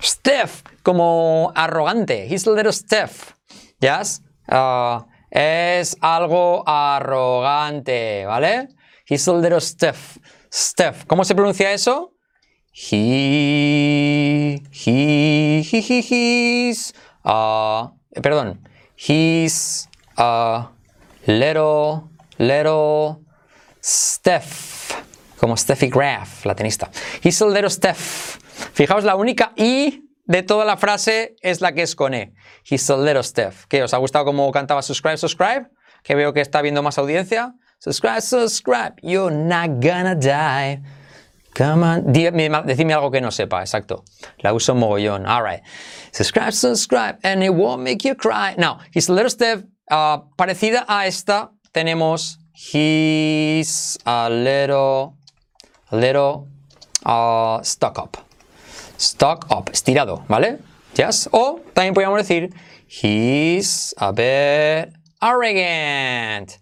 Stiff, 0.03 0.63
como 0.83 1.53
arrogante. 1.55 2.27
He's 2.29 2.47
a 2.47 2.51
little 2.51 2.73
stiff. 2.73 3.35
Yes? 3.81 4.23
Uh, 4.49 5.03
es 5.31 5.97
algo 6.01 6.65
arrogante, 6.67 8.27
¿vale? 8.27 8.69
He's 9.07 9.27
a 9.29 9.33
little 9.33 9.61
stiff. 9.61 10.19
Stiff. 10.51 11.05
¿Cómo 11.07 11.25
se 11.25 11.35
pronuncia 11.35 11.73
eso? 11.73 12.13
He, 12.73 14.63
he, 14.71 15.63
he, 15.63 15.81
he 15.81 16.01
he's, 16.01 16.95
uh, 17.25 17.89
perdón, 18.23 18.61
he's 18.97 19.89
a 20.17 20.71
little, 21.29 22.09
little 22.39 23.21
Steph, 23.81 24.93
como 25.39 25.57
Steffi 25.57 25.89
Graf, 25.89 26.47
la 26.47 26.55
tenista. 26.55 26.91
He's 27.23 27.41
a 27.43 27.47
little 27.47 27.71
Steph. 27.71 28.39
Fijaos, 28.73 29.05
la 29.05 29.15
única 29.15 29.53
I 29.57 30.03
de 30.25 30.43
toda 30.43 30.65
la 30.65 30.77
frase 30.77 31.37
es 31.43 31.61
la 31.61 31.73
que 31.73 31.83
es 31.83 31.95
con 31.95 32.15
E. 32.15 32.33
He's 32.69 32.89
a 32.91 32.97
little 32.97 33.23
Steph. 33.23 33.67
¿Qué? 33.69 33.83
¿Os 33.83 33.93
ha 33.93 33.99
gustado 33.99 34.25
cómo 34.25 34.51
cantaba 34.51 34.83
subscribe, 34.83 35.19
subscribe? 35.19 35.69
Que 36.03 36.15
veo 36.15 36.33
que 36.33 36.41
está 36.41 36.63
viendo 36.63 36.83
más 36.83 36.99
audiencia. 36.99 37.55
Subscribe, 37.79 38.23
subscribe. 38.23 38.95
You're 39.03 39.35
not 39.35 39.83
gonna 39.83 40.15
die. 40.15 40.83
Come 41.55 41.85
on. 41.85 42.13
decidme 42.13 42.95
algo 42.95 43.11
que 43.11 43.21
no 43.21 43.31
sepa, 43.31 43.61
exacto. 43.61 44.05
La 44.39 44.53
uso 44.53 44.75
mogollón. 44.75 45.27
All 45.27 45.43
right. 45.43 45.63
Subscribe, 46.13 46.53
subscribe, 46.53 47.19
and 47.23 47.43
it 47.43 47.53
won't 47.53 47.83
make 47.83 48.09
you 48.09 48.15
cry. 48.15 48.55
Now, 48.57 48.79
he's 48.93 49.09
a 49.09 49.13
little 49.13 49.31
stiff. 49.31 49.65
Uh, 49.91 50.29
parecida 50.37 50.85
a 50.87 51.07
esta, 51.07 51.51
tenemos 51.73 52.39
he's 52.53 53.99
a 54.05 54.29
little, 54.29 55.17
a 55.91 55.97
little 55.97 56.49
uh, 57.07 57.63
stuck 57.63 57.99
up. 57.99 58.17
Stuck 58.99 59.47
up, 59.51 59.71
estirado, 59.71 60.25
¿vale? 60.29 60.59
Yes. 60.95 61.29
O 61.33 61.61
también 61.73 61.95
podríamos 61.95 62.19
decir 62.19 62.53
he's 62.87 63.95
a 63.99 64.13
bit 64.13 64.93
arrogant. 65.21 66.59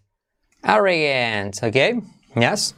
Arrogant, 0.62 1.62
okay? 1.62 2.00
Yes. 2.36 2.74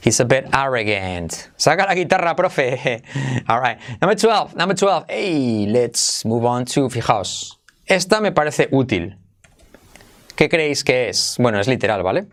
He's 0.00 0.20
a 0.20 0.24
bit 0.24 0.46
arrogant. 0.52 1.50
Saca 1.56 1.86
la 1.86 1.94
guitarra, 1.94 2.36
profe. 2.36 3.02
All 3.48 3.60
right. 3.60 3.78
Number 4.00 4.14
12. 4.14 4.54
Number 4.54 4.74
12. 4.74 5.06
Hey, 5.08 5.66
let's 5.66 6.24
move 6.24 6.44
on 6.44 6.64
to, 6.66 6.88
fijaos. 6.88 7.58
Esta 7.86 8.20
me 8.20 8.30
parece 8.30 8.68
útil. 8.70 9.16
¿Qué 10.36 10.48
creéis 10.48 10.84
que 10.84 11.08
es? 11.08 11.36
Bueno, 11.38 11.60
es 11.60 11.68
literal, 11.68 12.02
¿vale? 12.02 12.26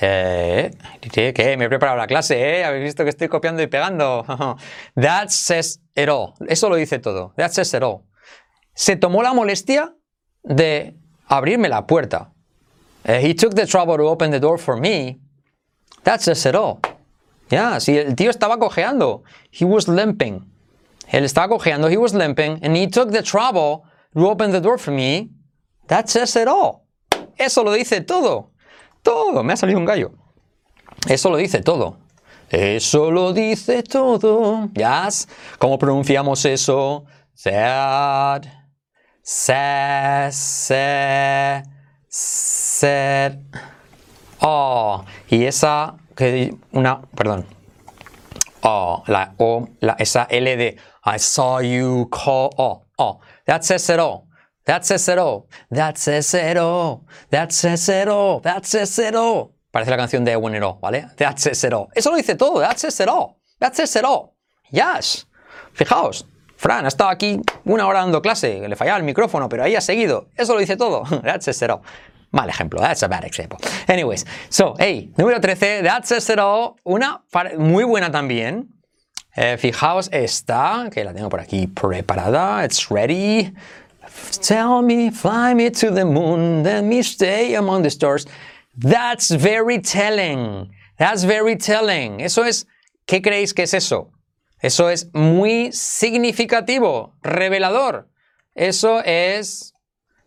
Eh, 0.00 0.70
¿Qué? 1.12 1.56
Me 1.58 1.66
he 1.66 1.68
preparado 1.68 1.98
la 1.98 2.06
clase, 2.06 2.58
¿eh? 2.58 2.64
Habéis 2.64 2.84
visto 2.84 3.04
que 3.04 3.10
estoy 3.10 3.28
copiando 3.28 3.62
y 3.62 3.66
pegando. 3.66 4.24
That 4.94 5.28
says 5.28 5.80
it 5.94 6.08
all. 6.08 6.34
Eso 6.48 6.68
lo 6.68 6.76
dice 6.76 6.98
todo. 6.98 7.34
That 7.36 7.50
says 7.50 7.74
it 7.74 7.82
all. 7.82 8.02
Se 8.74 8.96
tomó 8.96 9.22
la 9.22 9.34
molestia 9.34 9.94
de 10.42 10.96
abrirme 11.26 11.68
la 11.68 11.86
puerta. 11.86 12.32
Uh, 13.06 13.12
he 13.12 13.34
took 13.34 13.54
the 13.54 13.66
trouble 13.66 13.96
to 13.96 14.04
open 14.08 14.30
the 14.30 14.40
door 14.40 14.58
for 14.58 14.76
me. 14.76 15.20
That 16.04 16.20
says 16.20 16.44
it 16.46 16.54
all. 16.54 16.80
Ya, 17.50 17.72
yeah, 17.72 17.80
si 17.80 17.98
el 17.98 18.14
tío 18.14 18.30
estaba 18.30 18.58
cojeando. 18.58 19.22
He 19.50 19.64
was 19.64 19.88
limping. 19.88 20.50
Él 21.10 21.24
estaba 21.24 21.48
cojeando, 21.48 21.90
he 21.90 21.96
was 21.96 22.14
limping, 22.14 22.60
and 22.62 22.76
he 22.76 22.86
took 22.86 23.10
the 23.10 23.22
trouble 23.22 23.84
to 24.14 24.28
open 24.28 24.52
the 24.52 24.60
door 24.60 24.78
for 24.78 24.92
me. 24.92 25.30
That 25.88 26.08
says 26.08 26.36
it 26.36 26.46
all. 26.46 26.79
Eso 27.40 27.64
lo 27.64 27.72
dice 27.72 28.02
todo. 28.02 28.50
Todo. 29.02 29.42
Me 29.42 29.54
ha 29.54 29.56
salido 29.56 29.78
un 29.78 29.86
gallo. 29.86 30.12
Eso 31.08 31.30
lo 31.30 31.38
dice 31.38 31.62
todo. 31.62 31.96
Eso 32.50 33.10
lo 33.10 33.32
dice 33.32 33.82
todo. 33.82 34.68
Yes. 34.74 35.26
¿Cómo 35.58 35.78
pronunciamos 35.78 36.44
eso? 36.44 37.06
That. 37.42 38.44
Says. 39.22 40.36
Said. 42.08 43.38
Oh, 44.42 45.04
y 45.28 45.44
esa, 45.44 45.96
que 46.14 46.54
una, 46.72 47.00
perdón. 47.14 47.46
Oh, 48.62 49.02
la 49.06 49.34
O, 49.38 49.68
la, 49.80 49.96
esa 49.98 50.26
L 50.30 50.56
de 50.56 50.76
I 51.06 51.18
saw 51.18 51.60
you 51.60 52.08
call, 52.10 52.50
oh, 52.58 52.84
oh. 52.98 53.20
That 53.46 53.64
says 53.64 53.88
it 53.88 53.98
all. 53.98 54.29
That 54.70 54.84
says 54.84 55.08
it 55.08 55.18
all. 55.18 55.48
That 55.68 55.98
says 55.98 56.32
it 56.32 56.56
all. 56.56 57.04
That 57.30 57.50
says 57.50 57.88
it 57.88 58.06
all. 58.06 58.38
That 58.38 58.64
says 58.64 58.96
it 59.00 59.16
all. 59.16 59.56
Parece 59.72 59.90
la 59.90 59.96
canción 59.96 60.24
de 60.24 60.36
All, 60.36 60.78
¿vale? 60.80 61.08
That 61.16 61.40
says 61.40 61.64
it 61.64 61.72
all. 61.72 61.88
Eso 61.92 62.12
lo 62.12 62.16
dice 62.16 62.36
todo. 62.36 62.60
That 62.60 62.78
says 62.78 63.00
it 63.00 63.08
all. 63.08 63.40
That 63.58 63.74
says 63.74 63.96
it 63.96 64.04
all. 64.04 64.36
Yes. 64.70 65.26
Fijaos. 65.74 66.24
Fran 66.56 66.84
ha 66.84 66.88
estado 66.88 67.10
aquí 67.10 67.40
una 67.64 67.84
hora 67.84 67.98
dando 67.98 68.22
clase, 68.22 68.68
le 68.68 68.76
fallaba 68.76 68.98
el 68.98 69.02
micrófono, 69.02 69.48
pero 69.48 69.64
ahí 69.64 69.74
ha 69.74 69.80
seguido. 69.80 70.28
Eso 70.36 70.54
lo 70.54 70.60
dice 70.60 70.76
todo. 70.76 71.02
That 71.24 71.40
says 71.40 71.60
it 71.62 71.70
all. 71.70 71.80
Mal 72.30 72.48
ejemplo, 72.48 72.80
that's 72.80 73.02
a 73.02 73.08
bad 73.08 73.24
example. 73.24 73.58
Anyways, 73.88 74.24
so, 74.50 74.76
hey, 74.78 75.10
número 75.16 75.40
13, 75.40 75.82
that 75.82 76.04
says 76.04 76.30
it 76.30 76.38
all. 76.38 76.76
Una 76.84 77.24
muy 77.58 77.82
buena 77.82 78.12
también. 78.12 78.68
Eh, 79.34 79.56
fijaos 79.58 80.08
esta, 80.12 80.90
que 80.92 81.02
la 81.02 81.12
tengo 81.12 81.28
por 81.28 81.40
aquí 81.40 81.66
preparada. 81.66 82.64
It's 82.64 82.88
ready. 82.88 83.52
Tell 84.42 84.82
me, 84.82 85.10
fly 85.10 85.54
me 85.54 85.70
to 85.70 85.90
the 85.90 86.04
moon, 86.04 86.62
let 86.62 86.84
me 86.84 87.02
stay 87.02 87.54
among 87.54 87.82
the 87.82 87.90
stars. 87.90 88.26
That's 88.76 89.30
very 89.30 89.80
telling. 89.80 90.70
That's 90.98 91.24
very 91.24 91.56
telling. 91.56 92.20
Eso 92.20 92.44
es, 92.44 92.66
¿qué 93.06 93.22
creéis 93.22 93.54
que 93.54 93.64
es 93.64 93.74
eso? 93.74 94.10
Eso 94.62 94.90
es 94.90 95.08
muy 95.14 95.72
significativo, 95.72 97.14
revelador. 97.22 98.08
Eso 98.54 99.02
es, 99.04 99.74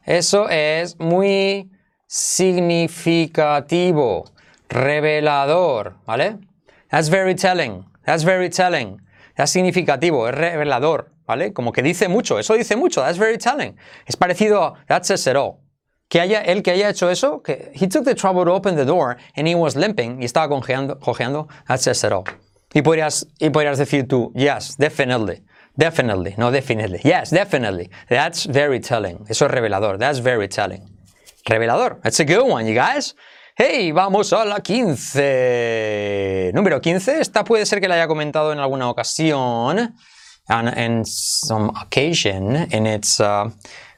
eso 0.05 0.49
es 0.49 0.99
muy 0.99 1.71
significativo, 2.07 4.25
revelador, 4.69 5.97
¿vale? 6.05 6.39
That's 6.89 7.09
very 7.09 7.35
telling, 7.35 7.85
that's 8.05 8.23
very 8.23 8.49
telling. 8.49 9.01
Es 9.35 9.51
significativo, 9.51 10.27
es 10.27 10.33
revelador, 10.35 11.12
¿vale? 11.25 11.53
Como 11.53 11.71
que 11.71 11.81
dice 11.81 12.07
mucho, 12.07 12.39
eso 12.39 12.53
dice 12.55 12.75
mucho, 12.75 13.01
that's 13.01 13.17
very 13.17 13.37
telling. 13.37 13.75
Es 14.05 14.15
parecido 14.15 14.63
a 14.63 14.85
that 14.87 15.03
says 15.03 15.25
it 15.27 15.35
all. 15.35 15.59
Que 16.09 16.19
haya, 16.19 16.41
él 16.41 16.61
que 16.61 16.71
haya 16.71 16.89
hecho 16.89 17.09
eso, 17.09 17.41
que 17.41 17.71
he 17.73 17.87
took 17.87 18.05
the 18.05 18.13
trouble 18.13 18.45
to 18.45 18.53
open 18.53 18.75
the 18.75 18.85
door 18.85 19.17
and 19.35 19.47
he 19.47 19.55
was 19.55 19.75
limping 19.75 20.21
y 20.21 20.25
estaba 20.25 20.47
cojeando, 20.49 20.99
cojeando 20.99 21.47
that 21.67 21.79
says 21.79 22.03
it 22.03 22.11
all. 22.11 22.25
Y 22.73 22.81
podrías, 22.81 23.27
y 23.39 23.49
podrías 23.49 23.77
decir 23.77 24.07
tú, 24.07 24.31
yes, 24.35 24.77
definitely. 24.77 25.43
Definitely, 25.75 26.35
no 26.37 26.51
definitely. 26.51 26.99
Yes, 27.03 27.31
definitely. 27.31 27.89
That's 28.07 28.45
very 28.45 28.79
telling. 28.79 29.25
Eso 29.27 29.45
es 29.45 29.51
revelador. 29.51 29.97
That's 29.97 30.19
very 30.19 30.47
telling. 30.47 30.87
Revelador. 31.47 31.99
That's 32.03 32.19
a 32.19 32.25
good 32.25 32.47
one, 32.47 32.67
you 32.67 32.75
guys. 32.75 33.15
Hey, 33.55 33.91
vamos 33.91 34.31
a 34.33 34.45
la 34.45 34.59
15. 34.59 36.51
Número 36.53 36.79
15. 36.79 37.19
Esta 37.19 37.43
puede 37.43 37.65
ser 37.65 37.81
que 37.81 37.87
la 37.87 37.95
haya 37.95 38.07
comentado 38.07 38.51
en 38.51 38.59
alguna 38.59 38.89
ocasión. 38.89 39.95
And 40.49 40.69
in 40.77 41.05
some 41.05 41.69
occasion. 41.81 42.55
And 42.71 42.87
it's, 42.87 43.19
uh, 43.19 43.49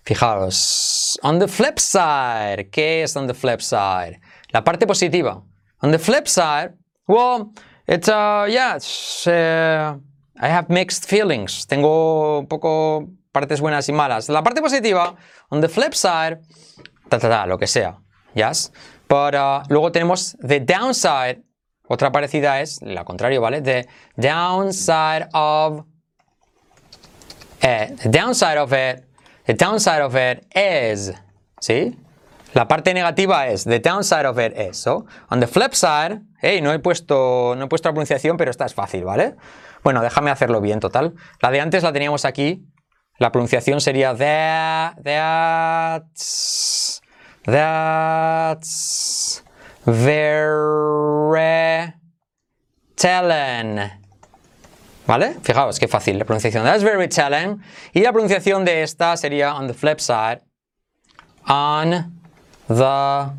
fijaros, 0.05 1.17
on 1.23 1.39
the 1.39 1.47
flip 1.47 1.79
side. 1.79 2.69
¿Qué 2.71 3.03
es 3.03 3.15
on 3.15 3.27
the 3.27 3.33
flip 3.33 3.61
side? 3.61 4.19
La 4.53 4.61
parte 4.61 4.85
positiva. 4.85 5.41
On 5.81 5.91
the 5.91 5.99
flip 5.99 6.27
side, 6.27 6.73
well, 7.07 7.53
it's, 7.87 8.07
uh, 8.07 8.47
yeah, 8.49 8.77
uh, 9.27 9.97
I 10.39 10.47
have 10.47 10.69
mixed 10.69 11.05
feelings. 11.05 11.65
Tengo 11.65 12.39
un 12.39 12.47
poco 12.47 13.09
partes 13.31 13.59
buenas 13.59 13.89
y 13.89 13.93
malas. 13.93 14.29
La 14.29 14.41
parte 14.41 14.61
positiva, 14.61 15.15
on 15.51 15.61
the 15.61 15.69
flip 15.69 15.93
side, 15.93 16.39
ta, 17.09 17.19
ta, 17.19 17.29
ta, 17.29 17.45
lo 17.45 17.57
que 17.57 17.67
sea. 17.67 17.97
Yes? 18.33 18.71
But 19.07 19.35
uh, 19.35 19.63
luego 19.69 19.91
tenemos 19.91 20.35
the 20.39 20.59
downside 20.59 21.43
otra 21.87 22.11
parecida 22.11 22.61
es, 22.61 22.81
la 22.81 23.03
contrario, 23.03 23.41
¿vale? 23.41 23.61
The 23.61 23.87
downside 24.17 25.27
of 25.33 25.85
it. 27.65 28.01
The 28.01 28.09
downside 28.09 28.57
of 28.57 28.73
it. 28.73 29.03
The 29.45 29.53
downside 29.53 30.01
of 30.01 30.15
it 30.15 30.45
is. 30.55 31.13
¿Sí? 31.59 31.95
La 32.55 32.69
parte 32.69 32.93
negativa 32.93 33.47
es, 33.47 33.65
the 33.65 33.79
downside 33.79 34.25
of 34.25 34.39
it 34.39 34.57
is. 34.57 34.77
So, 34.77 35.05
on 35.29 35.41
the 35.41 35.47
flip 35.47 35.73
side, 35.73 36.21
hey, 36.41 36.61
no 36.61 36.71
he 36.71 36.79
puesto, 36.79 37.53
no 37.57 37.65
he 37.65 37.67
puesto 37.67 37.89
la 37.89 37.93
pronunciación, 37.93 38.37
pero 38.37 38.49
esta 38.49 38.65
es 38.65 38.73
fácil, 38.73 39.03
¿vale? 39.03 39.35
Bueno, 39.83 40.01
déjame 40.01 40.31
hacerlo 40.31 40.61
bien, 40.61 40.79
total. 40.79 41.15
La 41.41 41.51
de 41.51 41.59
antes 41.59 41.83
la 41.83 41.91
teníamos 41.91 42.23
aquí. 42.23 42.65
La 43.17 43.33
pronunciación 43.33 43.81
sería 43.81 44.15
that, 44.15 44.95
that's, 45.03 47.01
that's, 47.43 49.43
very 49.85 51.93
telling. 52.95 54.04
¿Vale? 55.07 55.35
Fijaos 55.43 55.79
qué 55.79 55.87
fácil 55.87 56.17
la 56.17 56.25
pronunciación. 56.25 56.63
That's 56.63 56.83
very 56.83 57.07
telling. 57.07 57.61
Y 57.93 58.01
la 58.01 58.11
pronunciación 58.11 58.65
de 58.65 58.81
esta 58.81 59.15
sería 59.17 59.55
on 59.55 59.67
the 59.67 59.73
flip 59.73 59.99
side. 59.99 60.41
On 61.47 62.11
the 62.67 63.31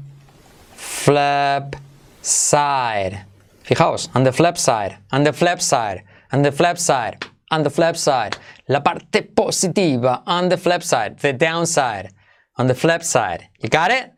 flip 0.77 1.77
side. 2.23 3.25
Fijaos, 3.65 4.11
on 4.15 4.23
the 4.23 4.33
flip 4.33 4.57
side, 4.57 4.99
on 5.11 5.25
the 5.25 5.33
flip 5.33 5.61
side, 5.61 6.05
on 6.33 6.43
the 6.43 6.53
flip 6.53 6.79
side, 6.79 7.19
on 7.51 7.65
the 7.65 7.71
flip 7.71 7.97
side. 7.97 8.37
La 8.69 8.81
parte 8.81 9.23
positiva, 9.23 10.23
on 10.25 10.49
the 10.49 10.57
flip 10.57 10.83
side, 10.83 11.19
the 11.19 11.33
downside, 11.33 12.11
on 12.59 12.69
the 12.69 12.75
flip 12.75 13.03
side. 13.03 13.49
You 13.61 13.69
got 13.69 13.91
it? 13.91 14.13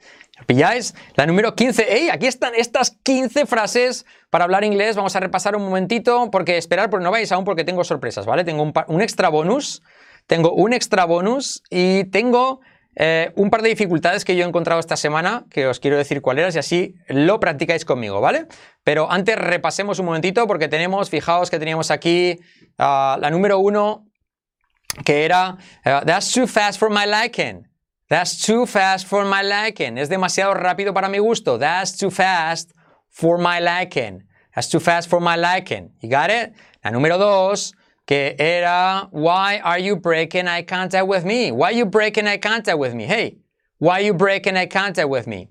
¿Pilláis? 0.47 0.95
La 1.15 1.27
número 1.27 1.55
15. 1.55 1.95
¡Ey! 1.95 2.09
Aquí 2.11 2.27
están 2.27 2.55
estas 2.55 2.93
15 3.03 3.47
frases 3.47 4.07
para 4.31 4.45
hablar 4.45 4.65
inglés. 4.65 4.97
Vamos 4.97 5.17
a 5.17 5.21
repasar 5.21 5.57
un 5.57 5.63
momentito 5.63 6.31
porque 6.31 6.57
esperar, 6.57 6.91
porque 6.91 7.05
no 7.05 7.11
vais 7.11 7.31
aún 7.33 7.45
porque 7.45 7.65
tengo 7.65 7.85
sorpresas, 7.85 8.27
¿vale? 8.27 8.45
Tengo 8.45 8.73
un, 8.87 9.01
extra 9.01 9.29
bonus. 9.29 9.83
Tengo 10.27 10.53
un 10.53 10.73
extra 10.73 11.05
bonus 11.05 11.63
y 11.71 12.05
tengo 12.05 12.61
eh, 12.97 13.33
un 13.37 13.51
par 13.51 13.63
de 13.63 13.71
dificultades 13.71 14.25
que 14.25 14.37
yo 14.37 14.45
he 14.45 14.49
encontrado 14.49 14.81
esta 14.81 14.97
semana, 14.97 15.45
que 15.51 15.67
os 15.67 15.81
quiero 15.81 15.97
decir 15.97 16.21
cuáles 16.21 16.43
eran 16.43 16.55
y 16.55 16.59
así 16.59 16.95
lo 17.09 17.41
practicáis 17.41 17.85
conmigo, 17.85 18.21
¿vale? 18.21 18.47
Pero 18.85 19.11
antes 19.11 19.37
repasemos 19.37 19.99
un 19.99 20.07
momentito 20.07 20.47
porque 20.47 20.69
tenemos, 20.69 21.09
fijaos 21.09 21.51
que 21.51 21.59
teníamos 21.59 21.91
aquí 21.91 22.39
ah, 22.77 23.17
la 23.21 23.31
número 23.31 23.59
uno, 23.59 24.09
que 25.05 25.25
era 25.25 25.57
uh, 25.85 26.05
That's 26.05 26.33
too 26.33 26.47
fast 26.47 26.79
for 26.79 26.91
my 26.91 27.07
liking. 27.07 27.68
That's 28.09 28.41
too 28.41 28.65
fast 28.65 29.07
for 29.07 29.25
my 29.27 29.43
liking. 29.43 29.99
Es 29.99 30.09
demasiado 30.09 30.55
rápido 30.55 30.95
para 30.95 31.09
mi 31.09 31.19
gusto. 31.19 31.59
That's 31.59 31.97
too 31.97 32.11
fast 32.11 32.73
for 33.11 33.37
my 33.37 33.61
liking. 33.61 34.23
That's 34.55 34.69
too 34.69 34.81
fast 34.81 35.09
for 35.11 35.21
my 35.21 35.37
liking. 35.37 35.91
You 36.01 36.09
got 36.09 36.31
it? 36.31 36.55
La 36.83 36.91
número 36.91 37.19
dos, 37.19 37.75
que 38.07 38.35
era 38.39 39.09
Why 39.11 39.61
are 39.63 39.79
you 39.79 39.97
breaking 39.97 40.49
eye 40.49 40.63
contact 40.63 41.07
with 41.07 41.27
me? 41.27 41.53
Why 41.53 41.69
are 41.69 41.77
you 41.77 41.85
breaking 41.85 42.27
eye 42.27 42.39
contact 42.39 42.79
with 42.79 42.95
me? 42.95 43.05
Hey, 43.05 43.37
why 43.79 43.99
are 43.99 44.05
you 44.05 44.15
breaking 44.15 44.57
eye 44.57 44.67
contact 44.67 45.11
with 45.11 45.27
me? 45.27 45.49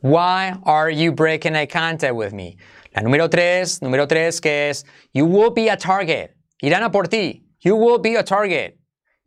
Why 0.00 0.56
are 0.64 0.90
you 0.90 1.12
breaking 1.12 1.54
eye 1.54 1.66
contact 1.66 2.16
with 2.16 2.32
me? 2.32 2.56
La 2.96 3.02
número 3.02 3.30
tres, 3.30 3.78
número 3.80 4.08
tres, 4.08 4.40
que 4.40 4.70
es 4.70 4.84
You 5.12 5.24
will 5.24 5.50
be 5.50 5.68
a 5.68 5.76
target. 5.76 6.34
Irán 6.62 6.82
a 6.82 6.90
por 6.90 7.04
ti. 7.04 7.44
You 7.60 7.76
will 7.76 7.98
be 7.98 8.16
a 8.16 8.24
target. 8.24 8.76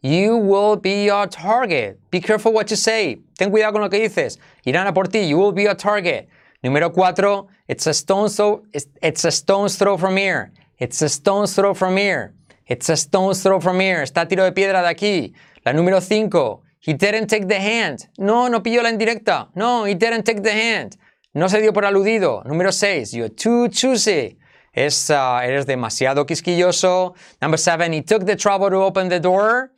You 0.05 0.37
will 0.37 0.75
be 0.75 1.09
a 1.09 1.25
target. 1.25 1.99
Be 2.11 2.21
careful 2.21 2.53
what 2.53 2.69
you 2.69 2.75
say. 2.75 3.17
Ten 3.39 3.49
cuidado 3.49 3.71
con 3.71 3.81
lo 3.81 3.89
que 3.89 3.97
dices. 4.07 4.37
Irán 4.63 4.85
a 4.85 4.93
por 4.93 5.05
ti. 5.05 5.21
You 5.21 5.35
will 5.39 5.51
be 5.51 5.65
a 5.65 5.73
target. 5.73 6.29
Número 6.63 6.93
cuatro, 6.93 7.47
it's 7.67 7.87
a 7.87 7.93
stone's 7.93 8.35
throw, 8.35 8.61
it's 9.01 9.25
a 9.25 9.31
stone's 9.31 9.77
throw 9.77 9.97
from 9.97 10.15
here. 10.15 10.51
It's 10.77 11.01
a 11.01 11.09
stone's 11.09 11.55
throw 11.55 11.73
from 11.73 11.97
here. 11.97 12.35
It's 12.67 12.87
a 12.89 12.95
stone's 12.95 13.41
throw 13.41 13.59
from 13.59 13.79
here. 13.79 14.03
Está 14.03 14.29
tiro 14.29 14.43
de 14.43 14.51
piedra 14.51 14.83
de 14.83 14.89
aquí. 14.89 15.33
La 15.65 15.73
número 15.73 15.99
cinco, 15.99 16.61
he 16.79 16.93
didn't 16.93 17.25
take 17.25 17.47
the 17.47 17.59
hand. 17.59 18.07
No, 18.19 18.47
no 18.47 18.61
pilló 18.61 18.83
la 18.83 18.91
indirecta. 18.91 19.47
No, 19.55 19.85
he 19.85 19.95
didn't 19.95 20.23
take 20.23 20.43
the 20.43 20.51
hand. 20.51 20.97
No 21.33 21.47
se 21.47 21.61
dio 21.61 21.73
por 21.73 21.83
aludido. 21.83 22.43
Número 22.45 22.71
seis, 22.71 23.11
you're 23.11 23.29
too 23.29 23.69
choosy. 23.69 24.37
Es, 24.71 25.09
uh, 25.09 25.39
eres 25.41 25.65
demasiado 25.65 26.27
quisquilloso. 26.27 27.15
Number 27.41 27.57
seven, 27.57 27.91
he 27.91 28.03
took 28.03 28.27
the 28.27 28.35
trouble 28.35 28.69
to 28.69 28.77
open 28.77 29.09
the 29.09 29.19
door. 29.19 29.71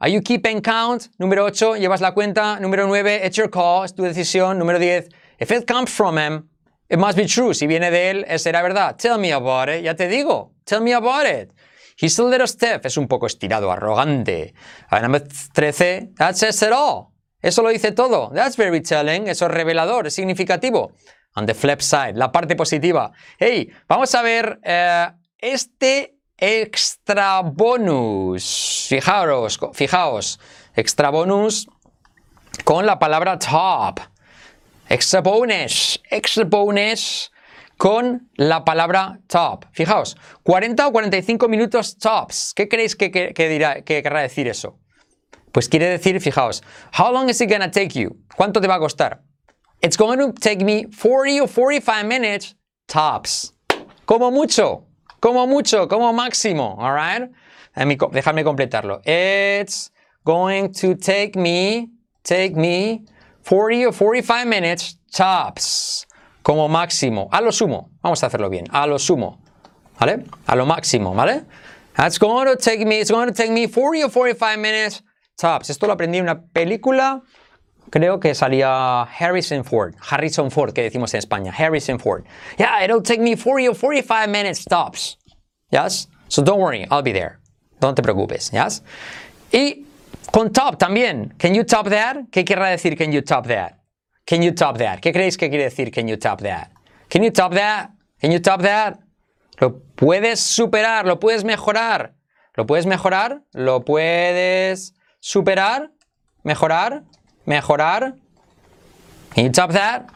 Are 0.00 0.08
you 0.08 0.22
keeping 0.22 0.60
count? 0.60 1.08
Número 1.18 1.44
8, 1.44 1.76
llevas 1.76 2.00
la 2.00 2.12
cuenta. 2.14 2.60
Número 2.60 2.86
9, 2.86 3.22
it's 3.24 3.36
your 3.36 3.50
call, 3.50 3.84
es 3.84 3.94
tu 3.94 4.04
decisión. 4.04 4.56
Número 4.56 4.78
10, 4.78 5.08
if 5.40 5.50
it 5.50 5.66
comes 5.66 5.90
from 5.90 6.16
him, 6.18 6.48
it 6.88 6.98
must 6.98 7.18
be 7.18 7.26
true. 7.26 7.52
Si 7.52 7.66
viene 7.66 7.90
de 7.90 8.10
él, 8.10 8.38
será 8.38 8.62
verdad. 8.62 8.96
Tell 8.96 9.18
me 9.18 9.32
about 9.32 9.68
it. 9.68 9.82
Ya 9.82 9.94
te 9.94 10.06
digo. 10.06 10.54
Tell 10.64 10.80
me 10.80 10.92
about 10.94 11.26
it. 11.26 11.52
He's 11.96 12.16
a 12.20 12.22
little 12.22 12.46
stiff. 12.46 12.86
Es 12.86 12.96
un 12.96 13.08
poco 13.08 13.26
estirado, 13.26 13.72
arrogante. 13.72 14.54
Número 14.90 15.26
13, 15.52 16.12
that 16.16 16.36
says 16.36 16.62
it 16.62 16.70
all. 16.72 17.08
Eso 17.42 17.62
lo 17.62 17.70
dice 17.70 17.90
todo. 17.90 18.30
That's 18.32 18.56
very 18.56 18.80
telling. 18.80 19.26
Eso 19.26 19.46
es 19.46 19.50
revelador, 19.52 20.06
es 20.06 20.14
significativo. 20.14 20.92
On 21.34 21.44
the 21.44 21.54
flip 21.54 21.80
side, 21.80 22.14
la 22.14 22.30
parte 22.30 22.54
positiva. 22.54 23.10
Hey, 23.36 23.68
vamos 23.88 24.14
a 24.14 24.22
ver 24.22 24.60
uh, 24.64 25.16
este 25.38 26.17
extra 26.38 27.42
bonus. 27.42 28.86
Fijaos, 28.88 29.58
fijaos, 29.74 30.40
extra 30.74 31.10
bonus 31.10 31.68
con 32.64 32.86
la 32.86 32.98
palabra 32.98 33.38
top. 33.38 34.00
Extra 34.88 35.20
bonus, 35.20 36.00
extra 36.10 36.44
bonus 36.44 37.30
con 37.76 38.30
la 38.36 38.64
palabra 38.64 39.18
top. 39.26 39.66
Fijaos, 39.72 40.16
40 40.42 40.86
o 40.86 40.92
45 40.92 41.48
minutos 41.48 41.98
tops. 41.98 42.54
¿Qué 42.54 42.68
creéis 42.68 42.96
que, 42.96 43.10
dirá, 43.48 43.82
que 43.82 44.02
querrá 44.02 44.22
decir 44.22 44.48
eso? 44.48 44.78
Pues 45.52 45.68
quiere 45.68 45.88
decir, 45.88 46.20
fijaos, 46.20 46.62
how 46.98 47.12
long 47.12 47.28
is 47.28 47.40
it 47.40 47.50
gonna 47.50 47.70
take 47.70 47.98
you? 47.98 48.16
¿Cuánto 48.36 48.60
te 48.60 48.68
va 48.68 48.76
a 48.76 48.78
costar? 48.78 49.22
It's 49.80 49.96
going 49.96 50.18
to 50.18 50.32
take 50.32 50.64
me 50.64 50.86
40 50.90 51.40
or 51.40 51.48
45 51.48 52.04
minutes 52.04 52.56
tops. 52.88 53.54
Como 54.06 54.30
mucho. 54.32 54.87
Como 55.20 55.46
mucho, 55.46 55.88
como 55.88 56.12
máximo, 56.12 56.76
alright? 56.80 57.30
Déjame 57.74 58.44
completarlo. 58.44 59.00
It's 59.04 59.90
going 60.24 60.72
to 60.72 60.94
take 60.94 61.36
me, 61.36 61.90
take 62.22 62.54
me 62.54 63.04
40 63.42 63.86
or 63.86 63.92
45 63.92 64.46
minutes 64.46 64.98
tops. 65.12 66.06
Como 66.42 66.68
máximo, 66.68 67.28
a 67.32 67.40
lo 67.40 67.50
sumo. 67.50 67.90
Vamos 68.02 68.22
a 68.22 68.26
hacerlo 68.26 68.48
bien, 68.48 68.66
a 68.70 68.86
lo 68.86 68.98
sumo. 68.98 69.40
¿Vale? 69.98 70.24
A 70.46 70.54
lo 70.54 70.64
máximo, 70.66 71.14
¿vale? 71.14 71.44
That's 71.96 72.18
going 72.18 72.46
to 72.46 72.56
take 72.56 72.86
me, 72.86 73.00
it's 73.00 73.10
going 73.10 73.26
to 73.26 73.34
take 73.34 73.50
me 73.50 73.66
40 73.66 74.04
or 74.04 74.10
45 74.10 74.58
minutes 74.58 75.02
tops. 75.36 75.70
Esto 75.70 75.86
lo 75.86 75.94
aprendí 75.94 76.18
en 76.18 76.24
una 76.24 76.40
película 76.40 77.22
creo 77.90 78.20
que 78.20 78.34
salía 78.34 79.02
Harrison 79.02 79.64
Ford, 79.64 79.94
Harrison 80.00 80.50
Ford, 80.50 80.72
que 80.72 80.82
decimos 80.82 81.14
en 81.14 81.18
España, 81.18 81.52
Harrison 81.52 81.98
Ford. 81.98 82.24
Yeah, 82.58 82.84
it'll 82.84 83.02
take 83.02 83.20
me 83.20 83.36
40 83.36 83.68
or 83.68 83.74
45 83.74 84.28
minutes 84.28 84.64
tops. 84.64 85.18
Yes? 85.70 86.08
So 86.28 86.42
don't 86.42 86.60
worry, 86.60 86.86
I'll 86.90 87.02
be 87.02 87.12
there. 87.12 87.38
No 87.80 87.94
te 87.94 88.02
preocupes, 88.02 88.50
yes? 88.50 88.82
Y 89.52 89.86
con 90.32 90.52
top 90.52 90.78
también. 90.78 91.34
Can 91.38 91.54
you 91.54 91.64
top 91.64 91.88
that? 91.88 92.28
¿Qué 92.30 92.44
querrá 92.44 92.70
decir 92.70 92.96
can 92.96 93.12
you 93.12 93.22
top 93.22 93.46
that? 93.46 93.78
Can 94.26 94.42
you 94.42 94.52
top 94.52 94.78
that? 94.78 95.00
¿Qué 95.00 95.12
creéis 95.12 95.36
que 95.36 95.48
quiere 95.48 95.64
decir 95.64 95.90
can 95.92 96.06
you 96.06 96.16
top 96.16 96.42
that? 96.42 96.70
Can 97.08 97.22
you 97.22 97.30
top 97.30 97.54
that? 97.54 97.90
Can 98.20 98.30
you 98.30 98.40
top 98.40 98.62
that? 98.62 98.98
Lo 99.60 99.80
puedes 99.96 100.40
superar, 100.40 101.06
lo 101.06 101.18
puedes 101.18 101.44
mejorar. 101.44 102.14
¿Lo 102.54 102.66
puedes 102.66 102.86
mejorar? 102.86 103.42
¿Lo 103.52 103.84
puedes 103.84 104.94
superar? 105.20 105.92
¿Mejorar? 106.42 107.04
Mejorar. 107.48 108.14
Can 109.34 109.44
you 109.46 109.52
top 109.52 109.72
that? 109.72 110.06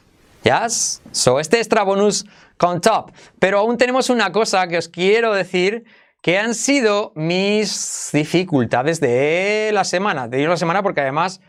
Yes. 0.44 1.00
So 1.12 1.40
este 1.40 1.58
extra 1.58 1.82
bonus 1.82 2.26
con 2.56 2.80
top. 2.80 3.12
Pero 3.38 3.58
aún 3.58 3.78
tenemos 3.78 4.10
una 4.10 4.30
cosa 4.32 4.68
que 4.68 4.78
os 4.78 4.88
quiero 4.88 5.32
decir 5.32 5.84
que 6.20 6.38
han 6.38 6.54
sido 6.54 7.12
mis 7.16 8.10
dificultades 8.12 9.00
de 9.00 9.70
la 9.72 9.84
semana. 9.84 10.28
De 10.28 10.46
la 10.46 10.56
semana 10.56 10.82
porque 10.82 11.00
además 11.00 11.40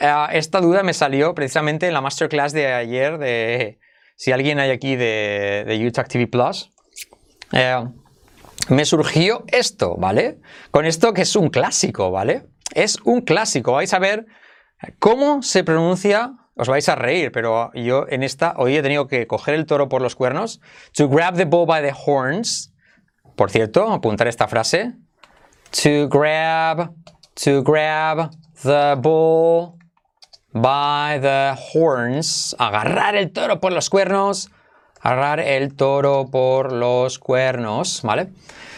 eh, 0.00 0.12
esta 0.32 0.60
duda 0.60 0.82
me 0.82 0.94
salió 0.94 1.34
precisamente 1.34 1.86
en 1.86 1.92
la 1.92 2.00
masterclass 2.00 2.52
de 2.52 2.72
ayer 2.72 3.18
de 3.18 3.78
si 4.16 4.32
alguien 4.32 4.58
hay 4.58 4.70
aquí 4.70 4.96
de, 4.96 5.64
de 5.66 5.86
Utah 5.86 6.04
TV 6.04 6.26
Plus. 6.26 6.70
Eh, 7.52 7.84
me 8.68 8.84
surgió 8.84 9.44
esto, 9.48 9.94
¿vale? 9.96 10.38
Con 10.70 10.86
esto 10.86 11.12
que 11.12 11.22
es 11.22 11.36
un 11.36 11.50
clásico, 11.50 12.10
¿vale? 12.10 12.46
Es 12.74 12.98
un 13.04 13.20
clásico. 13.20 13.72
Vais 13.72 13.92
a 13.92 13.98
ver 13.98 14.26
¿Cómo 14.98 15.42
se 15.42 15.64
pronuncia? 15.64 16.32
Os 16.54 16.68
vais 16.68 16.88
a 16.88 16.94
reír, 16.94 17.32
pero 17.32 17.70
yo 17.74 18.06
en 18.08 18.22
esta 18.22 18.54
hoy 18.56 18.76
he 18.76 18.82
tenido 18.82 19.06
que 19.08 19.26
coger 19.26 19.54
el 19.54 19.66
toro 19.66 19.88
por 19.88 20.00
los 20.00 20.16
cuernos. 20.16 20.60
To 20.94 21.08
grab 21.08 21.36
the 21.36 21.44
bull 21.44 21.66
by 21.66 21.82
the 21.82 21.92
horns. 21.92 22.72
Por 23.36 23.50
cierto, 23.50 23.92
apuntar 23.92 24.26
esta 24.26 24.48
frase. 24.48 24.94
To 25.82 26.08
grab, 26.08 26.94
to 27.34 27.62
grab 27.62 28.30
the 28.62 28.96
bull 28.98 29.78
by 30.52 31.20
the 31.20 31.54
horns. 31.74 32.56
Agarrar 32.58 33.14
el 33.16 33.32
toro 33.32 33.60
por 33.60 33.72
los 33.72 33.90
cuernos. 33.90 34.50
agarrar 35.06 35.40
el 35.40 35.74
toro 35.74 36.26
por 36.30 36.72
los 36.72 37.18
cuernos, 37.18 38.02
¿vale? 38.02 38.28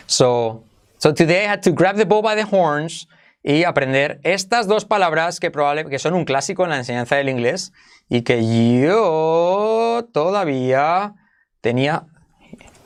So, 0.07 0.65
so 0.99 1.13
today 1.13 1.45
I 1.45 1.49
had 1.49 1.63
to 1.63 1.73
grab 1.73 1.97
the 1.97 2.05
bull 2.05 2.23
by 2.23 2.35
the 2.35 2.45
horns 2.45 3.07
y 3.49 3.65
aprender 3.65 4.21
estas 4.25 4.67
dos 4.67 4.85
palabras 4.85 5.41
que, 5.41 5.51
probablemente 5.51 5.95
que 5.95 5.99
son 5.99 6.13
un 6.13 6.27
clásico 6.27 6.65
en 6.65 6.71
la 6.71 6.77
enseñanza 6.77 7.17
del 7.17 7.31
inglés 7.31 7.73
y 8.07 8.21
que 8.21 8.45
yo 8.79 10.07
todavía 10.13 11.15
tenía, 11.63 12.05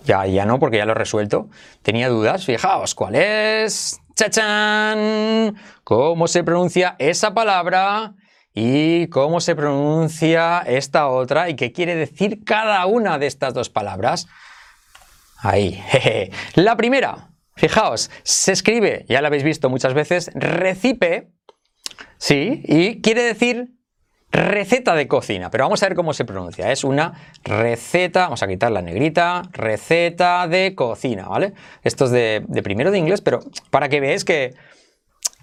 ya, 0.04 0.24
ya 0.26 0.46
no 0.46 0.60
porque 0.60 0.76
ya 0.76 0.84
lo 0.84 0.92
he 0.92 0.94
resuelto, 0.94 1.48
tenía 1.82 2.08
dudas. 2.08 2.46
Fijaos, 2.46 2.94
¿cuál 2.94 3.16
es? 3.16 4.00
¡Chachán! 4.14 5.56
¿Cómo 5.82 6.28
se 6.28 6.44
pronuncia 6.44 6.94
esa 7.00 7.34
palabra? 7.34 8.14
y 8.54 9.06
cómo 9.08 9.40
se 9.40 9.56
pronuncia 9.56 10.58
esta 10.66 11.08
otra 11.08 11.48
y 11.48 11.56
qué 11.56 11.72
quiere 11.72 11.96
decir 11.96 12.44
cada 12.44 12.84
una 12.84 13.18
de 13.18 13.26
estas 13.26 13.54
dos 13.54 13.70
palabras. 13.70 14.28
Ahí, 15.38 15.82
La 16.54 16.76
primera, 16.76 17.31
fijaos, 17.54 18.10
se 18.22 18.52
escribe, 18.52 19.04
ya 19.08 19.20
la 19.20 19.28
habéis 19.28 19.42
visto 19.42 19.68
muchas 19.70 19.94
veces, 19.94 20.30
recipe, 20.34 21.32
sí, 22.18 22.62
y 22.64 23.00
quiere 23.00 23.22
decir 23.22 23.68
receta 24.30 24.94
de 24.94 25.08
cocina, 25.08 25.50
pero 25.50 25.64
vamos 25.64 25.82
a 25.82 25.88
ver 25.88 25.94
cómo 25.94 26.14
se 26.14 26.24
pronuncia. 26.24 26.72
Es 26.72 26.84
una 26.84 27.12
receta, 27.44 28.22
vamos 28.22 28.42
a 28.42 28.48
quitar 28.48 28.72
la 28.72 28.80
negrita, 28.80 29.42
receta 29.52 30.48
de 30.48 30.74
cocina, 30.74 31.28
¿vale? 31.28 31.52
Esto 31.82 32.06
es 32.06 32.12
de, 32.12 32.42
de 32.48 32.62
primero 32.62 32.90
de 32.90 32.98
inglés, 32.98 33.20
pero 33.20 33.40
para 33.70 33.90
que 33.90 34.00
veáis 34.00 34.24
que 34.24 34.54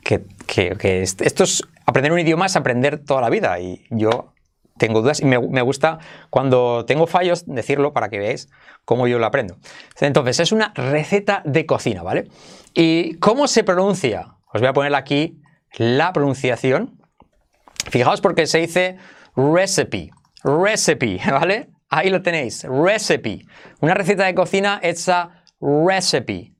que, 0.03 1.01
esto 1.01 1.43
es 1.43 1.63
aprender 1.85 2.11
un 2.11 2.19
idioma 2.19 2.45
es 2.45 2.55
aprender 2.55 3.03
toda 3.03 3.21
la 3.21 3.29
vida 3.29 3.59
y 3.59 3.85
yo 3.89 4.33
tengo 4.79 5.01
dudas 5.01 5.19
y 5.19 5.25
me, 5.25 5.61
gusta 5.61 5.99
cuando 6.31 6.85
tengo 6.85 7.05
fallos 7.05 7.43
decirlo 7.45 7.93
para 7.93 8.09
que 8.09 8.17
veáis 8.17 8.49
cómo 8.85 9.07
yo 9.07 9.19
lo 9.19 9.27
aprendo. 9.27 9.57
Entonces 9.99 10.39
es 10.39 10.51
una 10.51 10.73
receta 10.73 11.43
de 11.45 11.67
cocina, 11.67 12.01
¿vale? 12.01 12.27
¿Y 12.73 13.17
cómo 13.19 13.47
se 13.47 13.63
pronuncia? 13.63 14.35
Os 14.51 14.61
voy 14.61 14.69
a 14.69 14.73
poner 14.73 14.95
aquí 14.95 15.39
la 15.77 16.11
pronunciación. 16.13 16.99
Fijaos 17.91 18.21
porque 18.21 18.47
se 18.47 18.59
dice 18.59 18.97
recipe, 19.35 20.09
recipe, 20.43 21.19
¿vale? 21.31 21.69
Ahí 21.89 22.09
lo 22.09 22.23
tenéis, 22.23 22.63
recipe. 22.63 23.45
Una 23.81 23.93
receta 23.93 24.25
de 24.25 24.33
cocina 24.33 24.79
hecha 24.81 25.43
recipe 25.61 26.53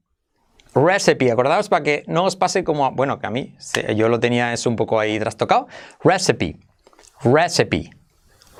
recipe, 0.73 1.31
acordaos 1.31 1.69
para 1.69 1.83
que 1.83 2.03
no 2.07 2.25
os 2.25 2.35
pase 2.35 2.63
como, 2.63 2.91
bueno, 2.91 3.19
que 3.19 3.27
a 3.27 3.29
mí 3.29 3.55
yo 3.95 4.09
lo 4.09 4.19
tenía 4.19 4.53
es 4.53 4.65
un 4.65 4.75
poco 4.75 4.99
ahí 4.99 5.19
trastocado. 5.19 5.67
Recipe, 6.03 6.57
recipe, 7.21 7.89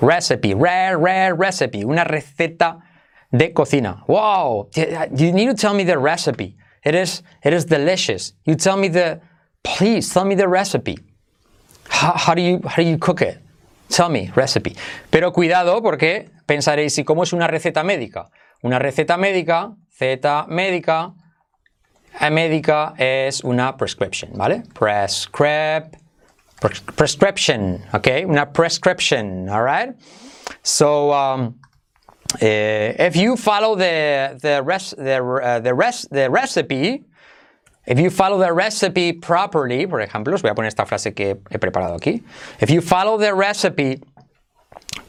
recipe, 0.00 0.54
rare, 0.54 0.96
rare 0.96 1.34
recipe, 1.34 1.84
una 1.84 2.04
receta 2.04 2.78
de 3.30 3.52
cocina. 3.52 4.02
Wow, 4.06 4.68
you 5.14 5.32
need 5.32 5.46
to 5.46 5.54
tell 5.54 5.74
me 5.74 5.84
the 5.84 5.98
recipe. 5.98 6.56
It 6.84 6.94
is, 6.94 7.22
it 7.44 7.52
is 7.52 7.64
delicious. 7.64 8.32
You 8.44 8.54
tell 8.56 8.76
me 8.76 8.88
the, 8.88 9.20
please 9.62 10.12
tell 10.12 10.24
me 10.24 10.34
the 10.34 10.48
recipe. 10.48 10.98
How, 11.88 12.34
do 12.34 12.40
you, 12.40 12.60
how 12.64 12.76
do 12.76 12.88
you 12.88 12.98
cook 12.98 13.20
it? 13.20 13.38
Tell 13.88 14.08
me, 14.08 14.30
recipe. 14.34 14.76
Pero 15.10 15.32
cuidado 15.32 15.82
porque 15.82 16.30
pensaréis, 16.46 16.96
¿y 16.98 17.04
cómo 17.04 17.24
es 17.24 17.32
una 17.32 17.48
receta 17.48 17.82
médica? 17.84 18.30
Una 18.62 18.78
receta 18.78 19.16
médica, 19.16 19.74
Z 19.90 20.46
médica, 20.48 21.12
médica 22.30 22.94
es 22.96 23.42
una 23.44 23.76
prescription, 23.76 24.32
¿vale? 24.34 24.62
Prescrip, 26.60 26.96
prescription, 26.96 27.82
okay? 27.94 28.24
Una 28.24 28.46
prescription, 28.46 29.48
all 29.48 29.62
right? 29.62 29.94
So, 30.62 31.12
um, 31.12 31.58
uh, 32.34 32.38
if 32.40 33.16
you 33.16 33.36
follow 33.36 33.74
the, 33.74 34.38
the, 34.40 34.62
the, 34.98 35.24
uh, 35.24 35.58
the, 35.60 36.08
the 36.10 36.30
recipe, 36.30 37.04
if 37.86 37.98
you 37.98 38.10
follow 38.10 38.38
the 38.38 38.52
recipe 38.52 39.12
properly, 39.12 39.86
por 39.86 40.00
ejemplo, 40.00 40.34
os 40.34 40.42
voy 40.42 40.50
a 40.50 40.54
poner 40.54 40.68
esta 40.68 40.84
frase 40.84 41.14
que 41.14 41.36
he 41.50 41.58
preparado 41.58 41.98
aquí. 41.98 42.22
If 42.60 42.70
you 42.70 42.80
follow 42.80 43.16
the 43.16 43.34
recipe 43.34 44.02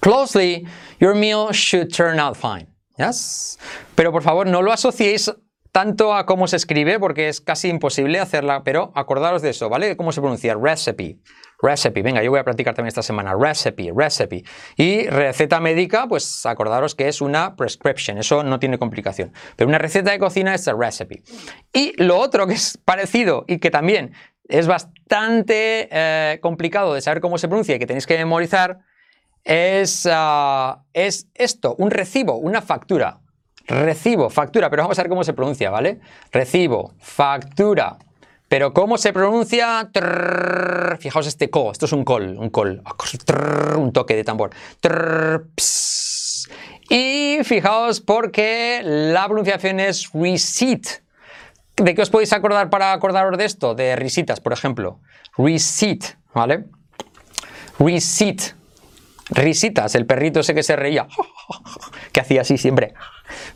closely, 0.02 0.68
your 1.00 1.14
meal 1.14 1.52
should 1.52 1.94
turn 1.94 2.18
out 2.18 2.38
fine. 2.38 2.68
Yes? 2.98 3.58
Pero 3.96 4.12
por 4.12 4.22
favor, 4.22 4.46
no 4.46 4.62
lo 4.62 4.72
asociéis 4.72 5.30
tanto 5.72 6.14
a 6.14 6.26
cómo 6.26 6.48
se 6.48 6.58
escribe, 6.58 7.00
porque 7.00 7.30
es 7.30 7.42
casi 7.42 7.70
imposible 7.70 8.20
hacerla, 8.20 8.64
pero 8.64 8.92
acordaros 8.96 9.42
de 9.42 9.52
eso, 9.52 9.70
¿vale? 9.70 9.96
¿Cómo 9.96 10.12
se 10.12 10.22
pronuncia? 10.22 10.56
Recipe. 10.56 11.18
Recipe. 11.62 12.02
Venga, 12.02 12.24
yo 12.24 12.32
voy 12.32 12.40
a 12.40 12.44
practicar 12.44 12.74
también 12.74 12.90
esta 12.90 13.04
semana. 13.04 13.36
Recipe, 13.40 13.92
recipe. 13.96 14.44
Y 14.76 15.08
receta 15.08 15.60
médica, 15.60 16.08
pues 16.08 16.46
acordaros 16.46 16.96
que 16.96 17.08
es 17.08 17.22
una 17.22 17.56
prescription. 17.56 18.18
Eso 18.18 18.44
no 18.44 18.60
tiene 18.60 18.78
complicación. 18.78 19.32
Pero 19.56 19.68
una 19.68 19.78
receta 19.78 20.12
de 20.12 20.20
cocina 20.20 20.56
es 20.56 20.68
a 20.68 20.74
recipe. 20.74 21.22
Y 21.72 21.94
lo 22.02 22.18
otro 22.18 22.48
que 22.48 22.54
es 22.56 22.78
parecido 22.84 23.46
y 23.48 23.60
que 23.60 23.70
también 23.70 24.14
es 24.50 24.68
bastante 24.68 25.88
eh, 25.92 26.40
complicado 26.42 26.94
de 26.94 27.02
saber 27.02 27.22
cómo 27.22 27.38
se 27.38 27.48
pronuncia 27.48 27.76
y 27.76 27.80
que 27.80 27.88
tenéis 27.88 28.08
que 28.08 28.18
memorizar 28.18 28.80
es, 29.44 30.08
ah, 30.12 30.84
es 30.94 31.28
esto, 31.36 31.76
un 31.78 31.92
recibo, 31.92 32.36
una 32.36 32.62
factura. 32.62 33.22
Recibo, 33.68 34.30
factura, 34.30 34.70
pero 34.70 34.84
vamos 34.84 34.98
a 35.00 35.04
ver 35.04 35.10
cómo 35.10 35.24
se 35.24 35.34
pronuncia, 35.34 35.70
¿vale? 35.70 36.00
Recibo, 36.32 36.94
factura. 37.00 37.98
Pero 38.52 38.74
¿cómo 38.74 38.98
se 38.98 39.14
pronuncia? 39.14 39.90
fijaos 41.00 41.26
este 41.26 41.50
co, 41.50 41.72
esto 41.72 41.86
es 41.86 41.94
un 41.94 42.04
col, 42.04 42.38
un 42.38 42.50
col, 42.50 42.84
un 43.78 43.94
toque 43.94 44.14
de 44.14 44.26
tambor. 44.26 44.52
y 46.90 47.38
fijaos 47.46 48.02
porque 48.02 48.82
la 48.84 49.26
pronunciación 49.26 49.80
es 49.80 50.10
receipt. 50.14 51.02
¿De 51.78 51.96
qué 51.96 52.02
os 52.02 52.10
podéis 52.10 52.34
acordar 52.34 52.70
para 52.70 52.92
acordaros 52.92 53.38
de 53.38 53.46
esto? 53.46 53.74
De 53.74 53.96
risitas, 53.96 54.42
por 54.42 54.52
ejemplo. 54.52 55.00
Receipt, 55.38 56.04
¿vale? 56.34 56.66
Receipt. 57.80 58.54
Risitas, 59.30 59.96
el 59.96 60.06
perrito 60.06 60.42
ese 60.42 60.54
que 60.54 60.62
se 60.62 60.76
reía, 60.76 61.08
que 62.12 62.20
hacía 62.20 62.42
así 62.42 62.58
siempre. 62.58 62.94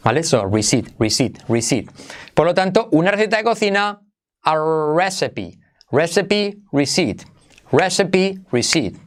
¿Vale? 0.03 0.23
So, 0.23 0.45
receipt, 0.45 0.93
receipt, 0.99 1.41
receipt. 1.47 1.89
Por 2.33 2.45
lo 2.45 2.53
tanto, 2.53 2.89
una 2.91 3.11
receta 3.11 3.37
de 3.37 3.43
cocina, 3.43 4.01
a 4.43 4.55
recipe. 4.95 5.59
Recipe, 5.91 6.57
receipt. 6.71 7.23
Recipe, 7.71 8.39
receipt. 8.51 8.97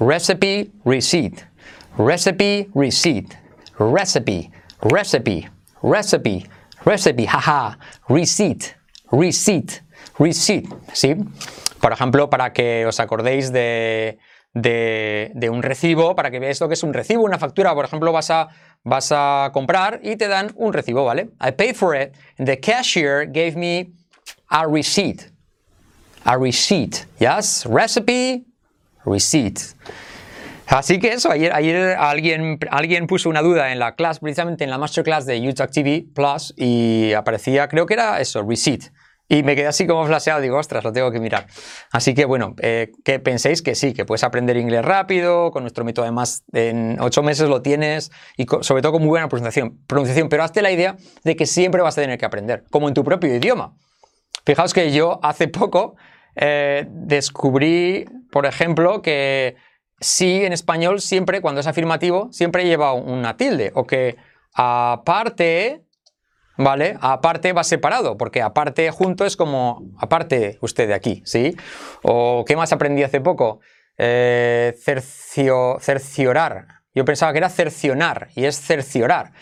Recipe, 0.00 0.70
receipt. 0.84 1.46
Recipe, 1.98 2.70
receipt. 2.74 3.48
Recipe, 3.78 4.50
recipe, 4.82 5.50
recipe, 5.82 6.48
recipe, 6.84 7.26
jaja, 7.26 7.78
receipt, 8.08 8.76
receipt, 9.12 9.84
receipt. 10.18 10.68
¿Sí? 10.92 11.14
Por 11.80 11.92
ejemplo, 11.92 12.28
para 12.28 12.52
que 12.52 12.86
os 12.86 12.98
acordéis 12.98 13.52
de 13.52 14.18
de, 14.62 15.48
un 15.50 15.62
recibo 15.62 16.14
para 16.14 16.30
que 16.30 16.38
veáis 16.38 16.60
lo 16.60 16.68
que 16.68 16.74
es 16.74 16.82
un 16.82 16.92
recibo, 16.92 17.22
una 17.22 17.38
factura. 17.38 17.74
Por 17.74 17.84
ejemplo, 17.84 18.12
vas 18.12 18.30
a, 18.30 18.48
vas 18.84 19.12
a 19.12 19.50
comprar 19.52 20.00
y 20.02 20.16
te 20.16 20.28
dan 20.28 20.52
un 20.56 20.72
recibo, 20.72 21.04
¿vale? 21.04 21.30
I 21.40 21.52
paid 21.52 21.74
for 21.74 21.96
it 21.96 22.14
the 22.36 22.58
cashier 22.58 23.26
gave 23.26 23.52
me 23.56 23.92
a 24.48 24.66
receipt. 24.66 25.30
A 26.24 26.36
receipt, 26.36 27.06
yes? 27.18 27.64
Recipe, 27.64 28.44
receipt. 29.04 29.60
Así 30.66 30.98
que 30.98 31.14
eso, 31.14 31.30
ayer, 31.30 31.50
ayer 31.54 31.96
alguien, 31.98 32.58
alguien 32.70 33.06
puso 33.06 33.30
una 33.30 33.40
duda 33.40 33.72
en 33.72 33.78
la 33.78 33.94
clase, 33.94 34.20
precisamente 34.20 34.64
en 34.64 34.70
la 34.70 34.76
masterclass 34.76 35.24
de 35.24 35.40
YouTube 35.40 35.70
TV 35.70 36.04
Plus, 36.14 36.52
y 36.58 37.14
aparecía, 37.14 37.68
creo 37.68 37.86
que 37.86 37.94
era 37.94 38.20
eso, 38.20 38.42
receipt. 38.42 38.92
Y 39.28 39.42
me 39.42 39.54
quedé 39.54 39.66
así 39.66 39.86
como 39.86 40.06
flasheado, 40.06 40.40
digo, 40.40 40.56
ostras, 40.56 40.82
lo 40.82 40.92
tengo 40.92 41.10
que 41.10 41.20
mirar. 41.20 41.46
Así 41.92 42.14
que 42.14 42.24
bueno, 42.24 42.54
eh, 42.60 42.92
que 43.04 43.18
penséis 43.18 43.60
que 43.60 43.74
sí, 43.74 43.92
que 43.92 44.06
puedes 44.06 44.24
aprender 44.24 44.56
inglés 44.56 44.84
rápido, 44.84 45.50
con 45.50 45.64
nuestro 45.64 45.84
método 45.84 46.04
además 46.04 46.44
en 46.52 46.96
ocho 47.00 47.22
meses 47.22 47.48
lo 47.48 47.60
tienes 47.60 48.10
y 48.38 48.46
sobre 48.62 48.80
todo 48.80 48.92
con 48.92 49.02
muy 49.02 49.10
buena 49.10 49.28
pronunciación, 49.28 49.78
pronunciación. 49.86 50.30
Pero 50.30 50.44
hazte 50.44 50.62
la 50.62 50.70
idea 50.70 50.96
de 51.24 51.36
que 51.36 51.44
siempre 51.44 51.82
vas 51.82 51.98
a 51.98 52.00
tener 52.00 52.18
que 52.18 52.24
aprender, 52.24 52.64
como 52.70 52.88
en 52.88 52.94
tu 52.94 53.04
propio 53.04 53.34
idioma. 53.34 53.74
Fijaos 54.46 54.72
que 54.72 54.92
yo 54.92 55.20
hace 55.22 55.48
poco 55.48 55.96
eh, 56.34 56.86
descubrí, 56.88 58.06
por 58.32 58.46
ejemplo, 58.46 59.02
que 59.02 59.56
sí 60.00 60.42
en 60.42 60.54
español 60.54 61.02
siempre, 61.02 61.42
cuando 61.42 61.60
es 61.60 61.66
afirmativo, 61.66 62.28
siempre 62.32 62.64
lleva 62.64 62.94
una 62.94 63.36
tilde 63.36 63.72
o 63.74 63.86
que 63.86 64.16
aparte 64.54 65.84
¿vale? 66.58 66.98
Aparte 67.00 67.52
va 67.54 67.64
separado, 67.64 68.18
porque 68.18 68.42
aparte 68.42 68.90
junto 68.90 69.24
es 69.24 69.36
como 69.36 69.90
aparte 69.98 70.58
usted 70.60 70.88
de 70.88 70.94
aquí, 70.94 71.22
¿sí? 71.24 71.56
O 72.02 72.44
¿qué 72.46 72.56
más 72.56 72.72
aprendí 72.72 73.02
hace 73.02 73.20
poco? 73.20 73.60
Eh, 73.96 74.76
cercio, 74.78 75.78
cerciorar. 75.80 76.66
Yo 76.94 77.04
pensaba 77.04 77.32
que 77.32 77.38
era 77.38 77.48
cercionar 77.48 78.28
y 78.34 78.44
es 78.44 78.60
cerciorar. 78.60 79.32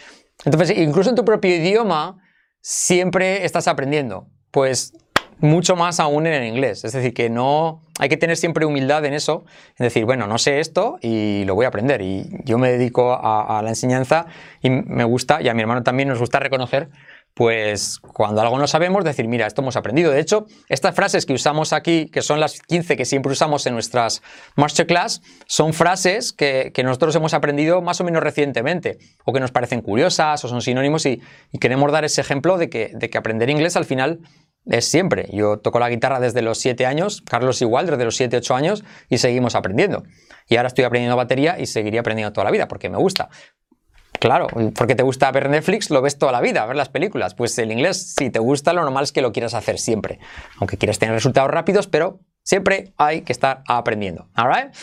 Entonces, 0.45 0.77
incluso 0.77 1.11
en 1.11 1.17
tu 1.17 1.25
propio 1.25 1.57
idioma 1.57 2.19
siempre 2.61 3.45
estás 3.45 3.67
aprendiendo. 3.67 4.29
Pues 4.51 4.93
mucho 5.39 5.76
más 5.76 6.01
aún 6.01 6.26
en 6.26 6.34
el 6.34 6.45
inglés. 6.45 6.84
Es 6.84 6.93
decir, 6.93 7.12
que 7.14 7.28
no 7.30 7.82
hay 7.99 8.09
que 8.09 8.16
tener 8.16 8.37
siempre 8.37 8.66
humildad 8.66 9.05
en 9.05 9.14
eso, 9.14 9.45
en 9.78 9.84
decir, 9.84 10.05
bueno, 10.05 10.26
no 10.26 10.39
sé 10.39 10.61
esto 10.61 10.99
y 11.03 11.45
lo 11.45 11.55
voy 11.55 11.64
a 11.64 11.68
aprender. 11.68 12.03
Y 12.03 12.28
yo 12.45 12.59
me 12.59 12.70
dedico 12.70 13.12
a, 13.12 13.61
la 13.62 13.68
enseñanza 13.68 14.26
y 14.62 14.70
me 14.70 15.05
gusta, 15.05 15.43
y 15.43 15.49
a 15.49 15.55
mi 15.55 15.62
hermano 15.62 15.82
también 15.82 16.09
nos 16.09 16.18
gusta 16.18 16.39
reconocer 16.39 16.89
pues 17.37 17.99
cuando 17.99 18.41
algo 18.41 18.59
no 18.59 18.66
sabemos, 18.66 19.05
decir, 19.05 19.28
mira, 19.28 19.47
esto 19.47 19.61
hemos 19.61 19.76
aprendido. 19.76 20.11
De 20.11 20.20
hecho, 20.20 20.47
estas 20.70 20.95
frases 20.95 21.26
que 21.26 21.34
usamos 21.34 21.74
aquí, 21.74 22.07
que 22.07 22.22
son 22.22 22.41
las 22.41 22.62
15 22.62 22.97
que 22.97 23.05
siempre 23.05 23.30
usamos 23.30 23.66
en 23.66 23.74
nuestras 23.74 24.22
masterclass, 24.55 25.20
son 25.45 25.74
frases 25.74 26.32
que, 26.32 26.72
nosotros 26.82 27.14
hemos 27.14 27.34
aprendido 27.34 27.82
más 27.82 28.01
o 28.01 28.05
menos 28.05 28.22
recientemente, 28.22 28.97
o 29.26 29.34
que 29.34 29.41
nos 29.41 29.53
parecen 29.53 29.82
curiosas, 29.82 30.43
o 30.47 30.49
son 30.49 30.62
sinónimos, 30.62 31.05
y, 31.05 31.20
queremos 31.61 31.93
dar 31.93 32.07
ese 32.07 32.22
ejemplo 32.22 32.57
de 32.57 32.70
que, 32.70 32.93
de 32.95 33.11
que 33.11 33.18
aprender 33.18 33.51
inglés 33.51 33.76
al 33.76 33.84
final 33.84 34.20
es 34.67 34.85
siempre. 34.87 35.29
Yo 35.33 35.59
toco 35.59 35.79
la 35.79 35.89
guitarra 35.89 36.21
desde 36.21 36.43
los 36.43 36.59
7 36.59 36.87
años, 36.87 37.23
Carlos 37.23 37.62
igual, 37.62 37.87
desde 37.87 38.05
los 38.05 38.17
7, 38.17 38.37
8 38.37 38.55
años, 38.55 38.85
y 39.09 39.19
seguimos 39.19 39.55
aprendiendo. 39.55 40.05
Y 40.49 40.57
ahora 40.57 40.69
estoy 40.69 40.85
aprendiendo 40.85 41.17
batería 41.17 41.59
y 41.59 41.67
seguiría 41.67 42.01
aprendiendo 42.01 42.33
toda 42.33 42.45
la 42.45 42.51
vida, 42.51 42.69
porque 42.69 42.89
me 42.89 42.99
gusta. 42.99 43.29
Claro, 44.19 44.47
porque 44.75 44.95
te 44.95 45.03
gusta 45.03 45.31
ver 45.31 45.51
Netflix, 45.51 45.91
lo 45.91 46.01
ves 46.01 46.19
toda 46.19 46.33
la 46.33 46.41
vida, 46.41 46.64
ver 46.67 46.77
las 46.77 46.89
películas. 46.89 47.35
Pues 47.35 47.59
el 47.59 47.71
inglés, 47.71 48.14
si 48.17 48.31
te 48.31 48.39
gusta, 48.39 48.73
lo 48.73 48.83
normal 48.83 49.05
es 49.05 49.12
que 49.12 49.21
lo 49.21 49.33
quieras 49.33 49.55
hacer 49.55 49.79
siempre. 49.79 50.19
Aunque 50.59 50.79
quieres 50.79 50.99
tener 50.99 51.14
resultados 51.14 51.51
rápidos, 51.51 51.87
pero 51.87 52.21
siempre 52.43 52.95
hay 52.97 53.23
que 53.23 53.33
estar 53.33 53.62
aprendiendo. 53.69 54.29
Alright? 54.35 54.75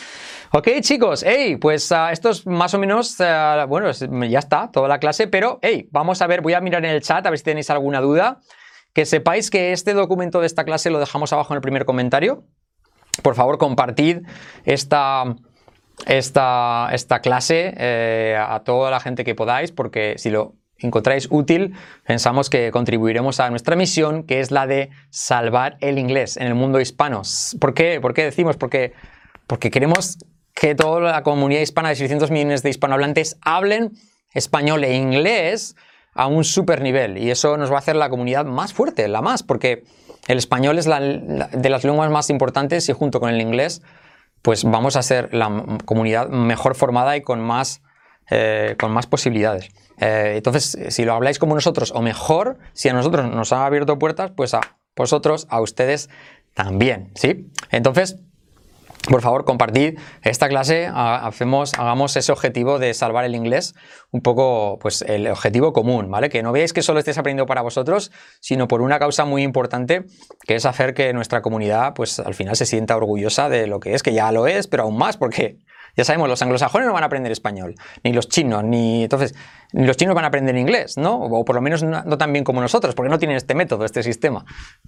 Ok, 0.52 0.68
chicos, 0.80 1.24
hey, 1.26 1.56
pues 1.56 1.90
uh, 1.90 2.10
esto 2.12 2.30
es 2.30 2.46
más 2.46 2.74
o 2.74 2.78
menos, 2.78 3.18
uh, 3.18 3.66
bueno, 3.66 3.90
ya 3.90 4.38
está, 4.38 4.70
toda 4.70 4.86
la 4.86 4.98
clase, 4.98 5.26
pero 5.26 5.58
hey, 5.62 5.88
vamos 5.90 6.22
a 6.22 6.26
ver, 6.26 6.42
voy 6.42 6.54
a 6.54 6.60
mirar 6.60 6.84
en 6.84 6.92
el 6.92 7.02
chat 7.02 7.26
a 7.26 7.30
ver 7.30 7.38
si 7.38 7.44
tenéis 7.44 7.70
alguna 7.70 8.00
duda. 8.00 8.40
Que 8.94 9.04
sepáis 9.04 9.50
que 9.50 9.72
este 9.72 9.92
documento 9.92 10.40
de 10.40 10.46
esta 10.46 10.64
clase 10.64 10.88
lo 10.88 10.98
dejamos 10.98 11.32
abajo 11.32 11.52
en 11.52 11.56
el 11.56 11.62
primer 11.62 11.84
comentario. 11.84 12.44
Por 13.22 13.34
favor, 13.34 13.58
compartid 13.58 14.22
esta 14.64 15.36
esta, 16.06 16.88
esta 16.92 17.20
clase 17.20 17.74
eh, 17.76 18.36
a 18.38 18.60
toda 18.60 18.90
la 18.90 19.00
gente 19.00 19.24
que 19.24 19.34
podáis, 19.34 19.72
porque 19.72 20.14
si 20.18 20.30
lo 20.30 20.54
encontráis 20.78 21.28
útil, 21.30 21.74
pensamos 22.06 22.50
que 22.50 22.70
contribuiremos 22.70 23.40
a 23.40 23.48
nuestra 23.50 23.76
misión, 23.76 24.24
que 24.24 24.40
es 24.40 24.50
la 24.50 24.66
de 24.66 24.90
salvar 25.10 25.76
el 25.80 25.98
inglés 25.98 26.36
en 26.36 26.46
el 26.46 26.54
mundo 26.54 26.80
hispano. 26.80 27.22
¿Por 27.60 27.74
qué? 27.74 28.00
¿Por 28.00 28.12
qué 28.12 28.24
decimos? 28.24 28.56
Porque, 28.56 28.92
porque 29.46 29.70
queremos 29.70 30.18
que 30.54 30.74
toda 30.74 31.00
la 31.00 31.22
comunidad 31.22 31.60
hispana 31.60 31.88
de 31.88 31.96
600 31.96 32.30
millones 32.30 32.62
de 32.62 32.70
hispanohablantes 32.70 33.38
hablen 33.40 33.92
español 34.32 34.84
e 34.84 34.96
inglés 34.96 35.74
a 36.14 36.26
un 36.26 36.44
super 36.44 36.80
nivel. 36.80 37.18
Y 37.18 37.30
eso 37.30 37.56
nos 37.56 37.70
va 37.70 37.76
a 37.76 37.78
hacer 37.78 37.96
la 37.96 38.08
comunidad 38.08 38.44
más 38.44 38.72
fuerte, 38.72 39.08
la 39.08 39.20
más, 39.20 39.42
porque 39.42 39.84
el 40.28 40.38
español 40.38 40.78
es 40.78 40.86
la, 40.86 41.00
de 41.00 41.68
las 41.68 41.84
lenguas 41.84 42.10
más 42.10 42.30
importantes 42.30 42.88
y 42.88 42.92
junto 42.92 43.20
con 43.20 43.30
el 43.30 43.40
inglés 43.40 43.82
pues 44.44 44.62
vamos 44.64 44.96
a 44.96 45.02
ser 45.02 45.32
la 45.32 45.78
comunidad 45.86 46.28
mejor 46.28 46.74
formada 46.74 47.16
y 47.16 47.22
con 47.22 47.40
más, 47.40 47.80
eh, 48.30 48.76
con 48.78 48.92
más 48.92 49.06
posibilidades. 49.06 49.70
Eh, 49.98 50.34
entonces, 50.36 50.76
si 50.90 51.06
lo 51.06 51.14
habláis 51.14 51.38
como 51.38 51.54
nosotros 51.54 51.92
o 51.94 52.02
mejor, 52.02 52.58
si 52.74 52.90
a 52.90 52.92
nosotros 52.92 53.30
nos 53.30 53.54
ha 53.54 53.64
abierto 53.64 53.98
puertas, 53.98 54.32
pues 54.36 54.52
a 54.52 54.60
vosotros, 54.94 55.46
a 55.48 55.62
ustedes 55.62 56.10
también, 56.52 57.10
¿sí? 57.14 57.50
Entonces, 57.70 58.16
por 59.08 59.20
favor, 59.20 59.44
compartid 59.44 59.98
esta 60.22 60.48
clase, 60.48 60.90
hacemos, 60.92 61.74
hagamos 61.74 62.16
ese 62.16 62.32
objetivo 62.32 62.78
de 62.78 62.94
salvar 62.94 63.24
el 63.24 63.34
inglés, 63.34 63.74
un 64.10 64.20
poco, 64.20 64.78
pues 64.80 65.02
el 65.02 65.26
objetivo 65.28 65.72
común, 65.72 66.10
¿vale? 66.10 66.28
Que 66.28 66.42
no 66.42 66.52
veáis 66.52 66.72
que 66.72 66.82
solo 66.82 66.98
estéis 66.98 67.18
aprendiendo 67.18 67.46
para 67.46 67.62
vosotros, 67.62 68.10
sino 68.40 68.68
por 68.68 68.80
una 68.80 68.98
causa 68.98 69.24
muy 69.24 69.42
importante, 69.42 70.04
que 70.46 70.54
es 70.54 70.64
hacer 70.66 70.94
que 70.94 71.12
nuestra 71.12 71.42
comunidad, 71.42 71.94
pues 71.94 72.18
al 72.18 72.34
final 72.34 72.56
se 72.56 72.66
sienta 72.66 72.96
orgullosa 72.96 73.48
de 73.48 73.66
lo 73.66 73.80
que 73.80 73.94
es, 73.94 74.02
que 74.02 74.12
ya 74.12 74.30
lo 74.32 74.46
es, 74.46 74.66
pero 74.66 74.84
aún 74.84 74.96
más, 74.96 75.16
porque 75.16 75.58
ya 75.96 76.04
sabemos, 76.04 76.28
los 76.28 76.42
anglosajones 76.42 76.88
no 76.88 76.94
van 76.94 77.04
a 77.04 77.06
aprender 77.06 77.30
español, 77.30 77.74
ni 78.02 78.12
los 78.12 78.28
chinos, 78.28 78.64
ni 78.64 79.04
entonces, 79.04 79.34
ni 79.72 79.86
los 79.86 79.96
chinos 79.96 80.14
van 80.14 80.24
a 80.24 80.28
aprender 80.28 80.56
inglés, 80.56 80.96
¿no? 80.96 81.16
O 81.20 81.44
por 81.44 81.54
lo 81.54 81.62
menos 81.62 81.82
no, 81.82 82.02
no, 82.02 82.18
tan 82.18 82.32
bien 82.32 82.44
como 82.44 82.60
nosotros, 82.60 82.94
porque 82.94 83.10
no 83.10 83.18
tienen 83.18 83.36
este 83.36 83.54
método, 83.54 83.84
este 83.84 84.02
sistema. 84.02 84.44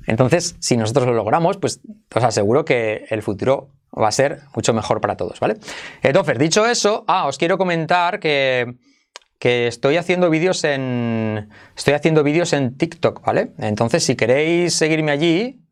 Entonces, 0.06 0.56
si 0.58 0.76
nosotros 0.76 1.06
lo 1.06 1.14
logramos, 1.14 1.58
pues 1.58 1.80
os 2.12 2.24
aseguro 2.24 2.64
que 2.64 3.04
el 3.10 3.22
futuro 3.22 3.70
va 4.00 4.08
a 4.08 4.12
ser 4.12 4.42
mucho 4.54 4.72
mejor 4.74 5.00
para 5.00 5.16
todos, 5.16 5.40
¿vale? 5.40 5.56
Entonces, 6.02 6.38
dicho 6.38 6.66
eso, 6.66 7.04
ah, 7.06 7.26
os 7.26 7.38
quiero 7.38 7.58
comentar 7.58 8.20
que, 8.20 8.74
que 9.38 9.66
estoy 9.66 9.96
haciendo 9.96 10.30
vídeos 10.30 10.64
en 10.64 11.48
estoy 11.76 11.94
haciendo 11.94 12.22
vídeos 12.22 12.52
en 12.52 12.76
TikTok, 12.76 13.24
¿vale? 13.24 13.52
Entonces, 13.58 14.04
si 14.04 14.16
queréis 14.16 14.74
seguirme 14.74 15.12
allí, 15.12 15.62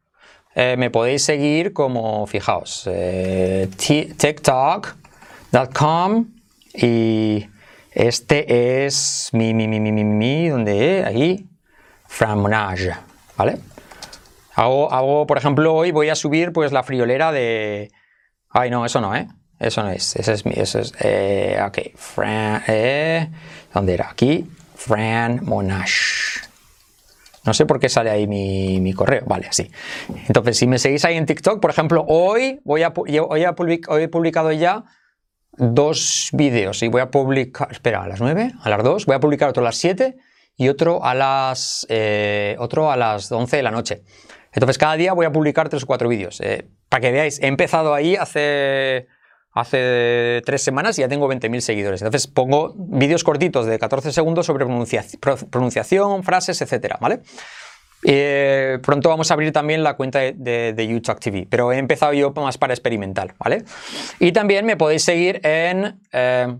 eh, 0.55 0.77
me 0.79 0.91
podéis 0.91 1.25
seguir 1.25 1.73
como, 1.73 2.27
fijaos, 2.27 2.89
eh, 2.91 3.69
tiktok.com 3.77 4.97
y 6.75 7.47
este 7.93 8.85
es 8.85 9.31
mi, 9.33 9.53
mi, 9.55 9.69
mi, 9.69 9.81
mi, 9.81 9.93
mi, 9.93 10.05
mi 10.05 10.49
donde 10.49 11.05
ahí, 11.05 11.47
Framonage, 12.07 12.93
¿vale? 13.37 13.59
Hago, 14.55 14.93
hago, 14.93 15.27
por 15.27 15.37
ejemplo, 15.39 15.75
hoy 15.75 15.91
voy 15.91 16.09
a 16.11 16.15
subir 16.15 16.53
pues 16.53 16.71
la 16.71 16.85
friolera 16.85 17.33
de, 17.33 17.91
Ay, 18.55 18.71
no, 18.71 18.87
eso 18.87 19.01
no, 19.01 19.15
¿eh? 19.17 19.27
Eso 19.59 19.83
no 19.83 19.91
es. 19.91 20.15
Ese 20.15 20.33
es 20.33 20.47
mi. 20.47 20.53
Eso 20.55 20.79
es. 20.79 20.95
Eh, 21.01 21.59
ok. 21.61 21.79
Fran. 21.97 22.63
Eh, 22.69 23.29
¿Dónde 23.75 23.95
era? 23.95 24.11
Aquí. 24.11 24.49
Fran 24.77 25.45
Monash. 25.45 26.39
No 27.45 27.53
sé 27.53 27.67
por 27.67 27.81
qué 27.81 27.89
sale 27.89 28.11
ahí 28.11 28.29
mi, 28.29 28.81
mi, 28.81 28.93
correo. 28.93 29.25
Vale, 29.27 29.49
así. 29.49 29.71
Entonces, 30.29 30.57
si 30.57 30.69
me 30.69 30.79
seguís 30.79 31.05
ahí 31.05 31.17
en 31.17 31.27
TikTok, 31.27 31.61
por 31.61 31.71
ejemplo, 31.71 32.05
hoy, 32.07 32.61
voy 32.65 32.85
a, 32.85 32.93
hoy, 32.95 33.45
he 33.45 34.09
publicado 34.09 34.53
ya 34.53 34.85
dos 35.57 36.31
vídeos 36.33 36.81
y 36.85 36.89
voy 36.89 37.01
a 37.01 37.11
publicar. 37.11 37.73
Espera, 37.73 38.05
a 38.05 38.09
las 38.09 38.21
9, 38.21 38.53
a 38.63 38.71
las 38.71 38.85
2. 38.85 39.07
Voy 39.07 39.17
a 39.17 39.21
publicar 39.21 39.49
otro 39.49 39.63
a 39.63 39.65
las 39.65 39.77
7 39.77 40.17
y 40.57 40.69
otro 40.69 41.05
a 41.05 41.13
las, 41.15 41.87
eh, 41.91 42.55
otro 42.61 42.93
a 42.93 42.97
las 42.97 43.33
11 43.33 43.57
de 43.57 43.63
la 43.65 43.73
noche. 43.73 44.05
Entonces, 44.55 44.79
cada 44.79 44.97
día 44.97 45.13
voy 45.13 45.27
a 45.27 45.33
publicar 45.33 45.69
tres 45.69 45.83
o 45.83 45.87
cuatro 45.87 46.09
vídeos. 46.09 46.41
Eh, 46.41 46.69
para 46.89 47.01
que 47.01 47.11
veáis, 47.11 47.41
he 47.41 47.49
empezado 47.49 47.93
ahí 47.93 48.17
hace, 48.17 49.09
hace 49.53 50.41
tres 50.47 50.63
semanas 50.63 50.97
y 50.99 51.03
ya 51.03 51.09
tengo 51.09 51.29
20.000 51.29 51.61
seguidores. 51.61 52.01
Entonces, 52.03 52.29
pongo 52.29 52.73
vídeos 52.77 53.25
cortitos 53.25 53.67
de 53.67 53.79
14 53.79 54.13
segundos 54.13 54.47
sobre 54.47 54.65
pronunciación, 54.65 56.23
frases, 56.23 56.63
etcétera, 56.63 56.99
¿vale? 57.01 57.21
Eh, 58.07 58.79
pronto 58.83 59.09
vamos 59.09 59.31
a 59.31 59.35
abrir 59.35 59.51
también 59.51 59.83
la 59.83 59.95
cuenta 59.95 60.19
de, 60.21 60.87
YouTube 60.89 61.19
TV, 61.19 61.47
pero 61.49 61.73
he 61.73 61.79
empezado 61.79 62.13
yo 62.13 62.33
más 62.33 62.59
para 62.59 62.75
experimental, 62.75 63.33
¿vale? 63.39 63.65
Y 64.21 64.33
también 64.33 64.67
me 64.67 64.77
podéis 64.77 65.03
seguir 65.03 65.41
en 65.43 66.01
eh, 66.13 66.59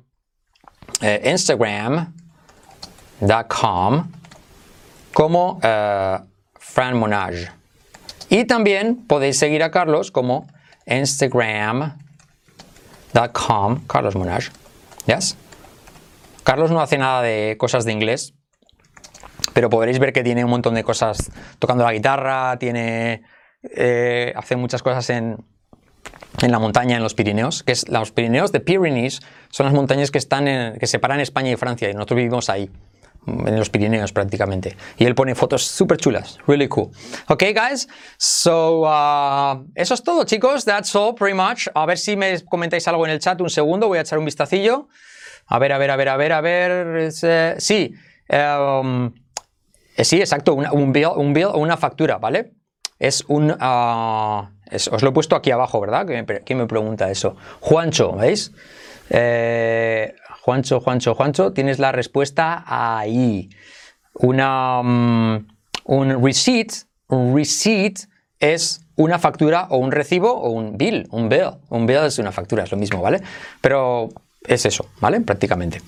Instagram.com 1.23 4.11
como 5.13 5.61
Fran 6.59 6.97
Monage. 6.97 7.64
Y 8.35 8.45
también 8.47 9.07
podéis 9.07 9.39
seguir 9.39 9.63
a 9.63 9.71
Carlos 9.71 10.11
como 10.11 10.49
instagram.com, 10.87 13.87
Carlos 13.87 14.17
Monage. 14.17 14.51
¿Yes? 15.07 15.37
Carlos 16.43 16.73
no 16.73 16.81
hace 16.81 16.99
nada 16.99 17.23
de 17.23 17.55
cosas 17.57 17.85
de 17.85 17.93
inglés, 17.93 18.35
pero 19.53 19.71
podréis 19.71 20.01
ver 20.01 20.13
que 20.13 20.25
tiene 20.25 20.45
un 20.45 20.51
montón 20.51 20.75
de 20.75 20.83
cosas 20.83 21.31
tocando 21.61 21.85
la 21.85 21.93
guitarra, 21.93 22.59
tiene, 22.59 23.23
eh, 23.77 24.33
hace 24.35 24.57
muchas 24.57 24.83
cosas 24.83 25.09
en, 25.11 25.37
en 26.43 26.51
la 26.51 26.59
montaña, 26.59 26.97
en 26.97 27.05
los 27.05 27.15
Pirineos, 27.15 27.63
que 27.63 27.71
es 27.71 27.89
los 27.89 28.11
Pirineos 28.11 28.51
de 28.51 28.59
Pyrenees, 28.59 29.21
son 29.51 29.67
las 29.67 29.75
montañas 29.77 30.11
que, 30.11 30.19
están 30.19 30.77
que 30.81 30.89
separan 30.89 31.21
España 31.21 31.53
y 31.53 31.57
Francia, 31.57 31.89
y 31.89 31.95
nosotros 31.95 32.17
vivimos 32.17 32.51
ahí 32.51 32.69
en 33.27 33.59
los 33.59 33.71
Pirineos 33.71 34.13
prácticamente. 34.13 34.77
Y 34.99 35.05
él 35.05 35.15
pone 35.15 35.35
fotos 35.35 35.67
súper 35.67 35.99
chulas, 35.99 36.39
really 36.47 36.69
cool. 36.69 36.91
Ok, 37.29 37.43
guys, 37.55 37.89
so 38.19 38.83
uh, 38.83 39.65
eso 39.75 39.95
es 39.95 40.03
todo, 40.03 40.25
chicos. 40.25 40.65
That's 40.65 40.95
all, 40.95 41.15
pretty 41.15 41.35
much. 41.35 41.69
A 41.75 41.87
ver 41.87 41.99
si 41.99 42.17
me 42.17 42.43
comentáis 42.45 42.87
algo 42.89 43.05
en 43.07 43.13
el 43.13 43.19
chat. 43.19 43.41
Un 43.41 43.51
segundo, 43.51 43.89
voy 43.89 43.99
a 43.99 44.03
echar 44.03 44.19
un 44.19 44.25
vistacillo. 44.25 44.89
A 45.47 45.59
ver, 45.59 45.73
a 45.73 45.79
ver, 45.79 45.91
a 45.91 45.97
ver, 45.97 46.09
a 46.09 46.17
ver, 46.17 46.33
a 46.33 46.41
ver. 46.41 47.13
Eh, 47.23 47.55
sí, 47.59 47.95
um, 48.31 49.13
eh, 49.97 50.05
sí, 50.05 50.21
exacto, 50.21 50.55
un, 50.55 50.93
bill, 50.93 51.09
un 51.17 51.37
o 51.45 51.59
una 51.59 51.77
factura, 51.77 52.19
¿vale? 52.19 52.55
Es 52.99 53.25
un... 53.29 53.51
Uh, 53.51 54.49
os 54.91 55.03
lo 55.03 55.11
he 55.11 55.13
puesto 55.13 55.37
aquí 55.37 55.51
abajo, 55.51 55.81
¿verdad? 55.81 56.07
¿Quién 56.45 56.59
me 56.59 56.67
pregunta 56.67 57.11
eso? 57.11 57.37
Juancho, 57.61 58.13
¿veis? 58.13 58.53
Eh, 59.11 60.15
Juancho, 60.45 60.79
Juancho, 60.79 61.15
Juancho, 61.15 61.53
tienes 61.55 61.79
la 61.79 61.91
respuesta 61.91 62.65
ahí. 62.67 63.49
Una, 64.13 64.83
mm, 64.83 65.47
un 65.87 66.23
receipt, 66.23 66.85
un 67.09 67.35
receipt 67.35 68.01
es 68.41 68.83
una 68.97 69.19
factura 69.19 69.69
o 69.71 69.79
un 69.79 69.91
recibo 69.91 70.31
o 70.31 70.51
un 70.51 70.77
bill, 70.77 71.09
un 71.13 71.31
bill. 71.31 71.49
Un 71.71 71.87
bill 71.87 72.05
es 72.05 72.19
una 72.19 72.31
factura, 72.31 72.65
es 72.65 72.71
lo 72.71 72.77
mismo, 72.77 73.01
¿vale? 73.01 73.23
Pero 73.63 74.11
es 74.47 74.67
eso, 74.67 74.85
¿vale? 75.01 75.23
Prácticamente. 75.23 75.81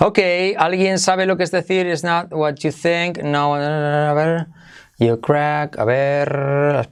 Ok, 0.00 0.18
¿alguien 0.58 0.98
sabe 0.98 1.24
lo 1.24 1.36
que 1.36 1.44
es 1.44 1.52
decir? 1.52 1.86
It's 1.86 2.02
not 2.02 2.32
what 2.32 2.56
you 2.56 2.72
think. 2.72 3.22
No, 3.22 3.54
a 3.54 4.12
ver. 4.14 4.48
Yo 5.02 5.20
crack, 5.20 5.80
a 5.80 5.84
ver, 5.84 6.88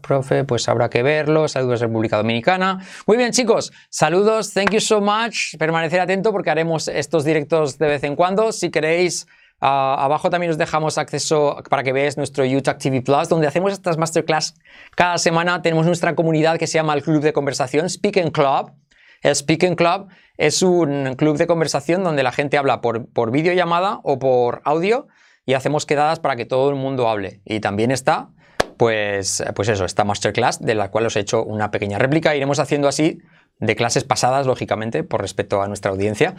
profe, 0.00 0.42
pues 0.42 0.68
habrá 0.68 0.90
que 0.90 1.04
verlo. 1.04 1.46
Saludos 1.46 1.80
República 1.80 2.16
Dominicana. 2.16 2.80
Muy 3.06 3.16
bien, 3.16 3.30
chicos, 3.30 3.72
saludos, 3.88 4.52
thank 4.52 4.70
you 4.70 4.80
so 4.80 5.00
much. 5.00 5.56
Permanecer 5.60 6.00
atento 6.00 6.32
porque 6.32 6.50
haremos 6.50 6.88
estos 6.88 7.24
directos 7.24 7.78
de 7.78 7.86
vez 7.86 8.02
en 8.02 8.16
cuando. 8.16 8.50
Si 8.50 8.72
queréis, 8.72 9.28
ah, 9.60 9.94
abajo 9.96 10.28
también 10.28 10.50
os 10.50 10.58
dejamos 10.58 10.98
acceso 10.98 11.62
para 11.70 11.84
que 11.84 11.92
veáis 11.92 12.16
nuestro 12.16 12.44
YouTube 12.44 12.78
TV 12.78 13.00
Plus, 13.00 13.28
donde 13.28 13.46
hacemos 13.46 13.72
estas 13.72 13.96
masterclass 13.96 14.56
cada 14.96 15.16
semana. 15.18 15.62
Tenemos 15.62 15.86
nuestra 15.86 16.16
comunidad 16.16 16.58
que 16.58 16.66
se 16.66 16.78
llama 16.78 16.94
el 16.94 17.04
Club 17.04 17.22
de 17.22 17.32
Conversación, 17.32 17.88
Speak 17.88 18.16
and 18.16 18.32
Club. 18.32 18.72
El 19.20 19.36
Speak 19.36 19.62
and 19.62 19.76
Club 19.76 20.08
es 20.36 20.62
un 20.62 21.14
club 21.14 21.36
de 21.36 21.46
conversación 21.46 22.02
donde 22.02 22.24
la 22.24 22.32
gente 22.32 22.58
habla 22.58 22.80
por, 22.80 23.06
por 23.06 23.30
videollamada 23.30 24.00
o 24.02 24.18
por 24.18 24.62
audio 24.64 25.06
y 25.46 25.54
hacemos 25.54 25.86
quedadas 25.86 26.20
para 26.20 26.36
que 26.36 26.44
todo 26.44 26.70
el 26.70 26.76
mundo 26.76 27.08
hable. 27.08 27.40
Y 27.44 27.60
también 27.60 27.90
está, 27.90 28.30
pues, 28.76 29.42
pues 29.54 29.68
eso, 29.68 29.84
esta 29.84 30.04
masterclass 30.04 30.60
de 30.60 30.74
la 30.74 30.90
cual 30.90 31.06
os 31.06 31.16
he 31.16 31.20
hecho 31.20 31.44
una 31.44 31.70
pequeña 31.70 31.98
réplica. 31.98 32.34
Iremos 32.36 32.58
haciendo 32.58 32.88
así 32.88 33.18
de 33.58 33.76
clases 33.76 34.04
pasadas, 34.04 34.46
lógicamente, 34.46 35.04
por 35.04 35.20
respeto 35.20 35.62
a 35.62 35.68
nuestra 35.68 35.90
audiencia, 35.90 36.34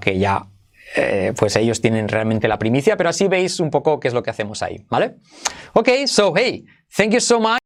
que 0.00 0.18
ya 0.18 0.48
eh, 0.96 1.32
pues 1.36 1.56
ellos 1.56 1.80
tienen 1.80 2.08
realmente 2.08 2.48
la 2.48 2.58
primicia, 2.58 2.96
pero 2.96 3.08
así 3.08 3.28
veis 3.28 3.60
un 3.60 3.70
poco 3.70 4.00
qué 4.00 4.08
es 4.08 4.14
lo 4.14 4.22
que 4.22 4.30
hacemos 4.30 4.62
ahí, 4.62 4.84
¿vale? 4.90 5.16
Ok, 5.72 5.88
so 6.06 6.34
hey, 6.36 6.64
thank 6.96 7.12
you 7.12 7.20
so 7.20 7.40
much. 7.40 7.60